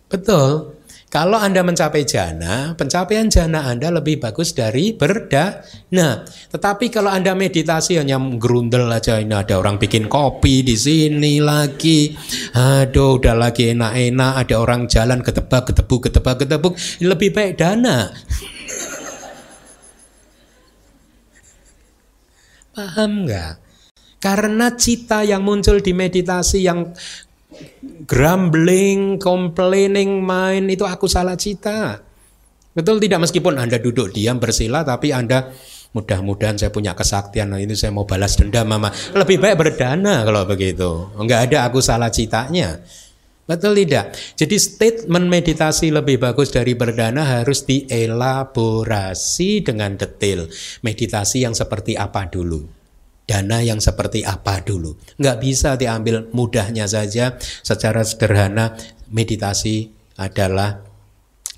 Betul. 0.08 0.77
Kalau 1.08 1.40
Anda 1.40 1.64
mencapai 1.64 2.04
jana, 2.04 2.76
pencapaian 2.76 3.32
jana 3.32 3.72
Anda 3.72 3.96
lebih 3.96 4.20
bagus 4.20 4.52
dari 4.52 4.92
berdana. 4.92 6.28
Tetapi 6.28 6.92
kalau 6.92 7.08
Anda 7.08 7.32
meditasi 7.32 7.96
hanya 7.96 8.20
gerundel 8.36 8.92
aja, 8.92 9.16
ini 9.16 9.32
ada 9.32 9.56
orang 9.56 9.80
bikin 9.80 10.12
kopi 10.12 10.68
di 10.68 10.76
sini 10.76 11.40
lagi. 11.40 12.12
Aduh, 12.52 13.24
udah 13.24 13.40
lagi 13.40 13.72
enak-enak, 13.72 14.34
ada 14.36 14.56
orang 14.60 14.92
jalan 14.92 15.24
ketebak, 15.24 15.72
ketebuk, 15.72 16.12
ketebak, 16.12 16.44
ketebuk. 16.44 16.76
Lebih 17.00 17.32
baik 17.32 17.56
dana. 17.56 18.12
Paham 22.76 23.24
nggak? 23.24 23.64
Karena 24.20 24.76
cita 24.76 25.24
yang 25.24 25.40
muncul 25.40 25.80
di 25.80 25.96
meditasi 25.96 26.68
yang 26.68 26.92
grumbling, 28.08 29.20
complaining 29.20 30.24
mind 30.24 30.72
itu 30.72 30.88
aku 30.88 31.10
salah 31.10 31.36
cita. 31.36 32.00
Betul 32.78 33.02
tidak 33.02 33.26
meskipun 33.26 33.58
Anda 33.58 33.82
duduk 33.82 34.14
diam 34.14 34.38
bersila 34.38 34.86
tapi 34.86 35.10
Anda 35.10 35.50
mudah-mudahan 35.98 36.62
saya 36.62 36.70
punya 36.70 36.94
kesaktian 36.94 37.50
nah 37.50 37.58
ini 37.58 37.74
saya 37.74 37.90
mau 37.90 38.06
balas 38.06 38.38
dendam 38.38 38.70
mama. 38.70 38.94
Lebih 39.18 39.42
baik 39.42 39.58
berdana 39.58 40.22
kalau 40.22 40.46
begitu. 40.46 41.10
Enggak 41.18 41.50
ada 41.50 41.66
aku 41.66 41.82
salah 41.82 42.14
citanya. 42.14 42.78
Betul 43.48 43.80
tidak? 43.80 44.12
Jadi 44.36 44.60
statement 44.60 45.32
meditasi 45.32 45.88
lebih 45.88 46.20
bagus 46.20 46.52
dari 46.52 46.76
berdana 46.76 47.40
harus 47.40 47.64
dielaborasi 47.64 49.64
dengan 49.64 49.96
detail. 49.96 50.52
Meditasi 50.84 51.48
yang 51.48 51.56
seperti 51.56 51.96
apa 51.96 52.28
dulu? 52.28 52.77
Dana 53.28 53.60
yang 53.60 53.84
seperti 53.84 54.24
apa 54.24 54.64
dulu. 54.64 54.96
Nggak 55.20 55.38
bisa 55.44 55.76
diambil 55.76 56.32
mudahnya 56.32 56.88
saja 56.88 57.36
secara 57.62 58.02
sederhana 58.08 58.74
meditasi 59.12 59.92
adalah 60.16 60.88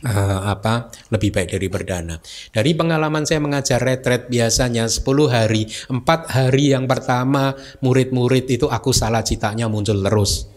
uh, 0.04 0.42
apa 0.50 0.90
lebih 1.14 1.30
baik 1.30 1.56
dari 1.56 1.68
berdana. 1.70 2.18
Dari 2.50 2.74
pengalaman 2.74 3.24
saya 3.24 3.40
mengajar 3.40 3.80
retret 3.80 4.28
biasanya 4.28 4.90
10 4.90 5.06
hari, 5.30 5.70
4 5.94 6.02
hari 6.28 6.74
yang 6.74 6.90
pertama 6.90 7.54
murid-murid 7.86 8.50
itu 8.50 8.66
aku 8.68 8.90
salah 8.90 9.22
citanya 9.22 9.70
muncul 9.70 10.02
terus. 10.02 10.50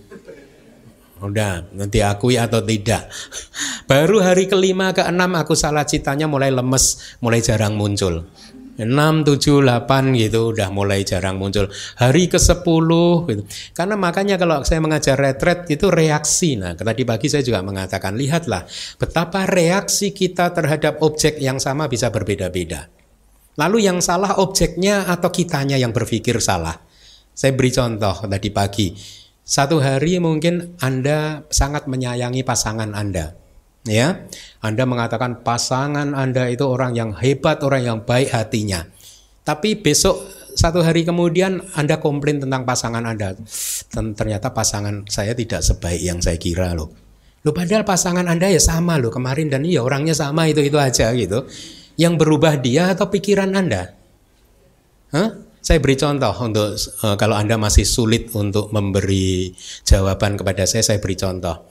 Udah, 1.22 1.70
nanti 1.78 2.02
akui 2.02 2.34
atau 2.34 2.58
tidak. 2.66 3.06
Baru 3.86 4.18
hari 4.18 4.50
kelima 4.50 4.90
ke 4.90 5.06
enam 5.06 5.38
aku 5.38 5.54
salah 5.54 5.86
citanya 5.86 6.26
mulai 6.26 6.50
lemes, 6.50 7.14
mulai 7.22 7.38
jarang 7.38 7.78
muncul. 7.78 8.26
6, 8.80 8.88
7, 8.88 9.60
8 9.60 10.16
gitu 10.16 10.56
udah 10.56 10.72
mulai 10.72 11.04
jarang 11.04 11.36
muncul. 11.36 11.68
Hari 12.00 12.32
ke-10 12.32 12.88
gitu. 13.28 13.42
Karena 13.76 13.94
makanya 14.00 14.40
kalau 14.40 14.64
saya 14.64 14.80
mengajar 14.80 15.20
retret 15.20 15.68
itu 15.68 15.92
reaksi. 15.92 16.56
Nah, 16.56 16.72
tadi 16.72 17.04
pagi 17.04 17.28
saya 17.28 17.44
juga 17.44 17.60
mengatakan 17.60 18.16
lihatlah 18.16 18.64
betapa 18.96 19.44
reaksi 19.44 20.16
kita 20.16 20.56
terhadap 20.56 21.04
objek 21.04 21.36
yang 21.36 21.60
sama 21.60 21.84
bisa 21.84 22.08
berbeda-beda. 22.08 22.88
Lalu 23.60 23.84
yang 23.84 24.00
salah 24.00 24.40
objeknya 24.40 25.04
atau 25.04 25.28
kitanya 25.28 25.76
yang 25.76 25.92
berpikir 25.92 26.40
salah. 26.40 26.80
Saya 27.36 27.52
beri 27.52 27.68
contoh 27.68 28.24
tadi 28.24 28.48
pagi. 28.48 28.96
Satu 29.44 29.84
hari 29.84 30.16
mungkin 30.16 30.80
Anda 30.80 31.44
sangat 31.52 31.84
menyayangi 31.90 32.40
pasangan 32.40 32.96
Anda 32.96 33.41
ya 33.86 34.26
Anda 34.62 34.86
mengatakan 34.86 35.42
pasangan 35.42 36.14
Anda 36.14 36.50
itu 36.50 36.66
orang 36.66 36.94
yang 36.94 37.10
hebat 37.18 37.62
orang 37.66 37.82
yang 37.82 37.98
baik 38.02 38.30
hatinya. 38.30 38.86
Tapi 39.42 39.74
besok 39.74 40.22
satu 40.54 40.84
hari 40.84 41.02
kemudian 41.02 41.64
Anda 41.74 41.98
komplain 41.98 42.38
tentang 42.38 42.62
pasangan 42.62 43.02
Anda. 43.02 43.34
Ternyata 43.90 44.54
pasangan 44.54 45.08
saya 45.08 45.34
tidak 45.34 45.64
sebaik 45.64 46.00
yang 46.00 46.22
saya 46.22 46.38
kira 46.38 46.76
loh. 46.76 46.92
Loh 47.42 47.50
padahal 47.50 47.82
pasangan 47.82 48.30
Anda 48.30 48.54
ya 48.54 48.62
sama 48.62 49.02
loh 49.02 49.10
kemarin 49.10 49.50
dan 49.50 49.66
iya 49.66 49.82
orangnya 49.82 50.14
sama 50.14 50.46
itu 50.46 50.62
itu 50.62 50.78
aja 50.78 51.10
gitu. 51.16 51.42
Yang 51.98 52.14
berubah 52.22 52.54
dia 52.62 52.94
atau 52.94 53.10
pikiran 53.10 53.50
Anda? 53.50 53.98
Hah? 55.12 55.30
Saya 55.62 55.78
beri 55.78 55.94
contoh 55.94 56.34
untuk 56.42 56.74
uh, 56.74 57.14
kalau 57.14 57.38
Anda 57.38 57.54
masih 57.54 57.86
sulit 57.86 58.34
untuk 58.34 58.74
memberi 58.74 59.54
jawaban 59.86 60.34
kepada 60.34 60.66
saya, 60.66 60.82
saya 60.82 60.98
beri 60.98 61.14
contoh. 61.14 61.70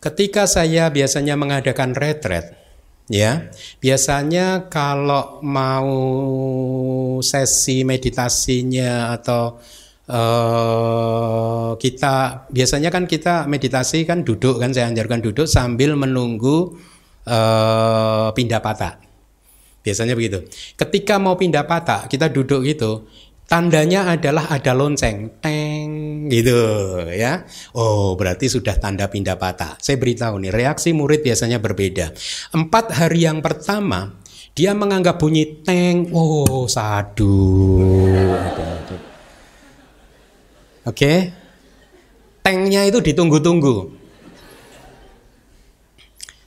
Ketika 0.00 0.48
saya 0.48 0.88
biasanya 0.88 1.36
mengadakan 1.36 1.92
retret, 1.92 2.56
ya, 3.12 3.52
biasanya 3.84 4.72
kalau 4.72 5.44
mau 5.44 5.92
sesi 7.20 7.84
meditasinya 7.84 9.12
atau 9.12 9.60
uh, 10.08 11.76
kita 11.76 12.48
biasanya 12.48 12.88
kan 12.88 13.04
kita 13.04 13.44
meditasi 13.44 14.08
kan 14.08 14.24
duduk 14.24 14.56
kan 14.56 14.72
saya 14.72 14.88
anjurkan 14.88 15.20
duduk 15.20 15.44
sambil 15.44 15.92
menunggu 16.00 16.80
uh, 17.28 18.32
pindah 18.32 18.64
patah. 18.64 19.04
Biasanya 19.80 20.12
begitu. 20.12 20.44
Ketika 20.76 21.16
mau 21.16 21.36
pindah 21.40 21.64
patah, 21.64 22.04
kita 22.08 22.28
duduk 22.28 22.64
gitu. 22.68 23.08
Tandanya 23.50 24.06
adalah 24.14 24.46
ada 24.46 24.78
lonceng, 24.78 25.42
teng 25.42 25.90
gitu 26.30 26.54
ya. 27.10 27.42
Oh 27.74 28.14
berarti 28.14 28.46
sudah 28.46 28.78
tanda 28.78 29.10
pindah 29.10 29.34
patah. 29.34 29.74
Saya 29.82 29.98
beritahu 29.98 30.38
nih 30.38 30.54
reaksi 30.54 30.94
murid 30.94 31.26
biasanya 31.26 31.58
berbeda. 31.58 32.14
Empat 32.54 32.94
hari 32.94 33.26
yang 33.26 33.42
pertama 33.42 34.22
dia 34.54 34.70
menganggap 34.70 35.18
bunyi 35.18 35.66
teng, 35.66 36.14
oh 36.14 36.70
sadu. 36.70 37.42
Oke, 40.86 40.94
okay? 40.94 41.18
tengnya 42.46 42.86
itu 42.86 43.02
ditunggu-tunggu. 43.02 43.90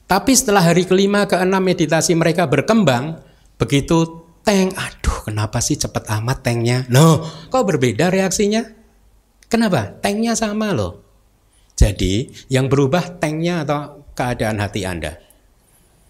Tapi 0.07 0.31
setelah 0.39 0.63
hari 0.71 0.87
kelima 0.87 1.27
ke 1.27 1.35
enam 1.35 1.59
meditasi 1.59 2.15
mereka 2.15 2.47
berkembang, 2.47 3.19
begitu 3.59 4.23
teng, 4.47 4.71
kenapa 5.23 5.63
sih 5.63 5.79
cepet 5.79 6.03
amat 6.19 6.43
tanknya? 6.43 6.83
No, 6.91 7.23
kok 7.47 7.63
berbeda 7.63 8.11
reaksinya? 8.11 8.67
Kenapa? 9.47 9.95
Tanknya 10.03 10.35
sama 10.35 10.75
loh. 10.75 10.99
Jadi 11.79 12.29
yang 12.51 12.67
berubah 12.67 13.17
tanknya 13.17 13.63
atau 13.63 14.03
keadaan 14.13 14.59
hati 14.59 14.83
Anda. 14.83 15.17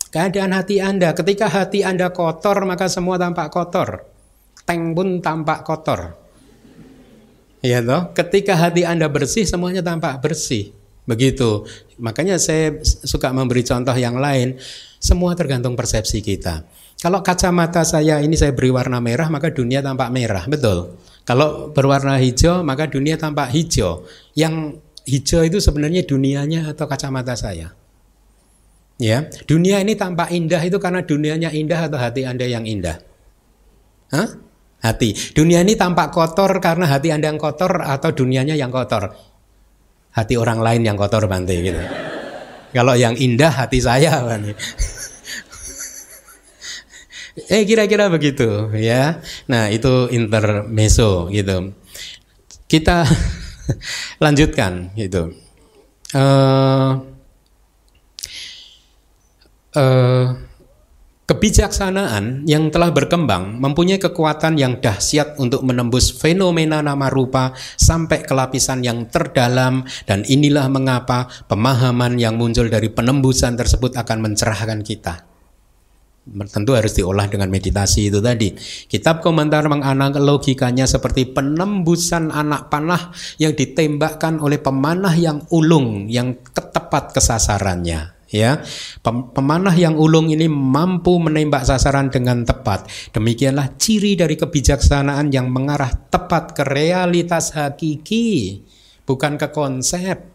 Keadaan 0.10 0.54
hati 0.54 0.82
Anda, 0.82 1.14
ketika 1.14 1.50
hati 1.50 1.86
Anda 1.86 2.10
kotor 2.10 2.66
maka 2.66 2.90
semua 2.90 3.22
tampak 3.22 3.54
kotor. 3.54 4.10
Tank 4.64 4.96
pun 4.96 5.20
tampak 5.20 5.62
kotor. 5.68 6.16
Ya 7.64 7.80
toh, 7.80 8.12
ketika 8.12 8.60
hati 8.60 8.84
Anda 8.84 9.08
bersih 9.08 9.48
semuanya 9.48 9.80
tampak 9.80 10.20
bersih. 10.20 10.76
Begitu. 11.04 11.68
Makanya 12.00 12.40
saya 12.40 12.80
suka 12.84 13.32
memberi 13.36 13.64
contoh 13.64 13.96
yang 13.96 14.20
lain. 14.20 14.60
Semua 15.04 15.36
tergantung 15.36 15.76
persepsi 15.76 16.24
kita. 16.24 16.64
Kalau 17.04 17.20
kacamata 17.20 17.84
saya 17.84 18.24
ini 18.24 18.40
saya 18.40 18.56
beri 18.56 18.72
warna 18.72 19.04
merah, 19.04 19.28
maka 19.28 19.52
dunia 19.52 19.84
tampak 19.84 20.08
merah, 20.08 20.48
betul. 20.48 20.96
Kalau 21.28 21.76
berwarna 21.76 22.16
hijau, 22.16 22.64
maka 22.64 22.88
dunia 22.88 23.20
tampak 23.20 23.52
hijau. 23.52 24.08
Yang 24.40 24.80
hijau 25.04 25.44
itu 25.44 25.60
sebenarnya 25.60 26.08
dunianya 26.08 26.72
atau 26.72 26.88
kacamata 26.88 27.36
saya. 27.36 27.76
Ya, 29.04 29.28
dunia 29.52 29.84
ini 29.84 30.00
tampak 30.00 30.32
indah 30.32 30.64
itu 30.64 30.80
karena 30.80 31.04
dunianya 31.04 31.52
indah 31.52 31.92
atau 31.92 32.00
hati 32.00 32.24
Anda 32.24 32.48
yang 32.48 32.64
indah. 32.64 33.04
Hah? 34.16 34.40
Hati. 34.80 35.36
Dunia 35.36 35.60
ini 35.60 35.76
tampak 35.76 36.08
kotor 36.16 36.56
karena 36.64 36.88
hati 36.88 37.12
Anda 37.12 37.36
yang 37.36 37.40
kotor 37.40 37.84
atau 37.84 38.16
dunianya 38.16 38.56
yang 38.56 38.72
kotor. 38.72 39.12
Hati 40.16 40.40
orang 40.40 40.64
lain 40.64 40.88
yang 40.88 40.96
kotor 40.96 41.28
Bante 41.28 41.52
gitu. 41.52 41.84
Kalau 42.72 42.96
yang 42.96 43.20
indah 43.20 43.52
hati 43.52 43.84
saya 43.84 44.24
Bante. 44.24 44.56
Eh 47.34 47.66
kira-kira 47.66 48.14
begitu 48.14 48.70
ya. 48.78 49.18
Nah 49.50 49.74
itu 49.74 50.10
intermeso 50.14 51.34
gitu. 51.34 51.74
Kita 52.70 53.10
lanjutkan 54.24 54.94
gitu. 54.94 55.34
Uh, 56.14 57.02
uh, 59.74 60.38
kebijaksanaan 61.26 62.46
yang 62.46 62.70
telah 62.70 62.94
berkembang 62.94 63.58
mempunyai 63.58 63.98
kekuatan 63.98 64.62
yang 64.62 64.78
dahsyat 64.78 65.34
untuk 65.42 65.66
menembus 65.66 66.14
fenomena 66.14 66.86
nama 66.86 67.10
rupa 67.10 67.58
sampai 67.82 68.22
ke 68.22 68.34
lapisan 68.38 68.86
yang 68.86 69.10
terdalam 69.10 69.90
dan 70.06 70.22
inilah 70.30 70.70
mengapa 70.70 71.26
pemahaman 71.50 72.22
yang 72.22 72.38
muncul 72.38 72.70
dari 72.70 72.94
penembusan 72.94 73.58
tersebut 73.58 73.98
akan 73.98 74.22
mencerahkan 74.22 74.86
kita. 74.86 75.33
Tentu 76.24 76.72
harus 76.72 76.96
diolah 76.96 77.28
dengan 77.28 77.52
meditasi 77.52 78.08
itu 78.08 78.24
tadi. 78.24 78.56
Kitab 78.88 79.20
komentar 79.20 79.68
menganalogikannya 79.68 80.88
seperti 80.88 81.28
penembusan 81.30 82.32
anak 82.32 82.72
panah 82.72 83.12
yang 83.38 83.52
ditembakkan 83.52 84.40
oleh 84.40 84.58
pemanah 84.58 85.14
yang 85.20 85.44
ulung 85.52 86.08
yang 86.08 86.40
tepat 86.56 87.12
kesasarannya 87.12 88.16
ya. 88.34 88.64
Pemanah 89.06 89.78
yang 89.78 89.94
ulung 90.00 90.34
ini 90.34 90.50
mampu 90.50 91.22
menembak 91.22 91.70
sasaran 91.70 92.10
dengan 92.10 92.42
tepat. 92.42 92.90
Demikianlah 93.14 93.78
ciri 93.78 94.18
dari 94.18 94.34
kebijaksanaan 94.34 95.30
yang 95.30 95.54
mengarah 95.54 95.94
tepat 96.10 96.58
ke 96.58 96.64
realitas 96.66 97.54
hakiki 97.54 98.64
bukan 99.06 99.38
ke 99.38 99.52
konsep 99.54 100.33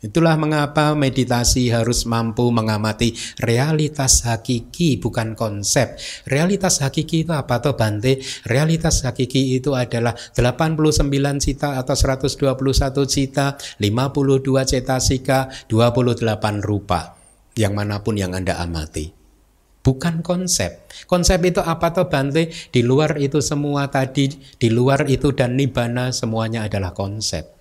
Itulah 0.00 0.40
mengapa 0.40 0.96
meditasi 0.96 1.68
harus 1.68 2.08
mampu 2.08 2.48
mengamati 2.48 3.12
realitas 3.36 4.24
hakiki 4.24 4.96
bukan 4.96 5.36
konsep. 5.36 6.00
Realitas 6.24 6.80
hakiki 6.80 7.28
itu 7.28 7.36
apa 7.36 7.60
toh 7.60 7.76
Bante? 7.76 8.16
Realitas 8.48 9.04
hakiki 9.04 9.60
itu 9.60 9.76
adalah 9.76 10.16
89 10.32 11.04
cita 11.44 11.76
atau 11.76 11.92
121 11.92 12.32
cita, 13.04 13.60
52 13.76 14.64
cetasika, 14.64 15.52
28 15.68 16.64
rupa. 16.64 17.20
Yang 17.52 17.72
mana 17.76 18.00
pun 18.00 18.16
yang 18.16 18.32
Anda 18.32 18.56
amati. 18.56 19.12
Bukan 19.84 20.24
konsep. 20.24 20.80
Konsep 21.04 21.44
itu 21.44 21.60
apa 21.60 21.92
toh 21.92 22.08
Bante? 22.08 22.48
Di 22.72 22.80
luar 22.80 23.20
itu 23.20 23.44
semua 23.44 23.92
tadi, 23.92 24.32
di 24.32 24.72
luar 24.72 25.04
itu 25.12 25.36
dan 25.36 25.60
nibana 25.60 26.08
semuanya 26.08 26.64
adalah 26.64 26.96
konsep. 26.96 27.59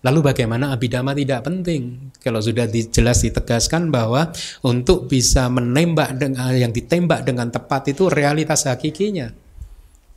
Lalu 0.00 0.32
bagaimana 0.32 0.72
abidama 0.72 1.12
tidak 1.12 1.44
penting? 1.44 2.08
Kalau 2.24 2.40
sudah 2.40 2.64
jelas 2.68 3.20
ditegaskan 3.20 3.92
bahwa 3.92 4.32
untuk 4.64 5.12
bisa 5.12 5.52
menembak 5.52 6.16
dengan 6.16 6.56
yang 6.56 6.72
ditembak 6.72 7.28
dengan 7.28 7.52
tepat 7.52 7.92
itu 7.92 8.08
realitas 8.08 8.64
hakikinya, 8.64 9.28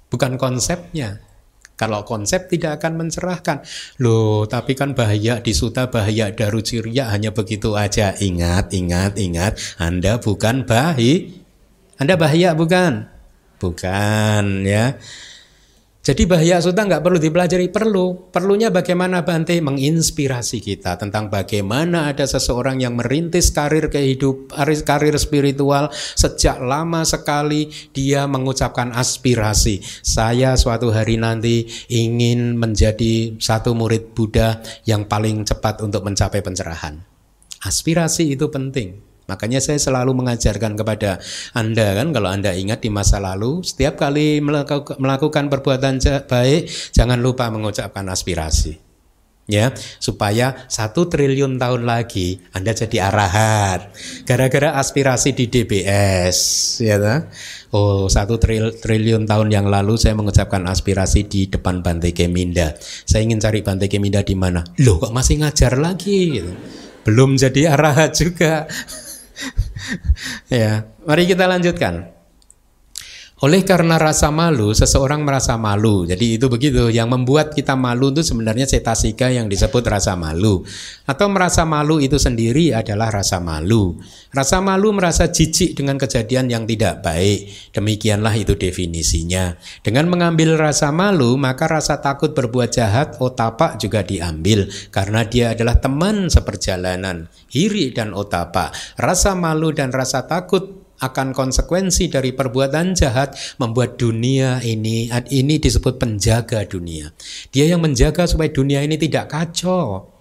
bukan 0.08 0.40
konsepnya. 0.40 1.20
Kalau 1.74 2.06
konsep 2.06 2.48
tidak 2.48 2.80
akan 2.80 3.02
mencerahkan. 3.02 3.66
Loh, 4.00 4.46
tapi 4.46 4.78
kan 4.78 4.94
bahaya 4.94 5.42
di 5.42 5.52
suta 5.58 5.90
bahaya 5.90 6.30
daru 6.32 6.62
ciria 6.62 7.10
hanya 7.10 7.34
begitu 7.34 7.74
aja. 7.74 8.14
Ingat, 8.14 8.72
ingat, 8.72 9.18
ingat, 9.18 9.58
Anda 9.82 10.22
bukan 10.22 10.64
bahi. 10.70 11.44
Anda 11.98 12.14
bahaya 12.16 12.54
bukan? 12.54 13.10
Bukan 13.58 14.64
ya. 14.64 14.96
Jadi 16.04 16.28
bahaya 16.28 16.60
suta 16.60 16.84
nggak 16.84 17.00
perlu 17.00 17.16
dipelajari, 17.16 17.72
perlu. 17.72 18.28
Perlunya 18.28 18.68
bagaimana 18.68 19.24
Bante 19.24 19.56
menginspirasi 19.64 20.60
kita 20.60 21.00
tentang 21.00 21.32
bagaimana 21.32 22.12
ada 22.12 22.28
seseorang 22.28 22.84
yang 22.84 23.00
merintis 23.00 23.56
karir 23.56 23.88
kehidup, 23.88 24.52
karir 24.84 25.16
spiritual 25.16 25.88
sejak 25.96 26.60
lama 26.60 27.08
sekali 27.08 27.72
dia 27.96 28.28
mengucapkan 28.28 28.92
aspirasi. 28.92 29.80
Saya 30.04 30.60
suatu 30.60 30.92
hari 30.92 31.16
nanti 31.16 31.72
ingin 31.88 32.60
menjadi 32.60 33.40
satu 33.40 33.72
murid 33.72 34.12
Buddha 34.12 34.60
yang 34.84 35.08
paling 35.08 35.48
cepat 35.48 35.80
untuk 35.88 36.04
mencapai 36.04 36.44
pencerahan. 36.44 37.00
Aspirasi 37.64 38.36
itu 38.36 38.52
penting. 38.52 39.13
Makanya 39.28 39.64
saya 39.64 39.80
selalu 39.80 40.12
mengajarkan 40.20 40.76
kepada 40.76 41.24
Anda 41.56 41.96
kan 41.96 42.12
kalau 42.12 42.28
Anda 42.28 42.52
ingat 42.56 42.84
di 42.84 42.90
masa 42.92 43.24
lalu 43.24 43.64
setiap 43.64 43.96
kali 43.96 44.44
melakukan 45.00 45.48
perbuatan 45.48 46.04
baik 46.28 46.68
jangan 46.92 47.20
lupa 47.24 47.48
mengucapkan 47.48 48.04
aspirasi. 48.12 48.94
Ya 49.44 49.76
supaya 50.00 50.56
satu 50.72 51.12
triliun 51.12 51.60
tahun 51.60 51.84
lagi 51.84 52.40
anda 52.56 52.72
jadi 52.72 53.12
arahan. 53.12 53.92
Gara-gara 54.24 54.80
aspirasi 54.80 55.36
di 55.36 55.52
DBS 55.52 56.40
ya 56.80 56.96
ta? 56.96 57.28
oh 57.76 58.08
satu 58.08 58.40
tril, 58.40 58.72
triliun 58.72 59.28
tahun 59.28 59.52
yang 59.52 59.68
lalu 59.68 60.00
saya 60.00 60.16
mengucapkan 60.16 60.64
aspirasi 60.64 61.28
di 61.28 61.52
depan 61.52 61.84
Bante 61.84 62.16
Keminda. 62.16 62.72
Saya 62.80 63.28
ingin 63.28 63.44
cari 63.44 63.60
Bante 63.60 63.92
Keminda 63.92 64.24
di 64.24 64.32
mana? 64.32 64.64
Loh 64.80 65.04
kok 65.04 65.12
masih 65.12 65.44
ngajar 65.44 65.76
lagi? 65.76 66.40
Gitu. 66.40 66.54
belum 67.04 67.36
jadi 67.36 67.76
arahan 67.76 68.16
juga 68.16 68.64
ya, 70.50 70.88
mari 71.04 71.24
kita 71.28 71.46
lanjutkan. 71.48 72.14
Oleh 73.44 73.68
karena 73.68 74.00
rasa 74.00 74.32
malu, 74.32 74.72
seseorang 74.72 75.20
merasa 75.28 75.60
malu. 75.60 76.08
Jadi 76.08 76.40
itu 76.40 76.48
begitu. 76.48 76.88
Yang 76.88 77.12
membuat 77.12 77.52
kita 77.52 77.76
malu 77.76 78.16
itu 78.16 78.24
sebenarnya 78.24 78.64
cetasika 78.64 79.28
yang 79.36 79.52
disebut 79.52 79.84
rasa 79.84 80.16
malu. 80.16 80.64
Atau 81.04 81.28
merasa 81.28 81.68
malu 81.68 82.00
itu 82.00 82.16
sendiri 82.16 82.72
adalah 82.72 83.12
rasa 83.12 83.44
malu. 83.44 84.00
Rasa 84.32 84.64
malu 84.64 84.96
merasa 84.96 85.28
jijik 85.28 85.76
dengan 85.76 86.00
kejadian 86.00 86.48
yang 86.48 86.64
tidak 86.64 87.04
baik. 87.04 87.52
Demikianlah 87.76 88.32
itu 88.32 88.56
definisinya. 88.56 89.60
Dengan 89.84 90.08
mengambil 90.08 90.56
rasa 90.56 90.96
malu, 90.96 91.36
maka 91.36 91.68
rasa 91.68 92.00
takut 92.00 92.32
berbuat 92.32 92.72
jahat, 92.72 93.20
otapa 93.20 93.76
juga 93.76 94.08
diambil. 94.08 94.72
Karena 94.88 95.28
dia 95.28 95.52
adalah 95.52 95.84
teman 95.84 96.32
seperjalanan. 96.32 97.28
Hiri 97.52 97.92
dan 97.92 98.16
otapa. 98.16 98.72
Rasa 98.96 99.36
malu 99.36 99.76
dan 99.76 99.92
rasa 99.92 100.32
takut 100.32 100.83
akan 101.04 101.36
konsekuensi 101.36 102.08
dari 102.08 102.32
perbuatan 102.32 102.96
jahat 102.96 103.36
membuat 103.60 104.00
dunia 104.00 104.64
ini 104.64 105.12
ini 105.12 105.56
disebut 105.60 106.00
penjaga 106.00 106.64
dunia. 106.64 107.12
Dia 107.52 107.68
yang 107.68 107.84
menjaga 107.84 108.24
supaya 108.24 108.48
dunia 108.48 108.80
ini 108.80 108.96
tidak 108.96 109.28
kacau. 109.36 110.14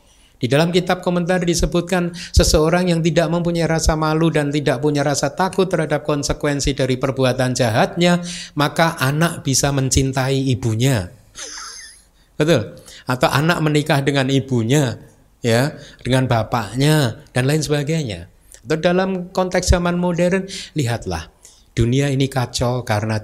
Di 0.42 0.50
dalam 0.50 0.74
kitab 0.74 1.06
komentar 1.06 1.38
disebutkan 1.46 2.10
seseorang 2.34 2.90
yang 2.90 2.98
tidak 2.98 3.30
mempunyai 3.30 3.62
rasa 3.62 3.94
malu 3.94 4.26
dan 4.26 4.50
tidak 4.50 4.82
punya 4.82 5.06
rasa 5.06 5.30
takut 5.38 5.70
terhadap 5.70 6.02
konsekuensi 6.02 6.74
dari 6.74 6.98
perbuatan 6.98 7.54
jahatnya, 7.54 8.18
maka 8.58 8.98
anak 8.98 9.46
bisa 9.46 9.70
mencintai 9.70 10.50
ibunya. 10.50 11.14
Betul? 12.34 12.74
Atau 13.06 13.30
anak 13.30 13.62
menikah 13.62 14.02
dengan 14.02 14.26
ibunya, 14.34 14.98
ya, 15.46 15.78
dengan 16.02 16.26
bapaknya 16.26 17.22
dan 17.30 17.46
lain 17.46 17.62
sebagainya. 17.62 18.31
Atau 18.62 18.78
dalam 18.78 19.34
konteks 19.34 19.74
zaman 19.74 19.98
modern, 19.98 20.46
lihatlah 20.78 21.30
dunia 21.72 22.12
ini 22.12 22.28
kacau 22.28 22.86
karena 22.86 23.18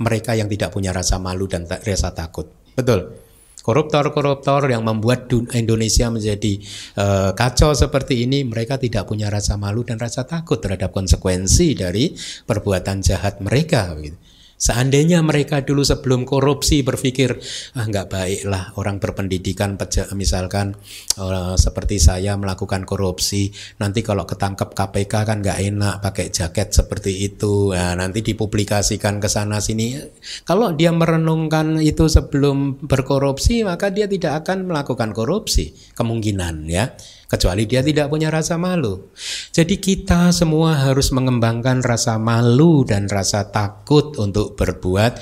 mereka 0.00 0.32
yang 0.36 0.48
tidak 0.48 0.72
punya 0.72 0.90
rasa 0.90 1.20
malu 1.20 1.48
dan 1.48 1.64
rasa 1.68 2.12
takut. 2.12 2.48
Betul. 2.76 3.28
Koruptor-koruptor 3.60 4.72
yang 4.72 4.88
membuat 4.88 5.28
Indonesia 5.52 6.08
menjadi 6.08 6.64
uh, 6.96 7.36
kacau 7.36 7.76
seperti 7.76 8.24
ini, 8.24 8.40
mereka 8.40 8.80
tidak 8.80 9.04
punya 9.04 9.28
rasa 9.28 9.60
malu 9.60 9.84
dan 9.84 10.00
rasa 10.00 10.24
takut 10.24 10.64
terhadap 10.64 10.88
konsekuensi 10.96 11.76
dari 11.76 12.16
perbuatan 12.48 13.04
jahat 13.04 13.44
mereka. 13.44 13.92
Begitu. 13.92 14.16
Seandainya 14.60 15.24
mereka 15.24 15.64
dulu 15.64 15.80
sebelum 15.80 16.28
korupsi 16.28 16.84
berpikir 16.84 17.32
ah 17.80 17.88
nggak 17.88 18.12
baik 18.12 18.40
lah 18.44 18.76
orang 18.76 19.00
berpendidikan 19.00 19.80
misalkan 20.12 20.76
uh, 21.16 21.56
seperti 21.56 21.96
saya 21.96 22.36
melakukan 22.36 22.84
korupsi 22.84 23.48
nanti 23.80 24.04
kalau 24.04 24.28
ketangkep 24.28 24.76
KPK 24.76 25.12
kan 25.24 25.40
nggak 25.40 25.58
enak 25.64 25.94
pakai 26.04 26.28
jaket 26.28 26.76
seperti 26.76 27.24
itu. 27.24 27.72
Nah, 27.72 27.96
nanti 27.96 28.20
dipublikasikan 28.20 29.16
ke 29.16 29.32
sana 29.32 29.64
sini. 29.64 29.96
Kalau 30.44 30.76
dia 30.76 30.92
merenungkan 30.92 31.80
itu 31.80 32.12
sebelum 32.12 32.84
berkorupsi 32.84 33.64
maka 33.64 33.88
dia 33.88 34.04
tidak 34.04 34.44
akan 34.44 34.68
melakukan 34.68 35.16
korupsi. 35.16 35.72
Kemungkinan 35.96 36.68
ya 36.68 36.92
kecuali 37.30 37.62
dia 37.70 37.78
tidak 37.78 38.10
punya 38.10 38.26
rasa 38.26 38.58
malu. 38.58 39.14
Jadi 39.54 39.78
kita 39.78 40.34
semua 40.34 40.90
harus 40.90 41.14
mengembangkan 41.14 41.78
rasa 41.86 42.18
malu 42.18 42.82
dan 42.82 43.06
rasa 43.06 43.54
takut 43.54 44.18
untuk 44.18 44.58
berbuat 44.58 45.12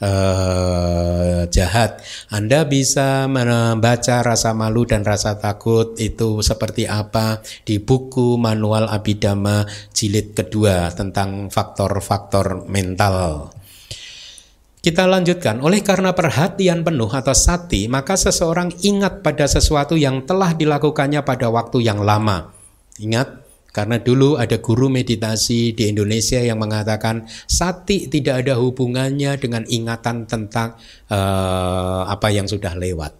uh, 0.00 1.44
jahat. 1.52 2.00
Anda 2.32 2.64
bisa 2.64 3.28
membaca 3.28 4.24
rasa 4.24 4.56
malu 4.56 4.88
dan 4.88 5.04
rasa 5.04 5.36
takut 5.36 5.92
itu 6.00 6.40
seperti 6.40 6.88
apa 6.88 7.44
di 7.68 7.76
buku 7.82 8.40
manual 8.40 8.88
Abidama 8.88 9.68
jilid 9.92 10.32
kedua 10.32 10.88
tentang 10.96 11.52
faktor-faktor 11.52 12.64
mental. 12.64 13.57
Kita 14.88 15.04
lanjutkan, 15.04 15.60
oleh 15.60 15.84
karena 15.84 16.16
perhatian 16.16 16.80
penuh 16.80 17.12
atau 17.12 17.36
sati, 17.36 17.92
maka 17.92 18.16
seseorang 18.16 18.72
ingat 18.80 19.20
pada 19.20 19.44
sesuatu 19.44 20.00
yang 20.00 20.24
telah 20.24 20.56
dilakukannya 20.56 21.20
pada 21.28 21.52
waktu 21.52 21.84
yang 21.84 22.00
lama. 22.00 22.56
Ingat, 22.96 23.36
karena 23.68 24.00
dulu 24.00 24.40
ada 24.40 24.56
guru 24.64 24.88
meditasi 24.88 25.76
di 25.76 25.92
Indonesia 25.92 26.40
yang 26.40 26.56
mengatakan 26.56 27.28
sati 27.44 28.08
tidak 28.08 28.48
ada 28.48 28.56
hubungannya 28.56 29.36
dengan 29.36 29.68
ingatan 29.68 30.24
tentang 30.24 30.80
uh, 31.12 32.08
apa 32.08 32.32
yang 32.32 32.48
sudah 32.48 32.72
lewat. 32.72 33.12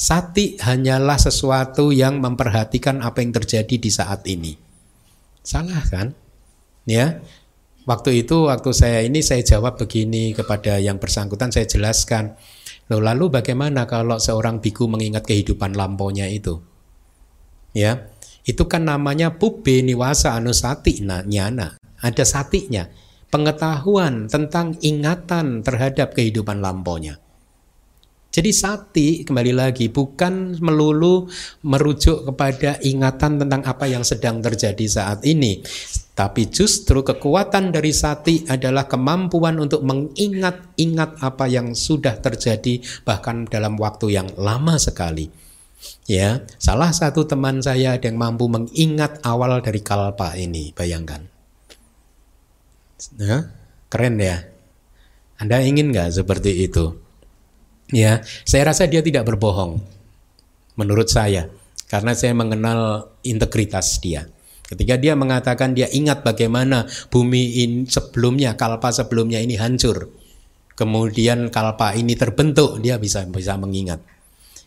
Sati 0.00 0.56
hanyalah 0.56 1.20
sesuatu 1.20 1.92
yang 1.92 2.16
memperhatikan 2.16 3.04
apa 3.04 3.20
yang 3.20 3.36
terjadi 3.36 3.76
di 3.76 3.90
saat 3.92 4.24
ini. 4.24 4.56
Salah 5.44 5.84
kan? 5.84 6.16
Ya, 6.88 7.20
Waktu 7.88 8.24
itu 8.26 8.48
waktu 8.48 8.70
saya 8.76 9.00
ini 9.00 9.24
saya 9.24 9.40
jawab 9.40 9.80
begini 9.80 10.36
kepada 10.36 10.76
yang 10.76 11.00
bersangkutan 11.00 11.48
saya 11.48 11.64
jelaskan. 11.64 12.36
Loh, 12.92 13.00
lalu 13.00 13.30
bagaimana 13.30 13.86
kalau 13.86 14.20
seorang 14.20 14.58
biku 14.58 14.90
mengingat 14.90 15.24
kehidupan 15.24 15.72
lampaunya 15.78 16.26
itu? 16.28 16.60
Ya, 17.70 18.10
itu 18.42 18.66
kan 18.66 18.84
namanya 18.84 19.38
pube 19.38 19.80
niwasa 19.86 20.34
anusati 20.34 21.06
nyana. 21.06 21.78
ada 22.00 22.24
satinya, 22.24 22.88
pengetahuan 23.28 24.24
tentang 24.32 24.72
ingatan 24.80 25.60
terhadap 25.60 26.16
kehidupan 26.16 26.64
lampaunya. 26.64 27.20
Jadi 28.30 28.50
sati 28.54 29.08
kembali 29.26 29.52
lagi 29.52 29.90
bukan 29.90 30.56
melulu 30.62 31.26
merujuk 31.66 32.30
kepada 32.30 32.78
ingatan 32.80 33.42
tentang 33.42 33.66
apa 33.66 33.90
yang 33.90 34.06
sedang 34.06 34.38
terjadi 34.40 34.86
saat 34.86 35.26
ini, 35.26 35.60
tapi 36.20 36.52
justru 36.52 37.00
kekuatan 37.00 37.72
dari 37.72 37.96
sati 37.96 38.44
adalah 38.44 38.84
kemampuan 38.84 39.56
untuk 39.56 39.80
mengingat-ingat 39.88 41.16
apa 41.16 41.48
yang 41.48 41.72
sudah 41.72 42.20
terjadi 42.20 42.84
bahkan 43.08 43.48
dalam 43.48 43.80
waktu 43.80 44.20
yang 44.20 44.28
lama 44.36 44.76
sekali. 44.76 45.32
Ya, 46.04 46.44
salah 46.60 46.92
satu 46.92 47.24
teman 47.24 47.64
saya 47.64 47.96
ada 47.96 48.04
yang 48.04 48.20
mampu 48.20 48.52
mengingat 48.52 49.24
awal 49.24 49.64
dari 49.64 49.80
kalpa 49.80 50.36
ini, 50.36 50.76
bayangkan. 50.76 51.24
Nah, 53.16 53.48
keren 53.88 54.20
ya. 54.20 54.44
Anda 55.40 55.64
ingin 55.64 55.88
nggak 55.88 56.20
seperti 56.20 56.68
itu? 56.68 57.00
Ya, 57.96 58.20
saya 58.44 58.68
rasa 58.68 58.84
dia 58.84 59.00
tidak 59.00 59.24
berbohong. 59.24 59.80
Menurut 60.76 61.08
saya, 61.08 61.48
karena 61.88 62.12
saya 62.12 62.36
mengenal 62.36 63.08
integritas 63.24 63.96
dia. 64.04 64.28
Ketika 64.70 64.94
dia 64.94 65.18
mengatakan 65.18 65.74
dia 65.74 65.90
ingat 65.90 66.22
bagaimana 66.22 66.86
bumi 67.10 67.66
ini 67.66 67.78
sebelumnya, 67.90 68.54
kalpa 68.54 68.94
sebelumnya 68.94 69.42
ini 69.42 69.58
hancur. 69.58 70.14
Kemudian 70.78 71.50
kalpa 71.50 71.92
ini 71.98 72.14
terbentuk, 72.14 72.78
dia 72.80 72.96
bisa 72.96 73.26
bisa 73.28 73.58
mengingat. 73.58 74.00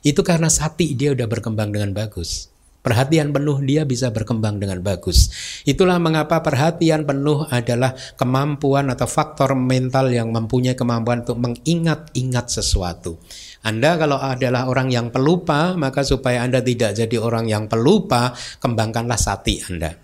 Itu 0.03 0.21
karena 0.21 0.51
sati 0.51 0.93
dia 0.93 1.15
udah 1.15 1.25
berkembang 1.25 1.71
dengan 1.71 1.95
bagus. 1.95 2.52
Perhatian 2.83 3.31
penuh 3.31 3.63
dia 3.63 3.87
bisa 3.87 4.11
berkembang 4.11 4.59
dengan 4.59 4.83
bagus. 4.83 5.31
Itulah 5.63 6.03
mengapa 6.03 6.43
perhatian 6.43 7.07
penuh 7.07 7.47
adalah 7.47 7.95
kemampuan 8.19 8.91
atau 8.91 9.07
faktor 9.07 9.55
mental 9.55 10.11
yang 10.11 10.35
mempunyai 10.35 10.75
kemampuan 10.75 11.23
untuk 11.23 11.39
mengingat-ingat 11.39 12.51
sesuatu. 12.51 13.23
Anda 13.63 13.95
kalau 13.95 14.19
adalah 14.19 14.67
orang 14.67 14.91
yang 14.91 15.15
pelupa, 15.15 15.79
maka 15.79 16.03
supaya 16.03 16.43
Anda 16.43 16.59
tidak 16.59 16.99
jadi 16.99 17.15
orang 17.23 17.47
yang 17.47 17.71
pelupa, 17.71 18.35
kembangkanlah 18.59 19.15
sati 19.15 19.63
Anda. 19.63 19.95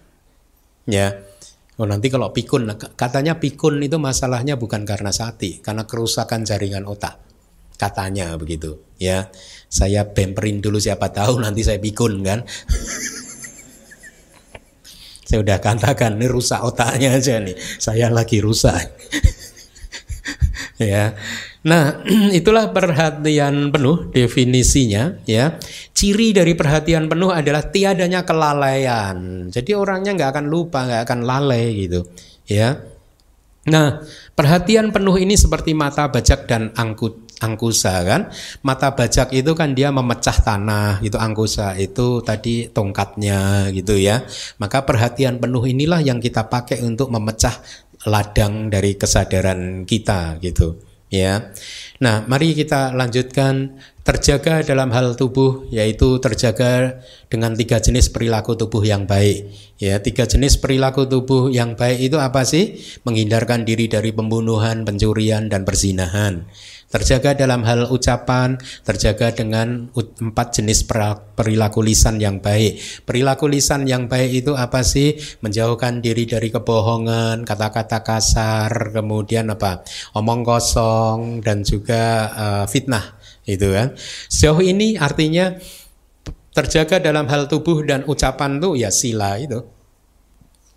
Ya. 0.88 1.20
Oh 1.76 1.88
nanti 1.88 2.08
kalau 2.08 2.32
pikun, 2.32 2.64
katanya 2.96 3.44
pikun 3.44 3.84
itu 3.84 4.00
masalahnya 4.00 4.56
bukan 4.56 4.88
karena 4.88 5.12
sati, 5.12 5.60
karena 5.60 5.84
kerusakan 5.84 6.48
jaringan 6.48 6.88
otak. 6.88 7.29
Katanya 7.80 8.36
begitu, 8.36 8.84
ya. 9.00 9.32
Saya 9.72 10.04
bemperin 10.04 10.60
dulu 10.60 10.84
siapa 10.84 11.16
tahu 11.16 11.40
nanti 11.40 11.64
saya 11.64 11.80
pikun 11.80 12.20
kan. 12.28 12.44
Saya 15.30 15.46
udah 15.46 15.62
katakan 15.62 16.18
ini 16.18 16.26
rusak 16.26 16.58
otaknya 16.58 17.14
aja 17.14 17.38
nih. 17.38 17.54
Saya 17.78 18.10
lagi 18.10 18.42
rusak. 18.42 18.98
Ya. 20.82 21.14
Nah 21.68 22.02
itulah 22.40 22.72
perhatian 22.74 23.70
penuh 23.70 24.10
definisinya 24.10 25.22
ya. 25.30 25.62
Ciri 25.94 26.34
dari 26.34 26.58
perhatian 26.58 27.06
penuh 27.06 27.30
adalah 27.30 27.70
tiadanya 27.70 28.26
kelalaian. 28.26 29.46
Jadi 29.54 29.78
orangnya 29.78 30.18
nggak 30.18 30.32
akan 30.34 30.46
lupa 30.50 30.90
nggak 30.90 31.04
akan 31.06 31.20
lalai 31.28 31.86
gitu 31.86 32.10
ya. 32.50 32.80
Nah 33.70 34.02
perhatian 34.34 34.90
penuh 34.90 35.14
ini 35.22 35.38
seperti 35.38 35.78
mata 35.78 36.10
bajak 36.10 36.50
dan 36.50 36.74
angkut 36.74 37.29
angkusa 37.40 38.04
kan? 38.06 38.30
Mata 38.62 38.94
bajak 38.94 39.32
itu 39.34 39.52
kan 39.56 39.74
dia 39.74 39.90
memecah 39.90 40.36
tanah 40.36 41.00
itu 41.02 41.16
angkusa 41.16 41.76
itu 41.80 42.22
tadi 42.22 42.70
tongkatnya 42.70 43.72
gitu 43.74 43.96
ya. 43.98 44.24
Maka 44.62 44.84
perhatian 44.84 45.40
penuh 45.40 45.64
inilah 45.66 46.04
yang 46.04 46.20
kita 46.20 46.48
pakai 46.52 46.84
untuk 46.84 47.10
memecah 47.10 47.56
ladang 48.08 48.72
dari 48.72 48.96
kesadaran 48.96 49.84
kita 49.84 50.40
gitu 50.40 50.80
ya 51.10 51.50
nah 52.00 52.24
mari 52.26 52.56
kita 52.56 52.96
lanjutkan 52.96 53.76
terjaga 54.08 54.64
dalam 54.64 54.90
hal 54.96 55.20
tubuh 55.20 55.68
yaitu 55.70 56.18
terjaga 56.24 57.04
dengan 57.28 57.54
tiga 57.54 57.84
jenis 57.84 58.10
perilaku 58.10 58.56
tubuh 58.56 58.82
yang 58.88 59.04
baik 59.04 59.52
ya 59.78 60.00
tiga 60.00 60.24
jenis 60.24 60.58
perilaku 60.58 61.06
tubuh 61.06 61.52
yang 61.52 61.76
baik 61.76 62.00
itu 62.00 62.18
apa 62.18 62.48
sih 62.48 62.80
menghindarkan 63.04 63.68
diri 63.68 63.92
dari 63.92 64.16
pembunuhan 64.16 64.88
pencurian 64.88 65.52
dan 65.52 65.68
perzinahan 65.68 66.48
Terjaga 66.90 67.38
dalam 67.38 67.62
hal 67.70 67.86
ucapan, 67.86 68.58
terjaga 68.82 69.30
dengan 69.30 69.94
empat 69.94 70.58
jenis 70.58 70.90
perilaku 71.38 71.86
lisan 71.86 72.18
yang 72.18 72.42
baik. 72.42 72.82
Perilaku 73.06 73.46
lisan 73.46 73.86
yang 73.86 74.10
baik 74.10 74.42
itu 74.42 74.58
apa 74.58 74.82
sih? 74.82 75.14
Menjauhkan 75.46 76.02
diri 76.02 76.26
dari 76.26 76.50
kebohongan, 76.50 77.46
kata-kata 77.46 78.02
kasar, 78.02 78.90
kemudian 78.90 79.54
apa? 79.54 79.86
Omong 80.18 80.42
kosong 80.42 81.46
dan 81.46 81.62
juga 81.62 81.89
uh, 82.30 82.66
fitnah 82.70 83.18
itu 83.50 83.70
kan. 83.74 83.98
Sejauh 84.30 84.62
ini 84.62 85.00
artinya 85.00 85.58
terjaga 86.54 87.00
dalam 87.00 87.26
hal 87.30 87.48
tubuh 87.48 87.82
dan 87.88 88.06
ucapan 88.06 88.60
tuh 88.60 88.76
ya 88.76 88.94
sila 88.94 89.40
itu. 89.40 89.64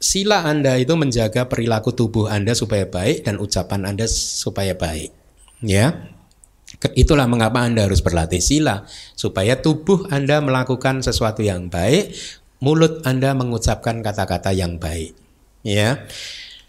Sila 0.03 0.43
Anda 0.43 0.83
itu 0.83 0.99
menjaga 0.99 1.47
perilaku 1.47 1.95
tubuh 1.95 2.27
Anda 2.27 2.59
supaya 2.59 2.91
baik 2.91 3.23
dan 3.23 3.39
ucapan 3.39 3.87
Anda 3.87 4.11
supaya 4.11 4.75
baik. 4.75 5.15
Ya. 5.63 6.11
Itulah 6.99 7.31
mengapa 7.31 7.63
Anda 7.63 7.87
harus 7.87 8.03
berlatih 8.03 8.43
sila 8.43 8.83
supaya 9.15 9.63
tubuh 9.63 10.11
Anda 10.11 10.43
melakukan 10.43 11.07
sesuatu 11.07 11.47
yang 11.47 11.71
baik, 11.71 12.11
mulut 12.59 13.07
Anda 13.07 13.31
mengucapkan 13.39 14.03
kata-kata 14.03 14.51
yang 14.51 14.83
baik. 14.83 15.15
Ya. 15.63 16.03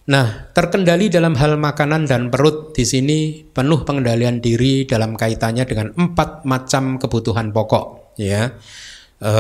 Nah, 0.03 0.51
terkendali 0.51 1.07
dalam 1.07 1.31
hal 1.39 1.55
makanan 1.55 2.11
dan 2.11 2.27
perut 2.27 2.75
di 2.75 2.83
sini 2.83 3.47
penuh 3.47 3.87
pengendalian 3.87 4.43
diri 4.43 4.83
dalam 4.83 5.15
kaitannya 5.15 5.63
dengan 5.63 5.95
empat 5.95 6.43
macam 6.43 6.99
kebutuhan 6.99 7.55
pokok, 7.55 8.19
ya. 8.19 8.51
E, 9.23 9.33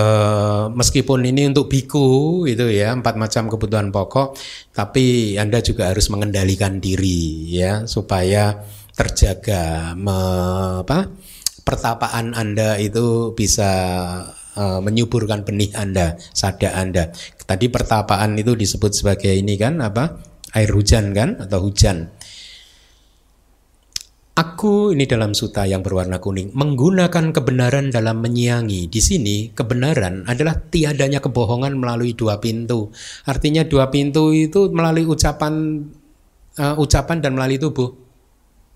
meskipun 0.71 1.27
ini 1.27 1.51
untuk 1.51 1.67
biku 1.67 2.47
itu 2.47 2.71
ya 2.71 2.95
empat 2.95 3.19
macam 3.19 3.51
kebutuhan 3.51 3.91
pokok, 3.91 4.39
tapi 4.71 5.35
anda 5.35 5.59
juga 5.59 5.91
harus 5.91 6.07
mengendalikan 6.07 6.79
diri 6.79 7.51
ya 7.51 7.83
supaya 7.83 8.63
terjaga 8.95 9.91
me, 9.99 10.15
apa 10.87 11.11
pertapaan 11.63 12.35
Anda 12.35 12.77
itu 12.77 13.31
bisa 13.33 13.71
uh, 14.55 14.79
menyuburkan 14.83 15.47
benih 15.47 15.71
Anda, 15.73 16.19
sada 16.35 16.75
Anda. 16.75 17.09
Tadi 17.43 17.71
pertapaan 17.71 18.35
itu 18.35 18.53
disebut 18.53 18.91
sebagai 18.91 19.31
ini 19.31 19.55
kan 19.55 19.79
apa? 19.79 20.32
Air 20.53 20.69
hujan 20.71 21.11
kan 21.11 21.41
atau 21.41 21.59
hujan. 21.65 22.13
Aku 24.33 24.89
ini 24.97 25.05
dalam 25.05 25.37
suta 25.37 25.61
yang 25.69 25.85
berwarna 25.85 26.17
kuning 26.17 26.57
menggunakan 26.57 27.29
kebenaran 27.29 27.93
dalam 27.93 28.17
menyiangi. 28.17 28.89
Di 28.89 28.97
sini 28.97 29.53
kebenaran 29.53 30.25
adalah 30.25 30.57
tiadanya 30.57 31.21
kebohongan 31.21 31.77
melalui 31.77 32.17
dua 32.17 32.41
pintu. 32.41 32.89
Artinya 33.29 33.61
dua 33.61 33.93
pintu 33.93 34.33
itu 34.33 34.73
melalui 34.73 35.05
ucapan 35.05 35.85
uh, 36.57 36.75
ucapan 36.81 37.21
dan 37.21 37.37
melalui 37.37 37.61
tubuh. 37.61 37.93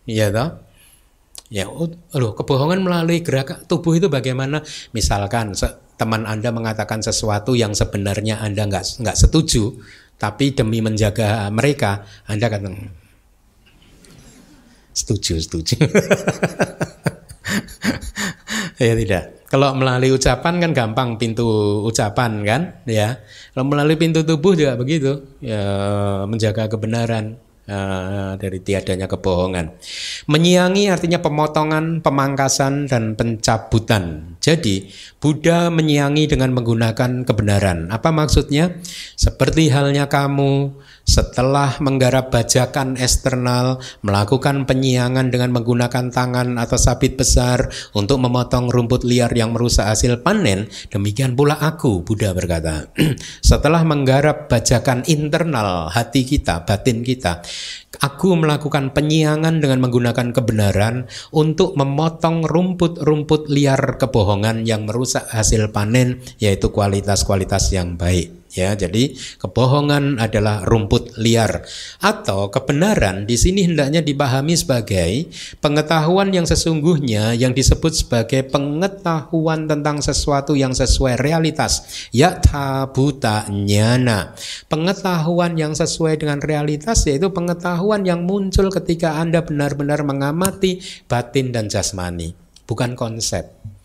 Iya 0.05 0.29
toh? 0.29 0.49
Ya, 1.47 1.63
loh, 1.71 2.35
kebohongan 2.35 2.83
melalui 2.83 3.23
gerak 3.23 3.65
tubuh 3.71 3.95
itu 3.95 4.11
bagaimana? 4.11 4.61
Misalkan 4.91 5.55
teman 5.95 6.27
Anda 6.27 6.51
mengatakan 6.51 6.99
sesuatu 6.99 7.55
yang 7.55 7.71
sebenarnya 7.71 8.43
Anda 8.43 8.67
nggak 8.67 9.01
nggak 9.01 9.17
setuju, 9.17 9.73
tapi 10.17 10.57
demi 10.57 10.81
menjaga 10.81 11.45
mereka, 11.53 12.01
Anda 12.25 12.49
kata 12.49 12.73
setuju, 14.97 15.37
setuju. 15.37 15.77
ya 18.81 18.93
tidak. 18.97 19.23
Kalau 19.47 19.71
melalui 19.79 20.11
ucapan 20.11 20.59
kan 20.59 20.71
gampang 20.75 21.15
pintu 21.15 21.47
ucapan 21.87 22.43
kan, 22.43 22.61
ya. 22.83 23.21
Kalau 23.53 23.63
melalui 23.69 23.95
pintu 23.95 24.27
tubuh 24.27 24.57
juga 24.57 24.75
begitu, 24.75 25.37
ya 25.39 26.25
menjaga 26.25 26.67
kebenaran. 26.67 27.37
Uh, 27.67 28.39
dari 28.39 28.63
tiadanya 28.63 29.11
kebohongan. 29.11 29.75
Menyiangi 30.31 30.87
artinya 30.87 31.19
pemotongan, 31.19 31.99
pemangkasan, 31.99 32.87
dan 32.87 33.19
pencabutan. 33.19 34.36
Jadi, 34.39 34.89
Buddha 35.17 35.73
menyiangi 35.73 36.29
dengan 36.29 36.53
menggunakan 36.53 37.25
kebenaran. 37.25 37.89
Apa 37.89 38.13
maksudnya? 38.13 38.77
Seperti 39.17 39.73
halnya 39.73 40.05
kamu 40.07 40.77
setelah 41.07 41.79
menggarap 41.79 42.29
bajakan 42.29 42.99
eksternal, 42.99 43.79
melakukan 44.03 44.67
penyiangan 44.67 45.31
dengan 45.31 45.55
menggunakan 45.55 46.11
tangan 46.11 46.59
atau 46.59 46.75
sabit 46.75 47.15
besar 47.15 47.71
untuk 47.95 48.19
memotong 48.19 48.67
rumput 48.67 49.07
liar 49.07 49.31
yang 49.31 49.55
merusak 49.55 49.87
hasil 49.87 50.19
panen, 50.19 50.67
demikian 50.91 51.33
pula 51.33 51.55
aku, 51.55 52.03
Buddha 52.03 52.35
berkata. 52.35 52.91
setelah 53.49 53.87
menggarap 53.87 54.51
bajakan 54.51 55.07
internal 55.07 55.87
hati 55.87 56.27
kita, 56.27 56.67
batin 56.67 56.99
kita, 57.07 57.39
aku 57.99 58.37
melakukan 58.37 58.95
penyiangan 58.95 59.59
dengan 59.59 59.83
menggunakan 59.83 60.33
kebenaran 60.33 61.09
untuk 61.33 61.75
memotong 61.75 62.45
rumput-rumput 62.47 63.51
liar 63.51 63.99
kebohongan 63.99 64.63
yang 64.63 64.87
merusak 64.87 65.27
hasil 65.29 65.69
panen, 65.75 66.23
yaitu 66.41 66.69
kualitas-kualitas 66.71 67.73
yang 67.75 67.99
baik 67.99 68.46
Ya, 68.57 68.73
jadi 68.73 69.13
kebohongan 69.37 70.17
adalah 70.17 70.65
rumput 70.65 71.13
liar 71.21 71.61
atau 72.01 72.49
kebenaran 72.49 73.29
di 73.29 73.37
sini 73.37 73.69
hendaknya 73.69 74.01
dipahami 74.01 74.57
sebagai 74.57 75.29
pengetahuan 75.61 76.33
yang 76.33 76.49
sesungguhnya 76.49 77.37
yang 77.37 77.53
disebut 77.53 77.93
sebagai 77.93 78.49
pengetahuan 78.49 79.69
tentang 79.69 80.01
sesuatu 80.01 80.57
yang 80.57 80.73
sesuai 80.73 81.21
realitas. 81.21 82.09
Yatha 82.09 82.89
buta 82.89 83.45
nyana. 83.53 84.33
Pengetahuan 84.65 85.53
yang 85.53 85.77
sesuai 85.77 86.17
dengan 86.17 86.41
realitas 86.41 87.05
yaitu 87.05 87.29
pengetahuan 87.29 88.09
yang 88.09 88.25
muncul 88.25 88.73
ketika 88.73 89.21
Anda 89.21 89.45
benar-benar 89.45 90.01
mengamati 90.01 90.81
batin 91.05 91.53
dan 91.53 91.69
jasmani, 91.69 92.33
bukan 92.65 92.97
konsep. 92.97 93.76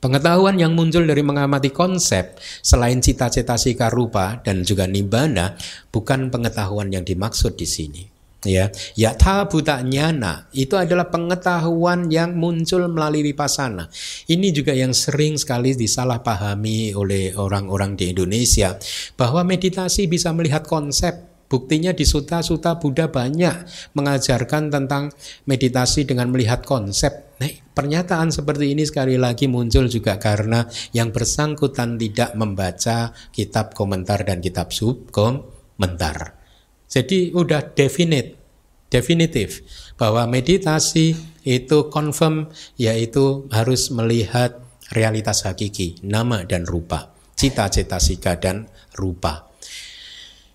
Pengetahuan 0.00 0.56
yang 0.56 0.72
muncul 0.72 1.04
dari 1.04 1.20
mengamati 1.20 1.68
konsep 1.68 2.40
selain 2.64 3.04
cita-cita 3.04 3.60
sika 3.60 3.92
rupa 3.92 4.40
dan 4.40 4.64
juga 4.64 4.88
nibbana 4.88 5.58
bukan 5.92 6.32
pengetahuan 6.32 6.88
yang 6.88 7.04
dimaksud 7.04 7.60
di 7.60 7.68
sini. 7.68 8.02
Ya, 8.42 8.74
ya 8.98 9.14
buta 9.46 9.86
nyana 9.86 10.50
itu 10.50 10.74
adalah 10.74 11.14
pengetahuan 11.14 12.10
yang 12.10 12.34
muncul 12.34 12.90
melalui 12.90 13.22
vipassana. 13.30 13.86
Ini 14.26 14.50
juga 14.50 14.74
yang 14.74 14.90
sering 14.90 15.38
sekali 15.38 15.78
disalahpahami 15.78 16.90
oleh 16.98 17.38
orang-orang 17.38 17.94
di 17.94 18.10
Indonesia 18.10 18.74
bahwa 19.14 19.46
meditasi 19.46 20.10
bisa 20.10 20.34
melihat 20.34 20.66
konsep 20.66 21.31
Buktinya 21.52 21.92
di 21.92 22.08
suta-suta 22.08 22.80
Buddha 22.80 23.12
banyak 23.12 23.68
mengajarkan 23.92 24.72
tentang 24.72 25.12
meditasi 25.44 26.08
dengan 26.08 26.32
melihat 26.32 26.64
konsep. 26.64 27.36
Nah, 27.44 27.52
pernyataan 27.76 28.32
seperti 28.32 28.72
ini 28.72 28.88
sekali 28.88 29.20
lagi 29.20 29.52
muncul 29.52 29.84
juga 29.84 30.16
karena 30.16 30.64
yang 30.96 31.12
bersangkutan 31.12 32.00
tidak 32.00 32.32
membaca 32.40 33.12
kitab 33.36 33.76
komentar 33.76 34.24
dan 34.24 34.40
kitab 34.40 34.72
sub 34.72 35.12
komentar. 35.12 36.40
Jadi 36.88 37.36
udah 37.36 37.76
definite, 37.76 38.40
definitif 38.88 39.60
bahwa 40.00 40.24
meditasi 40.24 41.12
itu 41.44 41.92
confirm 41.92 42.48
yaitu 42.80 43.44
harus 43.52 43.92
melihat 43.92 44.56
realitas 44.88 45.44
hakiki, 45.44 46.00
nama 46.00 46.48
dan 46.48 46.64
rupa, 46.64 47.12
cita-cita 47.36 48.00
sika 48.00 48.40
dan 48.40 48.72
rupa. 48.96 49.51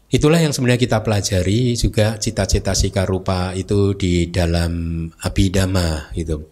Itulah 0.08 0.40
yang 0.40 0.56
sebenarnya 0.56 0.80
kita 0.80 1.04
pelajari 1.04 1.76
juga 1.76 2.16
cita-cita 2.16 2.72
sika 2.72 3.04
rupa 3.04 3.52
itu 3.52 3.92
di 3.92 4.32
dalam 4.32 5.04
abidama 5.20 6.08
gitu. 6.16 6.48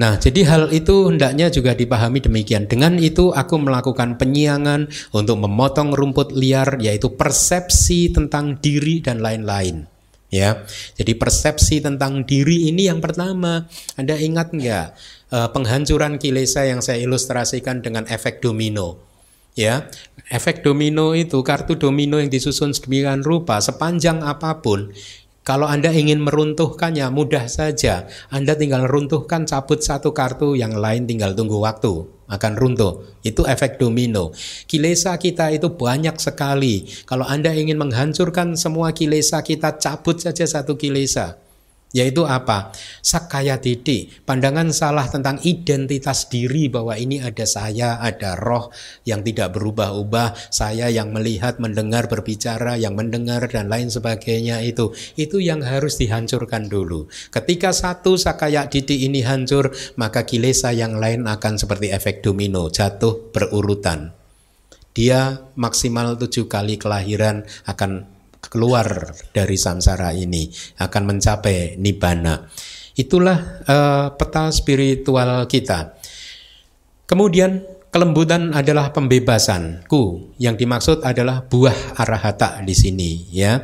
Nah, 0.00 0.16
jadi 0.16 0.40
hal 0.48 0.72
itu 0.72 1.12
hendaknya 1.12 1.52
juga 1.52 1.76
dipahami 1.76 2.24
demikian. 2.24 2.64
Dengan 2.64 2.96
itu 2.96 3.28
aku 3.28 3.60
melakukan 3.60 4.16
penyiangan 4.16 4.88
untuk 5.12 5.36
memotong 5.36 5.92
rumput 5.92 6.32
liar 6.32 6.80
yaitu 6.80 7.12
persepsi 7.12 8.08
tentang 8.08 8.56
diri 8.56 9.04
dan 9.04 9.20
lain-lain. 9.20 9.84
Ya, 10.32 10.64
jadi 10.96 11.12
persepsi 11.14 11.84
tentang 11.84 12.24
diri 12.24 12.72
ini 12.72 12.88
yang 12.88 13.04
pertama. 13.04 13.68
Anda 14.00 14.16
ingat 14.16 14.56
nggak 14.56 14.86
eh, 15.28 15.48
penghancuran 15.52 16.16
kilesa 16.16 16.64
yang 16.64 16.80
saya 16.80 17.04
ilustrasikan 17.04 17.84
dengan 17.84 18.08
efek 18.08 18.40
domino? 18.40 19.13
Ya, 19.54 19.86
efek 20.34 20.66
domino 20.66 21.14
itu 21.14 21.38
kartu 21.46 21.78
domino 21.78 22.18
yang 22.18 22.26
disusun 22.26 22.74
sedemikian 22.74 23.22
rupa 23.22 23.62
sepanjang 23.62 24.18
apa 24.18 24.58
pun 24.58 24.90
kalau 25.44 25.68
Anda 25.68 25.92
ingin 25.92 26.24
meruntuhkannya 26.24 27.04
mudah 27.12 27.52
saja. 27.52 28.08
Anda 28.32 28.56
tinggal 28.56 28.88
runtuhkan 28.88 29.44
cabut 29.44 29.84
satu 29.84 30.16
kartu 30.16 30.56
yang 30.56 30.72
lain 30.72 31.04
tinggal 31.04 31.36
tunggu 31.36 31.60
waktu 31.60 32.08
akan 32.32 32.52
runtuh. 32.56 33.04
Itu 33.20 33.44
efek 33.44 33.76
domino. 33.76 34.32
Kilesa 34.64 35.20
kita 35.20 35.52
itu 35.52 35.76
banyak 35.76 36.16
sekali. 36.16 36.88
Kalau 37.04 37.28
Anda 37.28 37.52
ingin 37.52 37.76
menghancurkan 37.76 38.56
semua 38.56 38.96
kilesa 38.96 39.44
kita 39.44 39.76
cabut 39.76 40.16
saja 40.16 40.48
satu 40.48 40.80
kilesa 40.80 41.43
yaitu 41.94 42.26
apa? 42.26 42.74
Sakaya 43.00 43.62
didi, 43.62 44.10
pandangan 44.26 44.74
salah 44.74 45.06
tentang 45.06 45.38
identitas 45.46 46.26
diri 46.26 46.66
bahwa 46.66 46.98
ini 46.98 47.22
ada 47.22 47.46
saya, 47.46 48.02
ada 48.02 48.34
roh 48.34 48.74
yang 49.06 49.22
tidak 49.22 49.54
berubah-ubah, 49.54 50.34
saya 50.50 50.90
yang 50.90 51.14
melihat, 51.14 51.62
mendengar, 51.62 52.10
berbicara, 52.10 52.74
yang 52.74 52.98
mendengar 52.98 53.46
dan 53.46 53.70
lain 53.70 53.94
sebagainya 53.94 54.58
itu. 54.66 54.90
Itu 55.14 55.38
yang 55.38 55.62
harus 55.62 55.94
dihancurkan 56.02 56.66
dulu. 56.66 57.06
Ketika 57.30 57.70
satu 57.70 58.18
sakaya 58.18 58.66
didi 58.66 59.06
ini 59.06 59.22
hancur, 59.22 59.70
maka 59.94 60.26
kilesa 60.26 60.74
yang 60.74 60.98
lain 60.98 61.30
akan 61.30 61.54
seperti 61.56 61.94
efek 61.94 62.26
domino, 62.26 62.66
jatuh 62.66 63.30
berurutan. 63.30 64.10
Dia 64.94 65.50
maksimal 65.58 66.14
tujuh 66.14 66.46
kali 66.46 66.78
kelahiran 66.78 67.42
akan 67.66 68.13
keluar 68.48 69.14
dari 69.30 69.54
samsara 69.54 70.10
ini 70.16 70.48
akan 70.80 71.02
mencapai 71.04 71.76
nibbana. 71.76 72.48
Itulah 72.94 73.64
uh, 73.66 74.06
peta 74.14 74.48
spiritual 74.54 75.46
kita. 75.50 75.98
Kemudian 77.04 77.60
kelembutan 77.92 78.54
adalah 78.54 78.90
pembebasanku. 78.90 80.34
Yang 80.40 80.54
dimaksud 80.64 80.98
adalah 81.02 81.44
buah 81.46 81.98
arahata 81.98 82.62
di 82.62 82.74
sini 82.74 83.28
ya. 83.30 83.62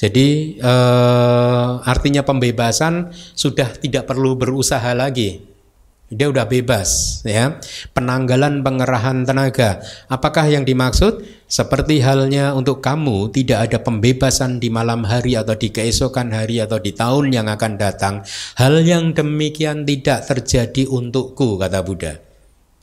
Jadi 0.00 0.56
uh, 0.64 1.84
artinya 1.84 2.24
pembebasan 2.24 3.12
sudah 3.12 3.68
tidak 3.76 4.08
perlu 4.08 4.32
berusaha 4.32 4.96
lagi 4.96 5.49
dia 6.10 6.26
udah 6.26 6.50
bebas 6.50 7.22
ya. 7.22 7.62
Penanggalan 7.94 8.66
pengerahan 8.66 9.22
tenaga. 9.22 9.78
Apakah 10.10 10.50
yang 10.50 10.66
dimaksud? 10.66 11.22
Seperti 11.46 12.02
halnya 12.02 12.54
untuk 12.54 12.82
kamu 12.82 13.30
tidak 13.30 13.70
ada 13.70 13.78
pembebasan 13.82 14.58
di 14.58 14.70
malam 14.70 15.06
hari 15.06 15.38
atau 15.38 15.54
di 15.54 15.70
keesokan 15.70 16.34
hari 16.34 16.58
atau 16.58 16.82
di 16.82 16.94
tahun 16.94 17.30
yang 17.30 17.46
akan 17.46 17.78
datang. 17.78 18.26
Hal 18.58 18.82
yang 18.82 19.14
demikian 19.14 19.86
tidak 19.86 20.26
terjadi 20.26 20.90
untukku 20.90 21.58
kata 21.58 21.82
Buddha. 21.86 22.14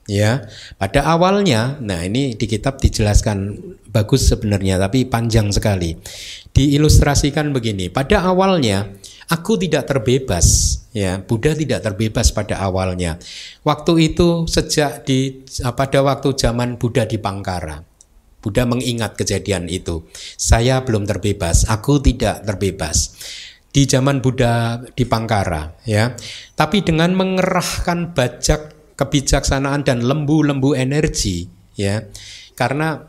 Ya, 0.08 0.48
pada 0.80 1.04
awalnya, 1.04 1.76
nah 1.84 2.00
ini 2.00 2.32
di 2.32 2.48
kitab 2.48 2.80
dijelaskan 2.80 3.60
bagus 3.92 4.32
sebenarnya 4.32 4.80
tapi 4.80 5.04
panjang 5.04 5.52
sekali. 5.52 6.00
Diilustrasikan 6.56 7.52
begini, 7.52 7.92
pada 7.92 8.24
awalnya 8.24 8.88
Aku 9.28 9.60
tidak 9.60 9.92
terbebas, 9.92 10.80
ya. 10.96 11.20
Buddha 11.20 11.52
tidak 11.52 11.84
terbebas 11.84 12.32
pada 12.32 12.64
awalnya. 12.64 13.20
Waktu 13.68 14.16
itu 14.16 14.48
sejak 14.48 15.04
di 15.04 15.44
pada 15.76 16.00
waktu 16.00 16.32
zaman 16.32 16.80
Buddha 16.80 17.04
di 17.04 17.20
Pangkara. 17.20 17.84
Buddha 18.40 18.64
mengingat 18.64 19.20
kejadian 19.20 19.68
itu. 19.68 20.08
Saya 20.40 20.80
belum 20.80 21.04
terbebas, 21.04 21.68
aku 21.68 22.00
tidak 22.00 22.48
terbebas. 22.48 23.20
Di 23.68 23.84
zaman 23.84 24.24
Buddha 24.24 24.80
di 24.96 25.04
Pangkara, 25.04 25.76
ya. 25.84 26.16
Tapi 26.56 26.88
dengan 26.88 27.12
mengerahkan 27.12 28.16
bajak 28.16 28.96
kebijaksanaan 28.96 29.84
dan 29.84 30.08
lembu-lembu 30.08 30.72
energi, 30.72 31.52
ya. 31.76 32.08
Karena 32.56 33.04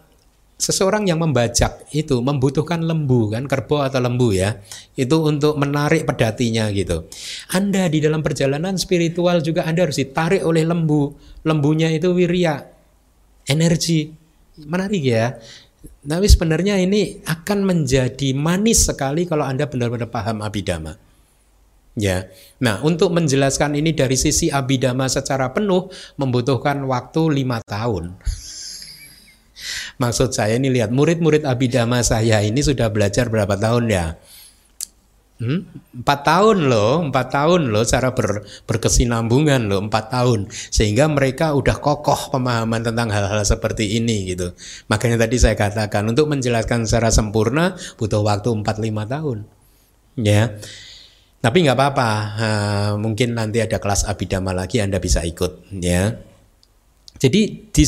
seseorang 0.59 1.07
yang 1.07 1.23
membajak 1.23 1.87
itu 1.95 2.19
membutuhkan 2.19 2.83
lembu 2.83 3.31
kan 3.31 3.47
kerbau 3.47 3.87
atau 3.87 4.03
lembu 4.03 4.35
ya 4.35 4.59
itu 4.99 5.17
untuk 5.23 5.55
menarik 5.55 6.05
pedatinya 6.05 6.67
gitu. 6.75 7.07
Anda 7.55 7.87
di 7.87 8.03
dalam 8.03 8.21
perjalanan 8.21 8.75
spiritual 8.75 9.41
juga 9.41 9.65
Anda 9.65 9.87
harus 9.87 10.03
ditarik 10.03 10.43
oleh 10.43 10.67
lembu. 10.67 11.15
Lembunya 11.47 11.89
itu 11.95 12.11
wirya 12.11 12.67
energi 13.47 14.11
menarik 14.67 15.03
ya. 15.03 15.39
Tapi 16.03 16.27
sebenarnya 16.27 16.75
ini 16.83 17.23
akan 17.23 17.59
menjadi 17.63 18.35
manis 18.35 18.91
sekali 18.91 19.31
kalau 19.31 19.47
Anda 19.47 19.71
benar-benar 19.71 20.11
paham 20.11 20.43
abidama 20.43 20.99
Ya, 21.99 22.31
nah 22.63 22.79
untuk 22.87 23.11
menjelaskan 23.11 23.75
ini 23.75 23.91
dari 23.91 24.15
sisi 24.15 24.55
abidama 24.55 25.11
secara 25.11 25.51
penuh 25.51 25.91
membutuhkan 26.15 26.79
waktu 26.87 27.43
lima 27.43 27.59
tahun. 27.67 28.15
Maksud 29.99 30.31
saya 30.31 30.55
ini 30.55 30.71
lihat 30.71 30.95
murid-murid 30.95 31.43
abidama 31.43 32.01
saya 32.07 32.39
ini 32.41 32.63
sudah 32.63 32.87
belajar 32.89 33.27
berapa 33.27 33.59
tahun 33.59 33.91
ya? 33.91 34.15
Hmm? 35.39 35.71
Empat 35.95 36.27
tahun 36.27 36.67
loh, 36.67 36.99
empat 37.07 37.31
tahun 37.31 37.71
loh 37.71 37.87
cara 37.87 38.11
ber, 38.11 38.43
berkesinambungan 38.67 39.71
loh, 39.71 39.87
empat 39.87 40.11
tahun. 40.11 40.51
Sehingga 40.51 41.07
mereka 41.07 41.55
udah 41.55 41.79
kokoh 41.79 42.35
pemahaman 42.35 42.83
tentang 42.83 43.07
hal-hal 43.11 43.43
seperti 43.47 44.03
ini 44.03 44.35
gitu. 44.35 44.51
Makanya 44.91 45.27
tadi 45.27 45.39
saya 45.39 45.55
katakan 45.55 46.11
untuk 46.11 46.27
menjelaskan 46.27 46.91
secara 46.91 47.15
sempurna 47.15 47.79
butuh 47.99 48.23
waktu 48.23 48.51
empat 48.51 48.83
lima 48.83 49.07
tahun. 49.07 49.47
Ya. 50.19 50.59
Tapi 51.39 51.63
nggak 51.63 51.79
apa-apa, 51.79 52.11
mungkin 52.99 53.39
nanti 53.39 53.63
ada 53.63 53.79
kelas 53.79 54.11
abidama 54.11 54.51
lagi 54.51 54.83
Anda 54.83 54.99
bisa 54.99 55.23
ikut 55.23 55.71
ya. 55.79 56.19
Jadi 57.15 57.71
di 57.71 57.85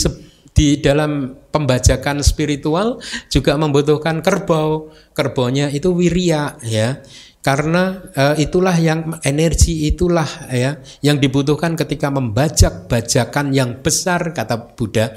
di 0.51 0.79
dalam 0.83 1.33
pembajakan 1.51 2.23
spiritual 2.23 3.01
juga 3.33 3.57
membutuhkan 3.57 4.23
kerbau. 4.23 4.91
Kerbaunya 5.15 5.71
itu 5.71 5.95
wirya 5.95 6.59
ya. 6.65 7.03
Karena 7.41 7.97
uh, 8.13 8.37
itulah 8.37 8.77
yang 8.77 9.17
energi 9.25 9.89
itulah 9.89 10.29
ya 10.53 10.77
yang 11.01 11.17
dibutuhkan 11.17 11.73
ketika 11.73 12.13
membajak 12.13 12.85
bajakan 12.85 13.57
yang 13.57 13.81
besar 13.81 14.37
kata 14.37 14.77
Buddha. 14.77 15.17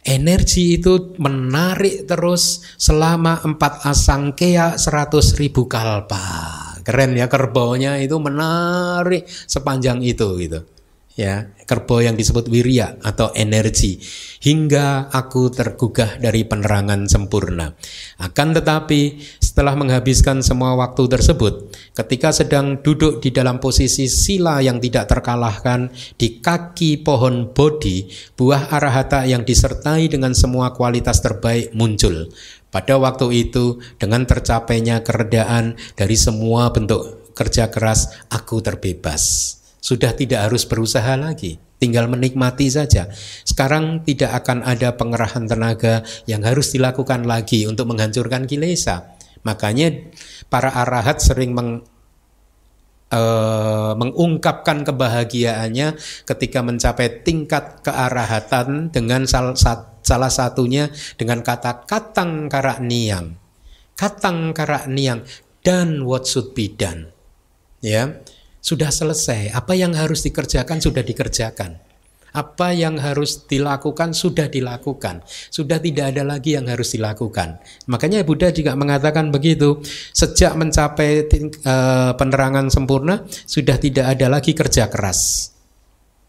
Energi 0.00 0.80
itu 0.80 1.12
menarik 1.20 2.08
terus 2.08 2.64
selama 2.78 3.44
empat 3.44 3.84
asangkea 3.84 4.78
seratus 4.78 5.36
ribu 5.36 5.66
kalpa. 5.66 6.22
Keren 6.80 7.18
ya 7.18 7.28
kerbaunya 7.28 8.00
itu 8.00 8.16
menarik 8.16 9.28
sepanjang 9.28 10.00
itu 10.00 10.24
gitu 10.40 10.79
ya 11.20 11.52
kerbau 11.68 12.00
yang 12.00 12.16
disebut 12.16 12.48
wirya 12.48 12.96
atau 13.04 13.30
energi 13.36 14.00
hingga 14.40 15.12
aku 15.12 15.52
tergugah 15.52 16.16
dari 16.16 16.48
penerangan 16.48 17.04
sempurna. 17.06 17.76
Akan 18.16 18.56
tetapi 18.56 19.20
setelah 19.38 19.76
menghabiskan 19.76 20.40
semua 20.40 20.74
waktu 20.80 21.06
tersebut 21.06 21.70
ketika 21.92 22.32
sedang 22.32 22.80
duduk 22.80 23.20
di 23.20 23.30
dalam 23.30 23.60
posisi 23.60 24.08
sila 24.08 24.64
yang 24.64 24.80
tidak 24.80 25.12
terkalahkan 25.12 25.92
di 26.16 26.40
kaki 26.40 27.04
pohon 27.04 27.52
bodhi 27.52 28.08
buah 28.34 28.72
arahata 28.72 29.28
yang 29.28 29.44
disertai 29.44 30.08
dengan 30.08 30.32
semua 30.32 30.72
kualitas 30.72 31.20
terbaik 31.20 31.76
muncul. 31.76 32.32
Pada 32.70 32.96
waktu 32.96 33.50
itu 33.50 33.82
dengan 33.98 34.24
tercapainya 34.24 35.02
keredaan 35.04 35.76
dari 35.98 36.14
semua 36.14 36.70
bentuk 36.70 37.34
kerja 37.34 37.66
keras 37.70 38.10
aku 38.30 38.62
terbebas 38.62 39.59
sudah 39.80 40.12
tidak 40.12 40.48
harus 40.48 40.68
berusaha 40.68 41.16
lagi, 41.16 41.56
tinggal 41.80 42.06
menikmati 42.06 42.68
saja. 42.68 43.08
Sekarang 43.42 44.04
tidak 44.04 44.44
akan 44.44 44.62
ada 44.62 44.94
pengerahan 44.94 45.48
tenaga 45.48 46.04
yang 46.28 46.44
harus 46.44 46.70
dilakukan 46.76 47.24
lagi 47.24 47.64
untuk 47.64 47.88
menghancurkan 47.88 48.44
kilesa. 48.44 49.16
Makanya 49.40 50.12
para 50.52 50.68
arahat 50.68 51.24
sering 51.24 51.56
meng, 51.56 51.80
uh, 53.08 53.92
mengungkapkan 53.96 54.84
kebahagiaannya 54.84 55.96
ketika 56.28 56.60
mencapai 56.60 57.24
tingkat 57.24 57.80
kearahatan 57.80 58.92
dengan 58.92 59.24
salah, 59.24 59.56
salah 60.04 60.32
satunya 60.32 60.92
dengan 61.16 61.40
kata 61.40 61.88
katang 61.88 62.52
karak 62.52 62.84
niang. 62.84 63.40
Katang 63.96 64.52
karak 64.52 64.88
niang 64.88 65.24
dan 65.64 66.04
what 66.04 66.28
should 66.28 66.52
be 66.52 66.68
done. 66.68 67.12
Ya 67.80 68.20
sudah 68.60 68.92
selesai. 68.92 69.50
Apa 69.56 69.72
yang 69.74 69.96
harus 69.96 70.24
dikerjakan 70.24 70.78
sudah 70.78 71.00
dikerjakan. 71.04 71.80
Apa 72.30 72.70
yang 72.70 72.94
harus 73.02 73.42
dilakukan 73.50 74.14
sudah 74.14 74.46
dilakukan. 74.46 75.26
Sudah 75.26 75.82
tidak 75.82 76.14
ada 76.14 76.22
lagi 76.22 76.54
yang 76.54 76.70
harus 76.70 76.94
dilakukan. 76.94 77.58
Makanya 77.90 78.22
Buddha 78.22 78.54
juga 78.54 78.78
mengatakan 78.78 79.34
begitu. 79.34 79.82
Sejak 80.14 80.54
mencapai 80.54 81.26
uh, 81.66 82.14
penerangan 82.14 82.70
sempurna 82.70 83.26
sudah 83.26 83.74
tidak 83.82 84.14
ada 84.14 84.30
lagi 84.30 84.54
kerja 84.54 84.86
keras. 84.86 85.50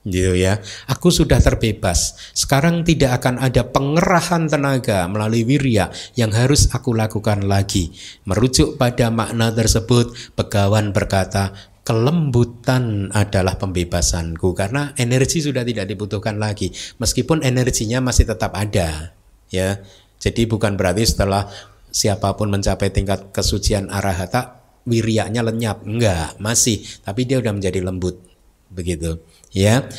Gitu 0.01 0.33
ya. 0.33 0.57
Aku 0.89 1.13
sudah 1.13 1.37
terbebas. 1.37 2.17
Sekarang 2.33 2.81
tidak 2.81 3.21
akan 3.21 3.37
ada 3.37 3.61
pengerahan 3.69 4.49
tenaga 4.49 5.05
melalui 5.05 5.45
wirya 5.45 5.93
yang 6.17 6.33
harus 6.33 6.73
aku 6.73 6.97
lakukan 6.97 7.45
lagi. 7.45 7.93
Merujuk 8.25 8.81
pada 8.81 9.13
makna 9.13 9.53
tersebut, 9.53 10.33
Begawan 10.33 10.89
berkata, 10.89 11.53
kelembutan 11.81 13.09
adalah 13.09 13.57
pembebasanku 13.57 14.53
karena 14.53 14.93
energi 14.97 15.41
sudah 15.41 15.65
tidak 15.65 15.89
dibutuhkan 15.89 16.37
lagi. 16.37 16.69
Meskipun 17.01 17.41
energinya 17.41 17.99
masih 18.01 18.29
tetap 18.29 18.53
ada 18.53 19.17
ya. 19.49 19.81
Jadi 20.21 20.45
bukan 20.45 20.77
berarti 20.77 21.01
setelah 21.09 21.49
siapa 21.89 22.37
pun 22.37 22.53
mencapai 22.53 22.93
tingkat 22.93 23.33
kesucian 23.33 23.89
arahata 23.89 24.61
wirianya 24.85 25.41
lenyap. 25.41 25.81
Enggak 25.81 26.37
masih. 26.37 26.85
Tapi 27.01 27.25
dia 27.25 27.41
sudah 27.41 27.53
menjadi 27.57 27.81
lembut 27.81 28.21
begitu 28.69 29.17
ya. 29.49 29.89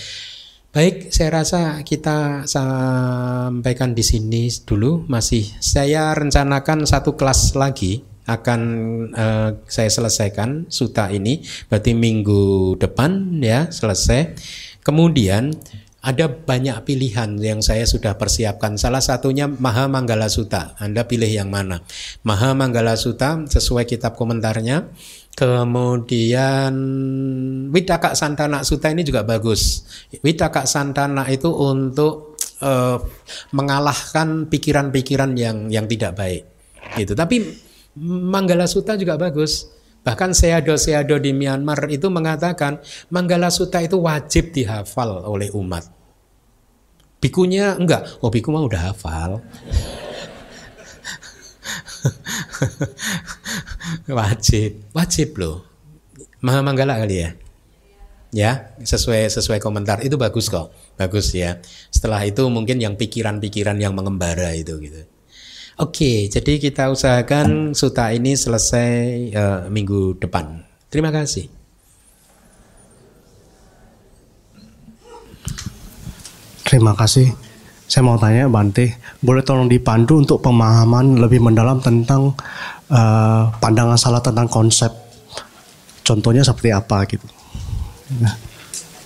Baik 0.73 1.13
saya 1.13 1.45
rasa 1.45 1.85
kita 1.85 2.49
sampaikan 2.49 3.93
di 3.93 4.07
sini 4.07 4.47
dulu. 4.63 5.05
Masih 5.11 5.51
saya 5.59 6.15
rencanakan 6.15 6.87
satu 6.87 7.19
kelas 7.19 7.59
lagi 7.59 8.12
akan 8.27 8.61
uh, 9.13 9.51
saya 9.67 9.91
selesaikan 9.91 10.71
suta 10.71 11.11
ini 11.11 11.43
berarti 11.67 11.91
minggu 11.95 12.77
depan 12.79 13.43
ya 13.43 13.67
selesai 13.67 14.39
kemudian 14.87 15.51
ada 16.03 16.27
banyak 16.27 16.83
pilihan 16.83 17.39
yang 17.39 17.63
saya 17.63 17.87
sudah 17.87 18.19
persiapkan. 18.19 18.75
Salah 18.75 18.99
satunya 18.99 19.47
Maha 19.47 19.87
Manggala 19.87 20.27
Sutta. 20.27 20.75
Anda 20.83 21.07
pilih 21.07 21.31
yang 21.31 21.47
mana? 21.47 21.79
Maha 22.27 22.59
Manggala 22.59 22.99
Sutta 22.99 23.47
sesuai 23.47 23.87
kitab 23.87 24.19
komentarnya. 24.19 24.91
Kemudian 25.39 26.75
Widaka 27.71 28.19
Santana 28.19 28.67
Sutta 28.67 28.91
ini 28.91 29.07
juga 29.07 29.23
bagus. 29.23 29.87
Widaka 30.27 30.67
Santana 30.67 31.23
itu 31.31 31.55
untuk 31.55 32.35
uh, 32.59 32.99
mengalahkan 33.55 34.51
pikiran-pikiran 34.51 35.39
yang 35.39 35.71
yang 35.71 35.87
tidak 35.87 36.19
baik. 36.19 36.43
Gitu. 36.99 37.15
Tapi 37.15 37.37
Manggala 37.99 38.65
Sutta 38.65 38.97
juga 38.97 39.21
bagus. 39.21 39.69
Bahkan 40.03 40.35
Seado-Seado 40.35 41.15
di 41.23 41.31
Myanmar 41.31 41.87
itu 41.87 42.11
mengatakan 42.11 42.83
Manggala 43.13 43.55
Sutta 43.55 43.79
itu 43.85 44.03
wajib 44.03 44.51
dihafal 44.51 45.23
oleh 45.29 45.53
umat. 45.55 45.87
Bikunya 47.23 47.79
enggak, 47.79 48.19
oh 48.19 48.35
biku 48.35 48.51
mah 48.51 48.67
udah 48.67 48.91
hafal. 48.91 49.39
wajib, 54.19 54.83
wajib 54.91 55.39
loh. 55.39 55.63
Maha 56.43 56.67
Manggala 56.67 56.99
kali 56.99 57.23
ya. 57.23 57.31
Ya, 58.33 58.75
sesuai 58.81 59.31
sesuai 59.31 59.63
komentar 59.63 60.03
itu 60.03 60.19
bagus 60.19 60.51
kok. 60.51 60.75
Bagus 60.99 61.31
ya. 61.31 61.63
Setelah 61.95 62.27
itu 62.27 62.43
mungkin 62.51 62.83
yang 62.83 62.99
pikiran-pikiran 62.99 63.79
yang 63.79 63.95
mengembara 63.95 64.51
itu 64.59 64.83
gitu. 64.83 65.07
Oke, 65.81 66.29
jadi 66.29 66.61
kita 66.61 66.93
usahakan 66.93 67.73
suta 67.73 68.13
ini 68.13 68.37
selesai 68.37 68.93
uh, 69.33 69.61
minggu 69.73 70.21
depan. 70.21 70.61
Terima 70.93 71.09
kasih. 71.09 71.49
Terima 76.69 76.93
kasih. 76.93 77.33
Saya 77.89 78.05
mau 78.05 78.21
tanya 78.21 78.49
Bante, 78.53 79.01
boleh 79.21 79.45
tolong 79.45 79.69
dipandu 79.69 80.21
untuk 80.21 80.41
pemahaman 80.45 81.21
lebih 81.21 81.41
mendalam 81.41 81.81
tentang 81.81 82.37
uh, 82.93 83.53
pandangan 83.61 83.97
salah 83.97 84.21
tentang 84.21 84.49
konsep. 84.49 84.93
Contohnya 86.05 86.45
seperti 86.45 86.73
apa 86.73 87.05
gitu. 87.09 87.25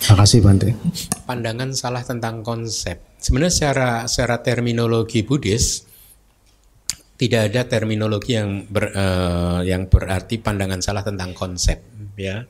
Terima 0.03 0.17
kasih 0.23 0.39
Bante. 0.43 0.75
Pandangan 1.27 1.71
salah 1.75 2.03
tentang 2.03 2.43
konsep. 2.43 3.03
Sebenarnya 3.19 3.55
secara 3.55 3.91
secara 4.07 4.43
terminologi 4.43 5.27
Buddhis 5.27 5.87
tidak 7.17 7.53
ada 7.53 7.63
terminologi 7.65 8.37
yang 8.37 8.69
ber, 8.69 8.93
uh, 8.93 9.61
yang 9.65 9.89
berarti 9.89 10.41
pandangan 10.41 10.81
salah 10.85 11.03
tentang 11.05 11.33
konsep 11.33 11.81
ya. 12.17 12.45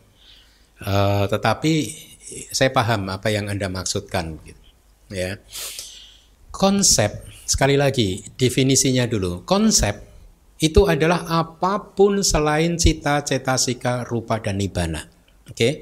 Uh, 0.83 1.25
tetapi 1.31 1.73
saya 2.53 2.75
paham 2.75 3.09
apa 3.09 3.31
yang 3.33 3.49
anda 3.49 3.71
maksudkan 3.71 4.37
gitu, 4.45 4.64
ya. 5.14 5.41
Konsep 6.53 7.25
sekali 7.47 7.79
lagi 7.79 8.27
definisinya 8.37 9.07
dulu. 9.09 9.47
Konsep 9.47 10.07
itu 10.57 10.89
adalah 10.89 11.29
apa 11.29 11.93
pun 11.93 12.25
selain 12.25 12.81
cita 12.81 13.21
cetasika 13.21 14.09
rupa 14.09 14.41
dan 14.41 14.57
nibana 14.57 15.05
oke? 15.45 15.53
Okay? 15.53 15.73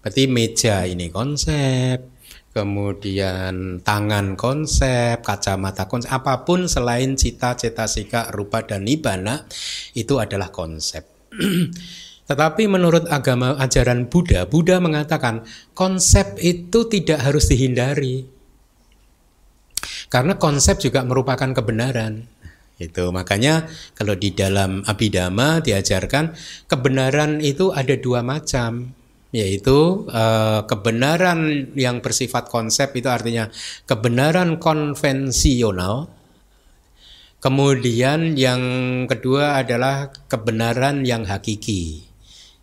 berarti 0.00 0.22
meja 0.28 0.84
ini 0.84 1.08
konsep 1.08 2.09
kemudian 2.50 3.78
tangan 3.80 4.34
konsep, 4.34 5.22
kacamata 5.22 5.86
konsep, 5.86 6.10
apa 6.10 6.42
pun 6.42 6.66
selain 6.66 7.14
cita, 7.14 7.54
cetasika, 7.54 8.34
rupa 8.34 8.66
dan 8.66 8.82
nibana 8.86 9.46
itu 9.94 10.18
adalah 10.18 10.50
konsep. 10.50 11.06
Tetapi 12.30 12.70
menurut 12.70 13.10
agama 13.10 13.58
ajaran 13.58 14.06
Buddha, 14.06 14.46
Buddha 14.46 14.78
mengatakan 14.78 15.42
konsep 15.74 16.38
itu 16.38 16.86
tidak 16.86 17.26
harus 17.26 17.50
dihindari. 17.50 18.22
Karena 20.10 20.38
konsep 20.38 20.78
juga 20.78 21.02
merupakan 21.06 21.50
kebenaran. 21.50 22.26
Itu 22.78 23.10
makanya 23.10 23.66
kalau 23.98 24.14
di 24.14 24.32
dalam 24.32 24.86
Abhidhamma 24.86 25.60
diajarkan 25.60 26.32
kebenaran 26.70 27.42
itu 27.42 27.74
ada 27.74 27.92
dua 27.98 28.24
macam 28.24 28.96
yaitu 29.30 30.10
uh, 30.10 30.66
kebenaran 30.66 31.70
yang 31.78 32.02
bersifat 32.02 32.50
konsep 32.50 32.90
itu 32.98 33.06
artinya 33.06 33.48
kebenaran 33.86 34.58
konvensional. 34.58 36.10
Kemudian 37.40 38.36
yang 38.36 38.60
kedua 39.08 39.64
adalah 39.64 40.12
kebenaran 40.28 41.08
yang 41.08 41.24
hakiki 41.24 42.04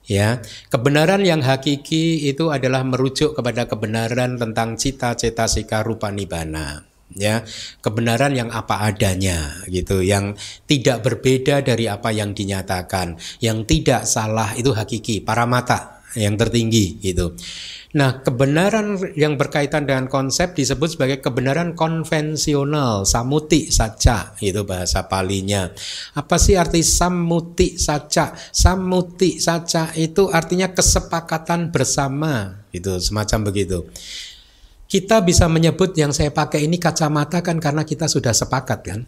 ya. 0.05 0.37
Kebenaran 0.69 1.25
yang 1.25 1.41
hakiki 1.41 2.29
itu 2.29 2.53
adalah 2.53 2.85
merujuk 2.85 3.33
kepada 3.33 3.65
kebenaran 3.65 4.37
tentang 4.37 4.77
cita-cita 4.77 5.49
sika 5.49 5.81
rupa 5.81 6.13
nibana 6.13 6.85
ya. 7.09 7.41
Kebenaran 7.81 8.37
yang 8.37 8.53
apa 8.53 8.85
adanya 8.85 9.65
gitu. 9.65 10.05
Yang 10.05 10.37
tidak 10.69 11.01
berbeda 11.01 11.65
dari 11.65 11.89
apa 11.89 12.13
yang 12.13 12.37
dinyatakan. 12.37 13.17
Yang 13.41 13.57
tidak 13.65 14.05
salah 14.05 14.53
itu 14.53 14.77
hakiki 14.77 15.25
para 15.25 15.49
mata 15.49 15.96
yang 16.17 16.35
tertinggi 16.35 16.97
gitu. 16.99 17.37
Nah, 17.95 18.19
kebenaran 18.19 18.99
yang 19.15 19.39
berkaitan 19.39 19.87
dengan 19.87 20.11
konsep 20.11 20.51
disebut 20.53 20.99
sebagai 20.99 21.23
kebenaran 21.23 21.71
konvensional, 21.71 23.07
samuti 23.07 23.71
saja, 23.71 24.35
itu 24.43 24.67
bahasa 24.67 25.07
palinya. 25.07 25.71
Apa 26.13 26.35
sih 26.35 26.59
arti 26.59 26.83
samuti 26.83 27.79
saja? 27.79 28.35
Samuti 28.51 29.39
saja 29.39 29.95
itu 29.95 30.27
artinya 30.27 30.75
kesepakatan 30.75 31.71
bersama, 31.71 32.61
itu 32.75 32.91
semacam 32.99 33.49
begitu. 33.49 33.87
Kita 34.87 35.23
bisa 35.23 35.47
menyebut 35.47 35.95
yang 35.95 36.11
saya 36.11 36.31
pakai 36.35 36.67
ini 36.67 36.75
kacamata 36.77 37.39
kan 37.39 37.55
karena 37.59 37.87
kita 37.87 38.11
sudah 38.11 38.35
sepakat 38.35 38.79
kan? 38.83 38.99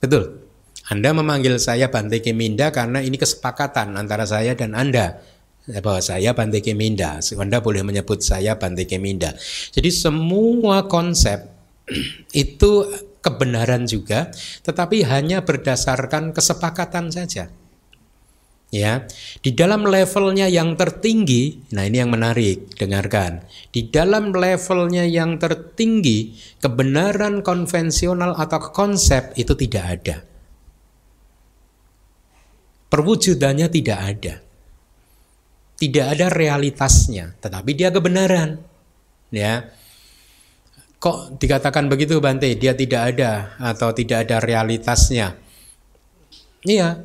Betul. 0.00 0.44
Anda 0.84 1.16
memanggil 1.16 1.56
saya 1.56 1.88
Bante 1.88 2.20
Keminda 2.20 2.68
karena 2.68 3.00
ini 3.00 3.16
kesepakatan 3.16 3.96
antara 3.96 4.28
saya 4.28 4.52
dan 4.52 4.76
Anda 4.76 5.16
bahwa 5.64 6.00
saya 6.04 6.36
Bante 6.36 6.60
Keminda. 6.60 7.20
Anda 7.20 7.64
boleh 7.64 7.80
menyebut 7.80 8.20
saya 8.20 8.60
Bante 8.60 8.84
Keminda. 8.84 9.32
Jadi 9.72 9.88
semua 9.88 10.84
konsep 10.84 11.48
itu 12.36 12.72
kebenaran 13.24 13.88
juga, 13.88 14.28
tetapi 14.60 15.08
hanya 15.08 15.40
berdasarkan 15.40 16.36
kesepakatan 16.36 17.08
saja. 17.08 17.48
Ya, 18.74 19.06
di 19.38 19.54
dalam 19.54 19.86
levelnya 19.86 20.50
yang 20.50 20.74
tertinggi, 20.74 21.62
nah 21.70 21.86
ini 21.86 22.02
yang 22.02 22.10
menarik, 22.10 22.74
dengarkan. 22.74 23.46
Di 23.70 23.86
dalam 23.86 24.34
levelnya 24.34 25.06
yang 25.06 25.38
tertinggi, 25.38 26.34
kebenaran 26.58 27.46
konvensional 27.46 28.34
atau 28.34 28.74
konsep 28.74 29.30
itu 29.38 29.54
tidak 29.54 29.84
ada. 29.86 30.16
Perwujudannya 32.90 33.70
tidak 33.70 33.98
ada 34.02 34.43
tidak 35.84 36.16
ada 36.16 36.32
realitasnya, 36.32 37.36
tetapi 37.44 37.76
dia 37.76 37.92
kebenaran. 37.92 38.56
Ya. 39.28 39.68
Kok 40.96 41.36
dikatakan 41.36 41.92
begitu 41.92 42.16
Bante? 42.24 42.48
Dia 42.56 42.72
tidak 42.72 43.12
ada 43.12 43.52
atau 43.60 43.92
tidak 43.92 44.24
ada 44.24 44.40
realitasnya. 44.40 45.36
Iya. 46.64 47.04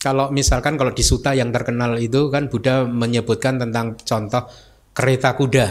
Kalau 0.00 0.32
misalkan 0.32 0.80
kalau 0.80 0.96
di 0.96 1.04
suta 1.04 1.36
yang 1.36 1.52
terkenal 1.52 2.00
itu 2.00 2.32
kan 2.32 2.48
Buddha 2.48 2.88
menyebutkan 2.88 3.60
tentang 3.60 4.00
contoh 4.00 4.48
kereta 4.96 5.36
kuda. 5.36 5.68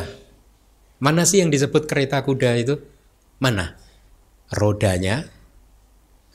Mana 1.02 1.26
sih 1.26 1.42
yang 1.42 1.50
disebut 1.50 1.90
kereta 1.90 2.22
kuda 2.22 2.62
itu? 2.62 2.78
Mana? 3.42 3.74
Rodanya? 4.54 5.26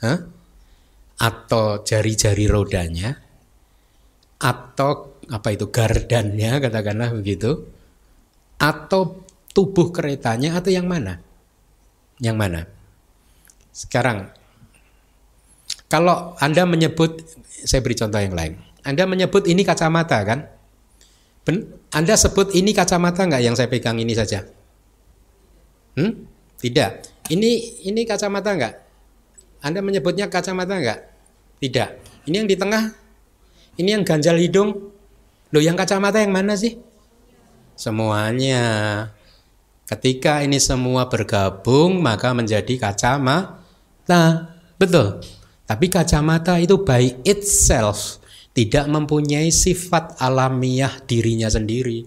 Hah? 0.03 0.19
Atau 1.17 1.87
jari-jari 1.87 2.45
rodanya? 2.51 3.15
Atau 4.37 5.16
apa 5.27 5.47
itu 5.51 5.67
gardannya 5.67 6.63
katakanlah 6.63 7.11
begitu 7.11 7.67
atau 8.57 9.23
tubuh 9.51 9.91
keretanya 9.91 10.57
atau 10.57 10.71
yang 10.71 10.87
mana? 10.87 11.19
Yang 12.17 12.37
mana? 12.37 12.61
Sekarang 13.75 14.31
kalau 15.87 16.35
Anda 16.41 16.67
menyebut 16.67 17.23
saya 17.47 17.83
beri 17.83 17.95
contoh 17.95 18.19
yang 18.19 18.35
lain. 18.35 18.59
Anda 18.87 19.03
menyebut 19.03 19.47
ini 19.51 19.67
kacamata 19.67 20.23
kan? 20.23 20.47
Ben, 21.43 21.63
Anda 21.91 22.15
sebut 22.15 22.55
ini 22.55 22.71
kacamata 22.71 23.27
nggak 23.27 23.43
yang 23.43 23.55
saya 23.55 23.67
pegang 23.67 23.99
ini 23.99 24.15
saja? 24.15 24.47
Hmm? 25.95 26.27
Tidak. 26.59 26.91
Ini 27.31 27.83
ini 27.87 28.01
kacamata 28.07 28.55
nggak? 28.55 28.73
Anda 29.63 29.79
menyebutnya 29.83 30.31
kacamata 30.31 30.79
nggak? 30.79 30.99
Tidak. 31.59 31.89
Ini 32.29 32.35
yang 32.43 32.47
di 32.47 32.55
tengah? 32.55 32.83
Ini 33.77 33.89
yang 33.99 34.03
ganjal 34.07 34.39
hidung? 34.39 34.96
Loh 35.51 35.63
yang 35.63 35.79
kacamata 35.79 36.19
yang 36.19 36.35
mana 36.35 36.59
sih? 36.59 36.75
Semuanya. 37.77 38.65
Ketika 39.87 40.43
ini 40.43 40.59
semua 40.59 41.07
bergabung 41.07 42.03
maka 42.03 42.35
menjadi 42.35 42.75
kacamata. 42.75 44.51
Betul. 44.75 45.23
Tapi 45.67 45.85
kacamata 45.87 46.59
itu 46.59 46.83
by 46.83 47.23
itself 47.23 48.19
tidak 48.51 48.89
mempunyai 48.89 49.53
sifat 49.53 50.17
alamiah 50.19 50.91
dirinya 51.05 51.47
sendiri. 51.47 52.03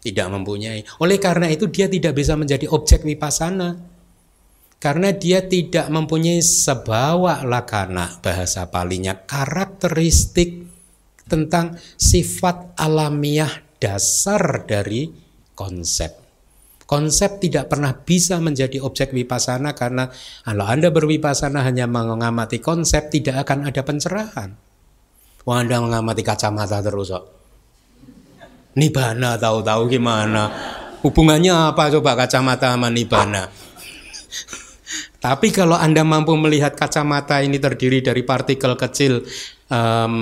Tidak 0.00 0.28
mempunyai. 0.30 0.86
Oleh 1.02 1.18
karena 1.18 1.50
itu 1.50 1.66
dia 1.66 1.90
tidak 1.90 2.14
bisa 2.14 2.38
menjadi 2.38 2.70
objek 2.70 3.02
wipasana. 3.02 3.74
Karena 4.78 5.10
dia 5.10 5.42
tidak 5.42 5.88
mempunyai 5.90 6.38
sebawa 6.44 7.42
lakana 7.42 8.20
bahasa 8.22 8.68
palinya 8.68 9.16
karakteristik 9.16 10.65
tentang 11.26 11.78
sifat 11.98 12.78
alamiah 12.78 13.50
dasar 13.82 14.64
dari 14.64 15.10
konsep. 15.52 16.26
Konsep 16.86 17.42
tidak 17.42 17.66
pernah 17.66 17.90
bisa 17.98 18.38
menjadi 18.38 18.78
objek 18.78 19.10
wipasana 19.10 19.74
karena 19.74 20.06
kalau 20.46 20.70
Anda 20.70 20.94
berwipasana 20.94 21.66
hanya 21.66 21.90
mengamati 21.90 22.62
konsep 22.62 23.10
tidak 23.10 23.42
akan 23.42 23.66
ada 23.66 23.82
pencerahan. 23.82 24.54
Wah 25.42 25.58
Anda 25.58 25.82
mengamati 25.82 26.22
kacamata 26.22 26.78
terus 26.78 27.10
kok. 27.10 27.24
Nibana 28.78 29.34
tahu-tahu 29.34 29.90
gimana. 29.90 30.46
Hubungannya 31.02 31.74
apa 31.74 31.90
coba 31.90 32.14
kacamata 32.14 32.70
sama 32.70 32.86
nibana? 32.86 33.50
Tapi 35.18 35.50
kalau 35.50 35.74
Anda 35.74 36.06
mampu 36.06 36.38
melihat 36.38 36.78
kacamata 36.78 37.42
ini 37.42 37.58
terdiri 37.58 37.98
dari 37.98 38.22
partikel 38.22 38.78
kecil 38.78 39.26
um, 39.70 40.14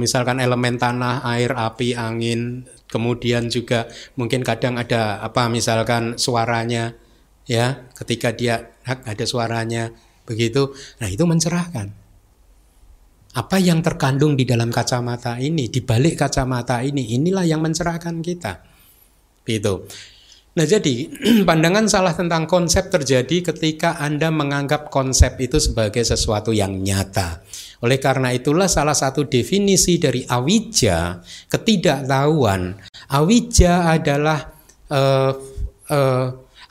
misalkan 0.00 0.40
elemen 0.40 0.76
tanah, 0.76 1.24
air, 1.24 1.52
api, 1.52 1.96
angin, 1.96 2.64
kemudian 2.90 3.48
juga 3.48 3.86
mungkin 4.18 4.42
kadang 4.42 4.76
ada 4.76 5.22
apa 5.22 5.46
misalkan 5.46 6.18
suaranya 6.18 6.96
ya, 7.46 7.90
ketika 7.96 8.34
dia 8.34 8.76
ada 8.84 9.24
suaranya 9.24 9.90
begitu. 10.26 10.74
Nah, 11.02 11.08
itu 11.10 11.24
mencerahkan. 11.26 11.90
Apa 13.30 13.62
yang 13.62 13.78
terkandung 13.78 14.34
di 14.34 14.42
dalam 14.42 14.74
kacamata 14.74 15.38
ini, 15.38 15.70
di 15.70 15.78
balik 15.82 16.18
kacamata 16.18 16.82
ini, 16.82 17.14
inilah 17.14 17.46
yang 17.46 17.62
mencerahkan 17.62 18.18
kita. 18.22 18.66
Gitu. 19.46 19.86
Nah, 20.50 20.66
jadi 20.66 21.06
pandangan 21.48 21.86
salah 21.86 22.14
tentang 22.14 22.50
konsep 22.50 22.90
terjadi 22.90 23.54
ketika 23.54 24.02
Anda 24.02 24.34
menganggap 24.34 24.90
konsep 24.90 25.38
itu 25.38 25.62
sebagai 25.62 26.02
sesuatu 26.02 26.50
yang 26.50 26.82
nyata. 26.82 27.42
Oleh 27.80 27.96
karena 27.96 28.28
itulah 28.32 28.68
salah 28.68 28.92
satu 28.92 29.24
definisi 29.24 29.96
dari 29.96 30.20
awija, 30.24 31.24
ketidaktahuan. 31.48 32.76
Awija 33.08 33.96
adalah 33.96 34.52
uh, 34.92 35.32
uh, 35.88 36.26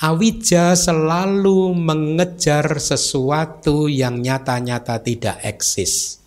awija 0.06 0.78
selalu 0.78 1.74
mengejar 1.74 2.78
sesuatu 2.78 3.90
yang 3.90 4.22
nyata-nyata 4.22 5.02
tidak 5.02 5.42
eksis. 5.42 6.22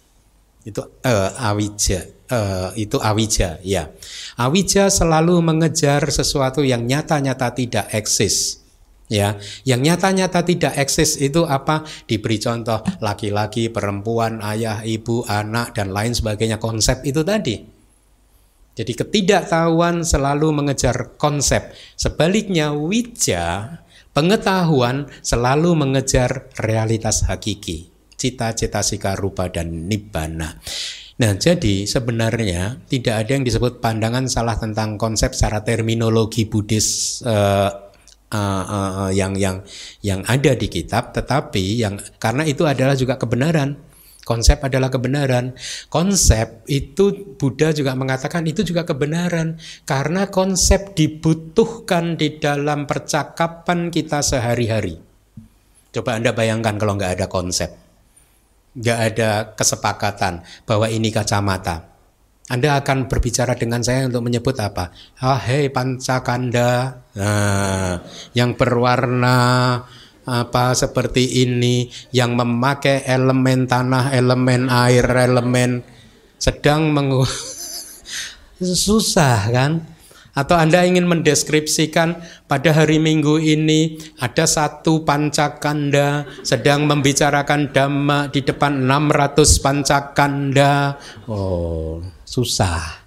Itu 0.66 0.82
uh, 0.82 1.30
awija, 1.38 2.02
uh, 2.30 2.70
itu 2.74 2.98
awija, 2.98 3.62
ya. 3.62 3.86
Awija 4.34 4.90
selalu 4.90 5.38
mengejar 5.46 6.10
sesuatu 6.10 6.66
yang 6.66 6.86
nyata-nyata 6.90 7.54
tidak 7.54 7.86
eksis 7.94 8.61
ya 9.10 9.38
yang 9.66 9.80
nyata-nyata 9.82 10.44
tidak 10.46 10.74
eksis 10.78 11.18
itu 11.18 11.46
apa? 11.46 11.86
Diberi 12.06 12.38
contoh 12.38 12.82
laki-laki 13.02 13.72
perempuan 13.72 14.42
ayah 14.42 14.84
ibu 14.84 15.24
anak 15.26 15.74
dan 15.74 15.90
lain 15.90 16.12
sebagainya. 16.14 16.62
Konsep 16.62 17.02
itu 17.06 17.22
tadi. 17.26 17.72
Jadi 18.72 18.92
ketidaktahuan 18.96 20.00
selalu 20.00 20.48
mengejar 20.56 21.12
konsep. 21.20 21.76
Sebaliknya 21.92 22.72
wija 22.72 23.78
pengetahuan 24.16 25.12
selalu 25.20 25.76
mengejar 25.76 26.48
realitas 26.56 27.28
hakiki. 27.28 27.92
Cita-cita 28.16 28.80
sika 28.80 29.12
rupa 29.12 29.52
dan 29.52 29.90
nibbana. 29.90 30.56
Nah, 31.20 31.36
jadi 31.36 31.84
sebenarnya 31.84 32.80
tidak 32.88 33.14
ada 33.26 33.30
yang 33.36 33.44
disebut 33.44 33.84
pandangan 33.84 34.24
salah 34.32 34.56
tentang 34.56 34.96
konsep 34.96 35.36
secara 35.36 35.60
terminologi 35.60 36.48
Buddhis 36.48 37.20
uh, 38.32 38.64
uh, 38.64 38.92
uh, 39.06 39.10
yang 39.12 39.36
yang 39.36 39.60
yang 40.00 40.24
ada 40.24 40.56
di 40.56 40.66
kitab, 40.72 41.12
tetapi 41.12 41.84
yang 41.84 42.00
karena 42.16 42.48
itu 42.48 42.64
adalah 42.64 42.96
juga 42.96 43.20
kebenaran. 43.20 43.76
Konsep 44.22 44.62
adalah 44.62 44.86
kebenaran. 44.86 45.58
Konsep 45.90 46.62
itu 46.70 47.34
Buddha 47.34 47.74
juga 47.74 47.98
mengatakan 47.98 48.46
itu 48.46 48.62
juga 48.62 48.86
kebenaran 48.86 49.58
karena 49.82 50.30
konsep 50.30 50.94
dibutuhkan 50.94 52.14
di 52.14 52.38
dalam 52.38 52.86
percakapan 52.86 53.90
kita 53.90 54.22
sehari-hari. 54.22 55.02
Coba 55.90 56.16
Anda 56.16 56.32
bayangkan 56.32 56.78
kalau 56.78 56.96
nggak 56.96 57.18
ada 57.18 57.26
konsep, 57.26 57.74
nggak 58.78 58.98
ada 59.12 59.30
kesepakatan 59.58 60.46
bahwa 60.64 60.86
ini 60.88 61.12
kacamata, 61.12 61.91
anda 62.52 62.76
akan 62.76 63.08
berbicara 63.08 63.56
dengan 63.56 63.80
saya 63.80 64.04
untuk 64.04 64.28
menyebut 64.28 64.52
apa? 64.60 64.92
Ah, 65.24 65.40
hei 65.40 65.72
pancakanda, 65.72 67.00
nah, 67.16 68.04
yang 68.36 68.52
berwarna 68.60 69.80
apa 70.28 70.76
seperti 70.76 71.48
ini, 71.48 71.88
yang 72.12 72.36
memakai 72.36 73.08
elemen 73.08 73.64
tanah, 73.64 74.12
elemen 74.12 74.68
air, 74.68 75.00
elemen 75.00 75.80
sedang 76.36 76.92
mengu 76.92 77.24
susah 78.84 79.48
kan? 79.48 79.88
Atau 80.36 80.56
Anda 80.56 80.84
ingin 80.84 81.08
mendeskripsikan 81.08 82.20
pada 82.48 82.72
hari 82.72 82.96
Minggu 83.00 83.36
ini 83.36 84.00
ada 84.16 84.44
satu 84.44 85.04
pancakanda 85.04 86.24
sedang 86.40 86.84
membicarakan 86.84 87.72
dhamma 87.72 88.32
di 88.32 88.40
depan 88.40 88.80
600 88.88 89.60
pancakanda. 89.60 90.96
Oh, 91.28 92.00
susah. 92.32 93.04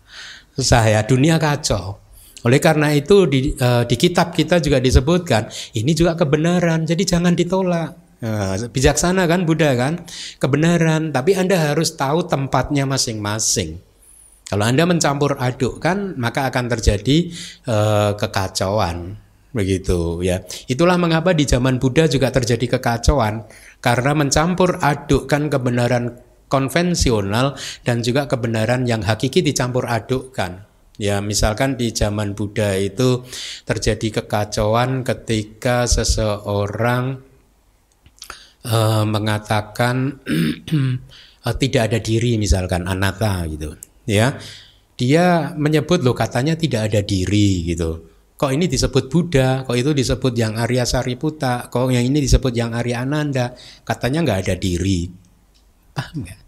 Susah 0.53 0.85
ya, 0.85 1.01
dunia 1.01 1.41
kacau. 1.41 1.97
Oleh 2.45 2.61
karena 2.61 2.93
itu 2.93 3.25
di, 3.25 3.57
uh, 3.57 3.81
di 3.89 3.97
kitab 3.97 4.29
kita 4.37 4.61
juga 4.61 4.77
disebutkan 4.77 5.49
ini 5.73 5.97
juga 5.97 6.13
kebenaran, 6.13 6.85
jadi 6.85 7.17
jangan 7.17 7.33
ditolak. 7.33 8.21
Nah, 8.21 8.55
bijaksana 8.69 9.25
kan 9.25 9.49
Buddha 9.49 9.73
kan, 9.73 10.05
kebenaran. 10.37 11.09
Tapi 11.09 11.33
Anda 11.33 11.73
harus 11.73 11.97
tahu 11.97 12.29
tempatnya 12.29 12.85
masing-masing. 12.85 13.81
Kalau 14.45 14.61
Anda 14.61 14.85
mencampur 14.85 15.41
aduk 15.41 15.81
kan 15.81 16.13
maka 16.21 16.45
akan 16.53 16.69
terjadi 16.69 17.33
uh, 17.65 18.13
kekacauan 18.13 19.17
begitu 19.55 20.21
ya. 20.21 20.45
Itulah 20.69 21.01
mengapa 21.01 21.33
di 21.33 21.49
zaman 21.49 21.81
Buddha 21.81 22.05
juga 22.05 22.29
terjadi 22.29 22.77
kekacauan 22.77 23.49
karena 23.81 24.11
mencampur 24.13 24.77
adukkan 24.77 25.49
kebenaran 25.49 26.21
konvensional 26.47 27.57
dan 27.81 28.05
juga 28.05 28.29
kebenaran 28.29 28.85
yang 28.85 29.01
hakiki 29.01 29.41
dicampur 29.41 29.89
adukkan. 29.89 30.65
Ya, 30.95 31.19
misalkan 31.19 31.75
di 31.75 31.91
zaman 31.91 32.39
Buddha 32.39 32.79
itu 32.79 33.27
terjadi 33.67 34.23
kekacauan 34.23 35.03
ketika 35.03 35.83
seseorang 35.91 37.19
uh, 38.63 39.03
mengatakan 39.03 40.23
uh, 41.43 41.55
tidak 41.61 41.91
ada 41.91 41.99
diri 41.99 42.39
misalkan 42.39 42.87
anatta 42.87 43.43
gitu 43.51 43.75
ya. 44.07 44.39
Dia 44.95 45.51
menyebut 45.59 45.99
loh 46.07 46.15
katanya 46.15 46.55
tidak 46.55 46.87
ada 46.87 47.03
diri 47.03 47.67
gitu. 47.67 48.15
Kok 48.39 48.51
ini 48.55 48.71
disebut 48.71 49.11
Buddha? 49.11 49.67
Kok 49.67 49.75
itu 49.75 49.91
disebut 49.91 50.31
yang 50.39 50.55
Arya 50.55 50.87
Sariputa? 50.87 51.67
Kok 51.67 51.91
yang 51.91 52.07
ini 52.07 52.23
disebut 52.23 52.55
yang 52.55 52.71
Arya 52.71 53.03
Ananda? 53.03 53.51
Katanya 53.83 54.23
nggak 54.23 54.39
ada 54.47 54.55
diri 54.55 55.24
paham 55.95 56.27
nggak 56.27 56.39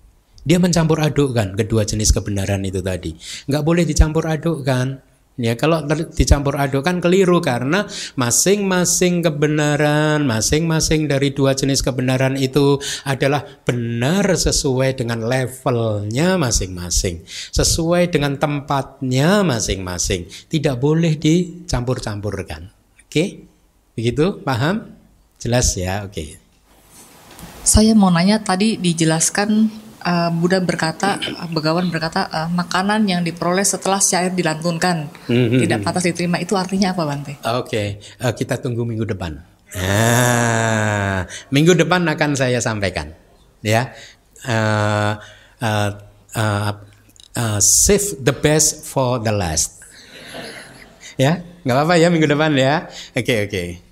dia 0.47 0.57
mencampur 0.59 0.99
adukkan 0.99 1.55
kedua 1.55 1.87
jenis 1.87 2.11
kebenaran 2.11 2.61
itu 2.67 2.83
tadi 2.83 3.15
nggak 3.47 3.63
boleh 3.63 3.83
dicampur 3.87 4.27
adukkan 4.27 5.07
Ya, 5.37 5.53
kalau 5.53 5.85
dicampur 6.17 6.57
aduk 6.57 6.81
kan 6.81 6.97
keliru 6.97 7.37
karena 7.45 7.85
masing-masing 8.17 9.21
kebenaran, 9.21 10.25
masing-masing 10.25 11.05
dari 11.05 11.29
dua 11.29 11.53
jenis 11.53 11.85
kebenaran 11.85 12.33
itu 12.41 12.81
adalah 13.05 13.45
benar 13.61 14.33
sesuai 14.33 14.97
dengan 14.97 15.21
levelnya 15.21 16.41
masing-masing, 16.41 17.21
sesuai 17.53 18.09
dengan 18.09 18.41
tempatnya 18.41 19.45
masing-masing. 19.45 20.25
Tidak 20.25 20.73
boleh 20.81 21.21
dicampur-campurkan. 21.21 22.73
Oke? 23.05 23.45
Begitu? 23.93 24.41
Paham? 24.41 24.97
Jelas 25.37 25.69
ya? 25.77 26.01
Oke. 26.01 26.46
Saya 27.68 27.91
mau 27.91 28.07
nanya 28.07 28.39
tadi 28.39 28.80
dijelaskan 28.80 29.68
uh, 29.99 30.31
Buddha 30.31 30.64
berkata, 30.64 31.19
Begawan 31.52 31.91
berkata 31.91 32.23
uh, 32.31 32.48
makanan 32.48 33.03
yang 33.11 33.27
diperoleh 33.27 33.68
setelah 33.68 33.99
syair 33.99 34.31
dilantunkan 34.31 35.11
mm-hmm. 35.27 35.60
tidak 35.68 35.84
pantas 35.84 36.07
diterima 36.07 36.39
itu 36.39 36.56
artinya 36.56 36.95
apa 36.95 37.03
Bante? 37.03 37.35
Oke, 37.44 37.68
okay. 37.68 37.88
uh, 38.23 38.31
kita 38.31 38.64
tunggu 38.64 38.88
minggu 38.88 39.03
depan. 39.03 39.44
Ah, 39.76 41.27
minggu 41.52 41.76
depan 41.76 42.07
akan 42.07 42.39
saya 42.39 42.64
sampaikan, 42.64 43.11
ya. 43.60 43.91
Uh, 44.48 45.19
uh, 45.60 45.91
uh, 46.39 46.72
uh, 47.35 47.60
save 47.60 48.23
the 48.23 48.31
best 48.31 48.88
for 48.88 49.19
the 49.19 49.35
last. 49.35 49.84
Ya, 51.19 51.44
nggak 51.68 51.76
apa-apa 51.84 51.99
ya 51.99 52.07
minggu 52.07 52.31
depan 52.31 52.56
ya. 52.56 52.88
Oke 53.11 53.27
okay, 53.27 53.38
oke. 53.44 53.52
Okay. 53.52 53.86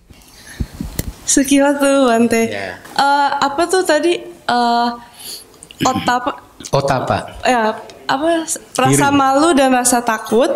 Sekilas 1.26 1.82
tuh 1.82 2.08
Bante. 2.08 2.48
Yeah. 2.48 2.78
Uh, 2.96 3.30
apa 3.42 3.66
tuh 3.68 3.82
tadi? 3.82 4.22
Uh, 4.46 4.94
otapa 5.84 6.32
otapa 6.72 7.18
ya 7.44 7.76
apa 8.06 8.46
rasa 8.78 9.08
Diri. 9.12 9.18
malu 9.18 9.50
dan 9.58 9.74
rasa 9.74 10.00
takut 10.06 10.48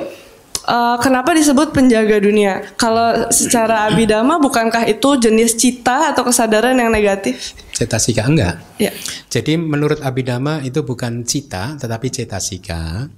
uh, 0.70 0.96
kenapa 1.02 1.36
disebut 1.36 1.74
penjaga 1.76 2.22
dunia 2.22 2.72
kalau 2.80 3.28
secara 3.34 3.90
abidama 3.90 4.40
bukankah 4.40 4.88
itu 4.88 5.20
jenis 5.20 5.58
cita 5.58 6.14
atau 6.14 6.24
kesadaran 6.24 6.78
yang 6.78 6.94
negatif 6.94 7.58
cetasika 7.76 8.24
enggak 8.30 8.56
ya. 8.80 8.94
jadi 9.28 9.60
menurut 9.60 10.00
abidama 10.00 10.62
itu 10.64 10.86
bukan 10.86 11.26
cita 11.26 11.76
tetapi 11.76 12.08
cetasika 12.14 13.10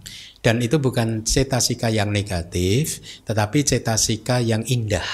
dan 0.42 0.58
itu 0.58 0.82
bukan 0.82 1.22
cetasika 1.22 1.92
yang 1.94 2.10
negatif 2.10 3.04
tetapi 3.28 3.62
cetasika 3.68 4.42
yang 4.42 4.66
indah 4.66 5.06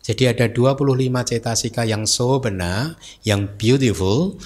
jadi 0.00 0.32
ada 0.32 0.48
25 0.48 0.96
cetasika 1.28 1.84
yang 1.84 2.08
so 2.08 2.40
benar, 2.40 2.96
yang 3.20 3.52
beautiful, 3.60 4.40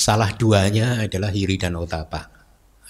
salah 0.00 0.32
duanya 0.32 1.04
adalah 1.04 1.28
hiri 1.28 1.60
dan 1.60 1.76
otapa. 1.76 2.32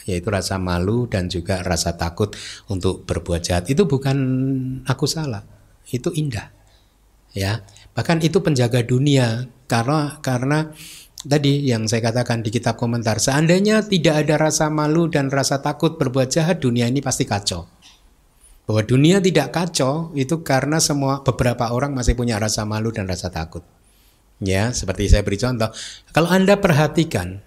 Yaitu 0.07 0.31
rasa 0.31 0.61
malu 0.63 1.11
dan 1.11 1.27
juga 1.27 1.65
rasa 1.67 1.99
takut 1.99 2.31
untuk 2.71 3.03
berbuat 3.03 3.43
jahat. 3.43 3.67
Itu 3.67 3.91
bukan 3.91 4.17
aku 4.87 5.11
salah, 5.11 5.43
itu 5.91 6.15
indah. 6.15 6.55
Ya, 7.35 7.67
bahkan 7.99 8.23
itu 8.23 8.39
penjaga 8.39 8.87
dunia 8.87 9.51
karena 9.67 10.23
karena 10.23 10.71
tadi 11.27 11.67
yang 11.67 11.91
saya 11.91 12.15
katakan 12.15 12.47
di 12.47 12.55
kitab 12.55 12.79
komentar, 12.79 13.19
seandainya 13.19 13.83
tidak 13.91 14.23
ada 14.23 14.39
rasa 14.39 14.71
malu 14.71 15.11
dan 15.11 15.35
rasa 15.35 15.59
takut 15.59 15.99
berbuat 15.99 16.31
jahat, 16.31 16.63
dunia 16.63 16.87
ini 16.87 17.03
pasti 17.03 17.27
kacau 17.27 17.74
bahwa 18.65 18.83
dunia 18.85 19.21
tidak 19.21 19.53
kacau 19.53 20.13
itu 20.17 20.41
karena 20.41 20.81
semua 20.81 21.21
beberapa 21.21 21.69
orang 21.73 21.93
masih 21.93 22.17
punya 22.17 22.41
rasa 22.41 22.65
malu 22.65 22.89
dan 22.93 23.05
rasa 23.05 23.29
takut. 23.29 23.61
Ya, 24.43 24.75
seperti 24.75 25.09
saya 25.09 25.23
beri 25.23 25.39
contoh, 25.39 25.71
kalau 26.11 26.29
Anda 26.33 26.59
perhatikan, 26.59 27.39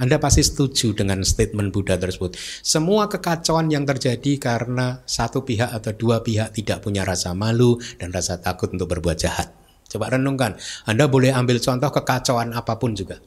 Anda 0.00 0.16
pasti 0.16 0.40
setuju 0.40 0.96
dengan 0.96 1.20
statement 1.20 1.68
Buddha 1.68 2.00
tersebut. 2.00 2.34
Semua 2.64 3.12
kekacauan 3.12 3.68
yang 3.68 3.84
terjadi 3.84 4.40
karena 4.40 5.04
satu 5.04 5.44
pihak 5.44 5.68
atau 5.68 5.92
dua 5.92 6.24
pihak 6.24 6.56
tidak 6.56 6.80
punya 6.80 7.04
rasa 7.04 7.36
malu 7.36 7.76
dan 8.00 8.08
rasa 8.08 8.40
takut 8.40 8.72
untuk 8.72 8.88
berbuat 8.88 9.18
jahat. 9.20 9.52
Coba 9.92 10.16
renungkan, 10.16 10.56
Anda 10.88 11.04
boleh 11.04 11.36
ambil 11.36 11.60
contoh 11.60 11.92
kekacauan 11.92 12.56
apa 12.56 12.80
pun 12.80 12.96
juga. 12.96 13.20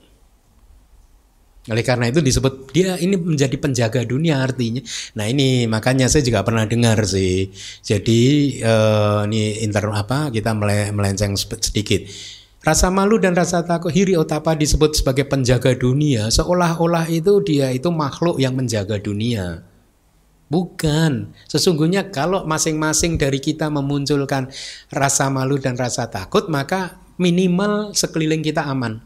Oleh 1.66 1.82
karena 1.82 2.14
itu 2.14 2.22
disebut 2.22 2.70
dia 2.70 2.94
ini 3.02 3.18
menjadi 3.18 3.58
penjaga 3.58 4.06
dunia 4.06 4.38
artinya. 4.46 4.86
Nah 5.18 5.26
ini 5.26 5.66
makanya 5.66 6.06
saya 6.06 6.22
juga 6.22 6.46
pernah 6.46 6.70
dengar 6.70 7.02
sih. 7.10 7.50
Jadi 7.82 8.22
uh, 8.62 9.26
ini 9.26 9.66
inter 9.66 9.90
apa 9.90 10.30
kita 10.30 10.54
melenceng 10.94 11.34
sedikit. 11.38 12.06
Rasa 12.66 12.90
malu 12.90 13.22
dan 13.22 13.38
rasa 13.38 13.62
takut 13.62 13.94
Hiri 13.94 14.18
Otapa 14.18 14.58
disebut 14.58 14.98
sebagai 14.98 15.30
penjaga 15.30 15.78
dunia 15.78 16.34
Seolah-olah 16.34 17.06
itu 17.14 17.38
dia 17.46 17.70
itu 17.70 17.94
makhluk 17.94 18.42
yang 18.42 18.58
menjaga 18.58 18.98
dunia 18.98 19.62
Bukan 20.50 21.30
Sesungguhnya 21.46 22.10
kalau 22.10 22.42
masing-masing 22.50 23.22
dari 23.22 23.38
kita 23.38 23.70
memunculkan 23.70 24.50
rasa 24.90 25.30
malu 25.30 25.62
dan 25.62 25.78
rasa 25.78 26.10
takut 26.10 26.50
Maka 26.50 26.98
minimal 27.22 27.94
sekeliling 27.94 28.42
kita 28.42 28.66
aman 28.66 28.98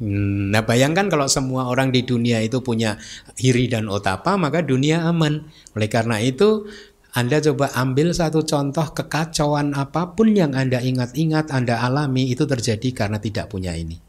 Nah 0.00 0.64
bayangkan 0.64 1.12
kalau 1.12 1.28
semua 1.28 1.68
orang 1.68 1.92
di 1.92 2.00
dunia 2.00 2.40
itu 2.40 2.64
punya 2.64 2.96
hiri 3.36 3.68
dan 3.68 3.84
otapa 3.92 4.40
maka 4.40 4.64
dunia 4.64 5.04
aman. 5.04 5.44
Oleh 5.76 5.92
karena 5.92 6.16
itu 6.24 6.64
Anda 7.12 7.44
coba 7.44 7.68
ambil 7.76 8.16
satu 8.16 8.40
contoh 8.48 8.96
kekacauan 8.96 9.76
apa 9.76 10.16
pun 10.16 10.32
yang 10.32 10.56
Anda 10.56 10.80
ingat-ingat 10.80 11.52
Anda 11.52 11.84
alami 11.84 12.32
itu 12.32 12.48
terjadi 12.48 12.96
karena 12.96 13.20
tidak 13.20 13.52
punya 13.52 13.76
ini. 13.76 14.00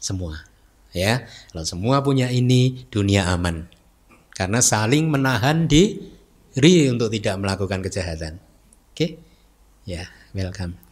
Semua. 0.00 0.40
Ya, 0.96 1.28
kalau 1.52 1.68
semua 1.68 2.00
punya 2.00 2.32
ini 2.32 2.88
dunia 2.88 3.28
aman. 3.28 3.68
Karena 4.32 4.64
saling 4.64 5.12
menahan 5.12 5.68
diri 5.68 6.88
untuk 6.88 7.12
tidak 7.12 7.36
melakukan 7.36 7.84
kejahatan. 7.84 8.40
Oke? 8.92 8.96
Okay? 8.96 9.10
Ya, 9.84 10.08
welcome. 10.32 10.85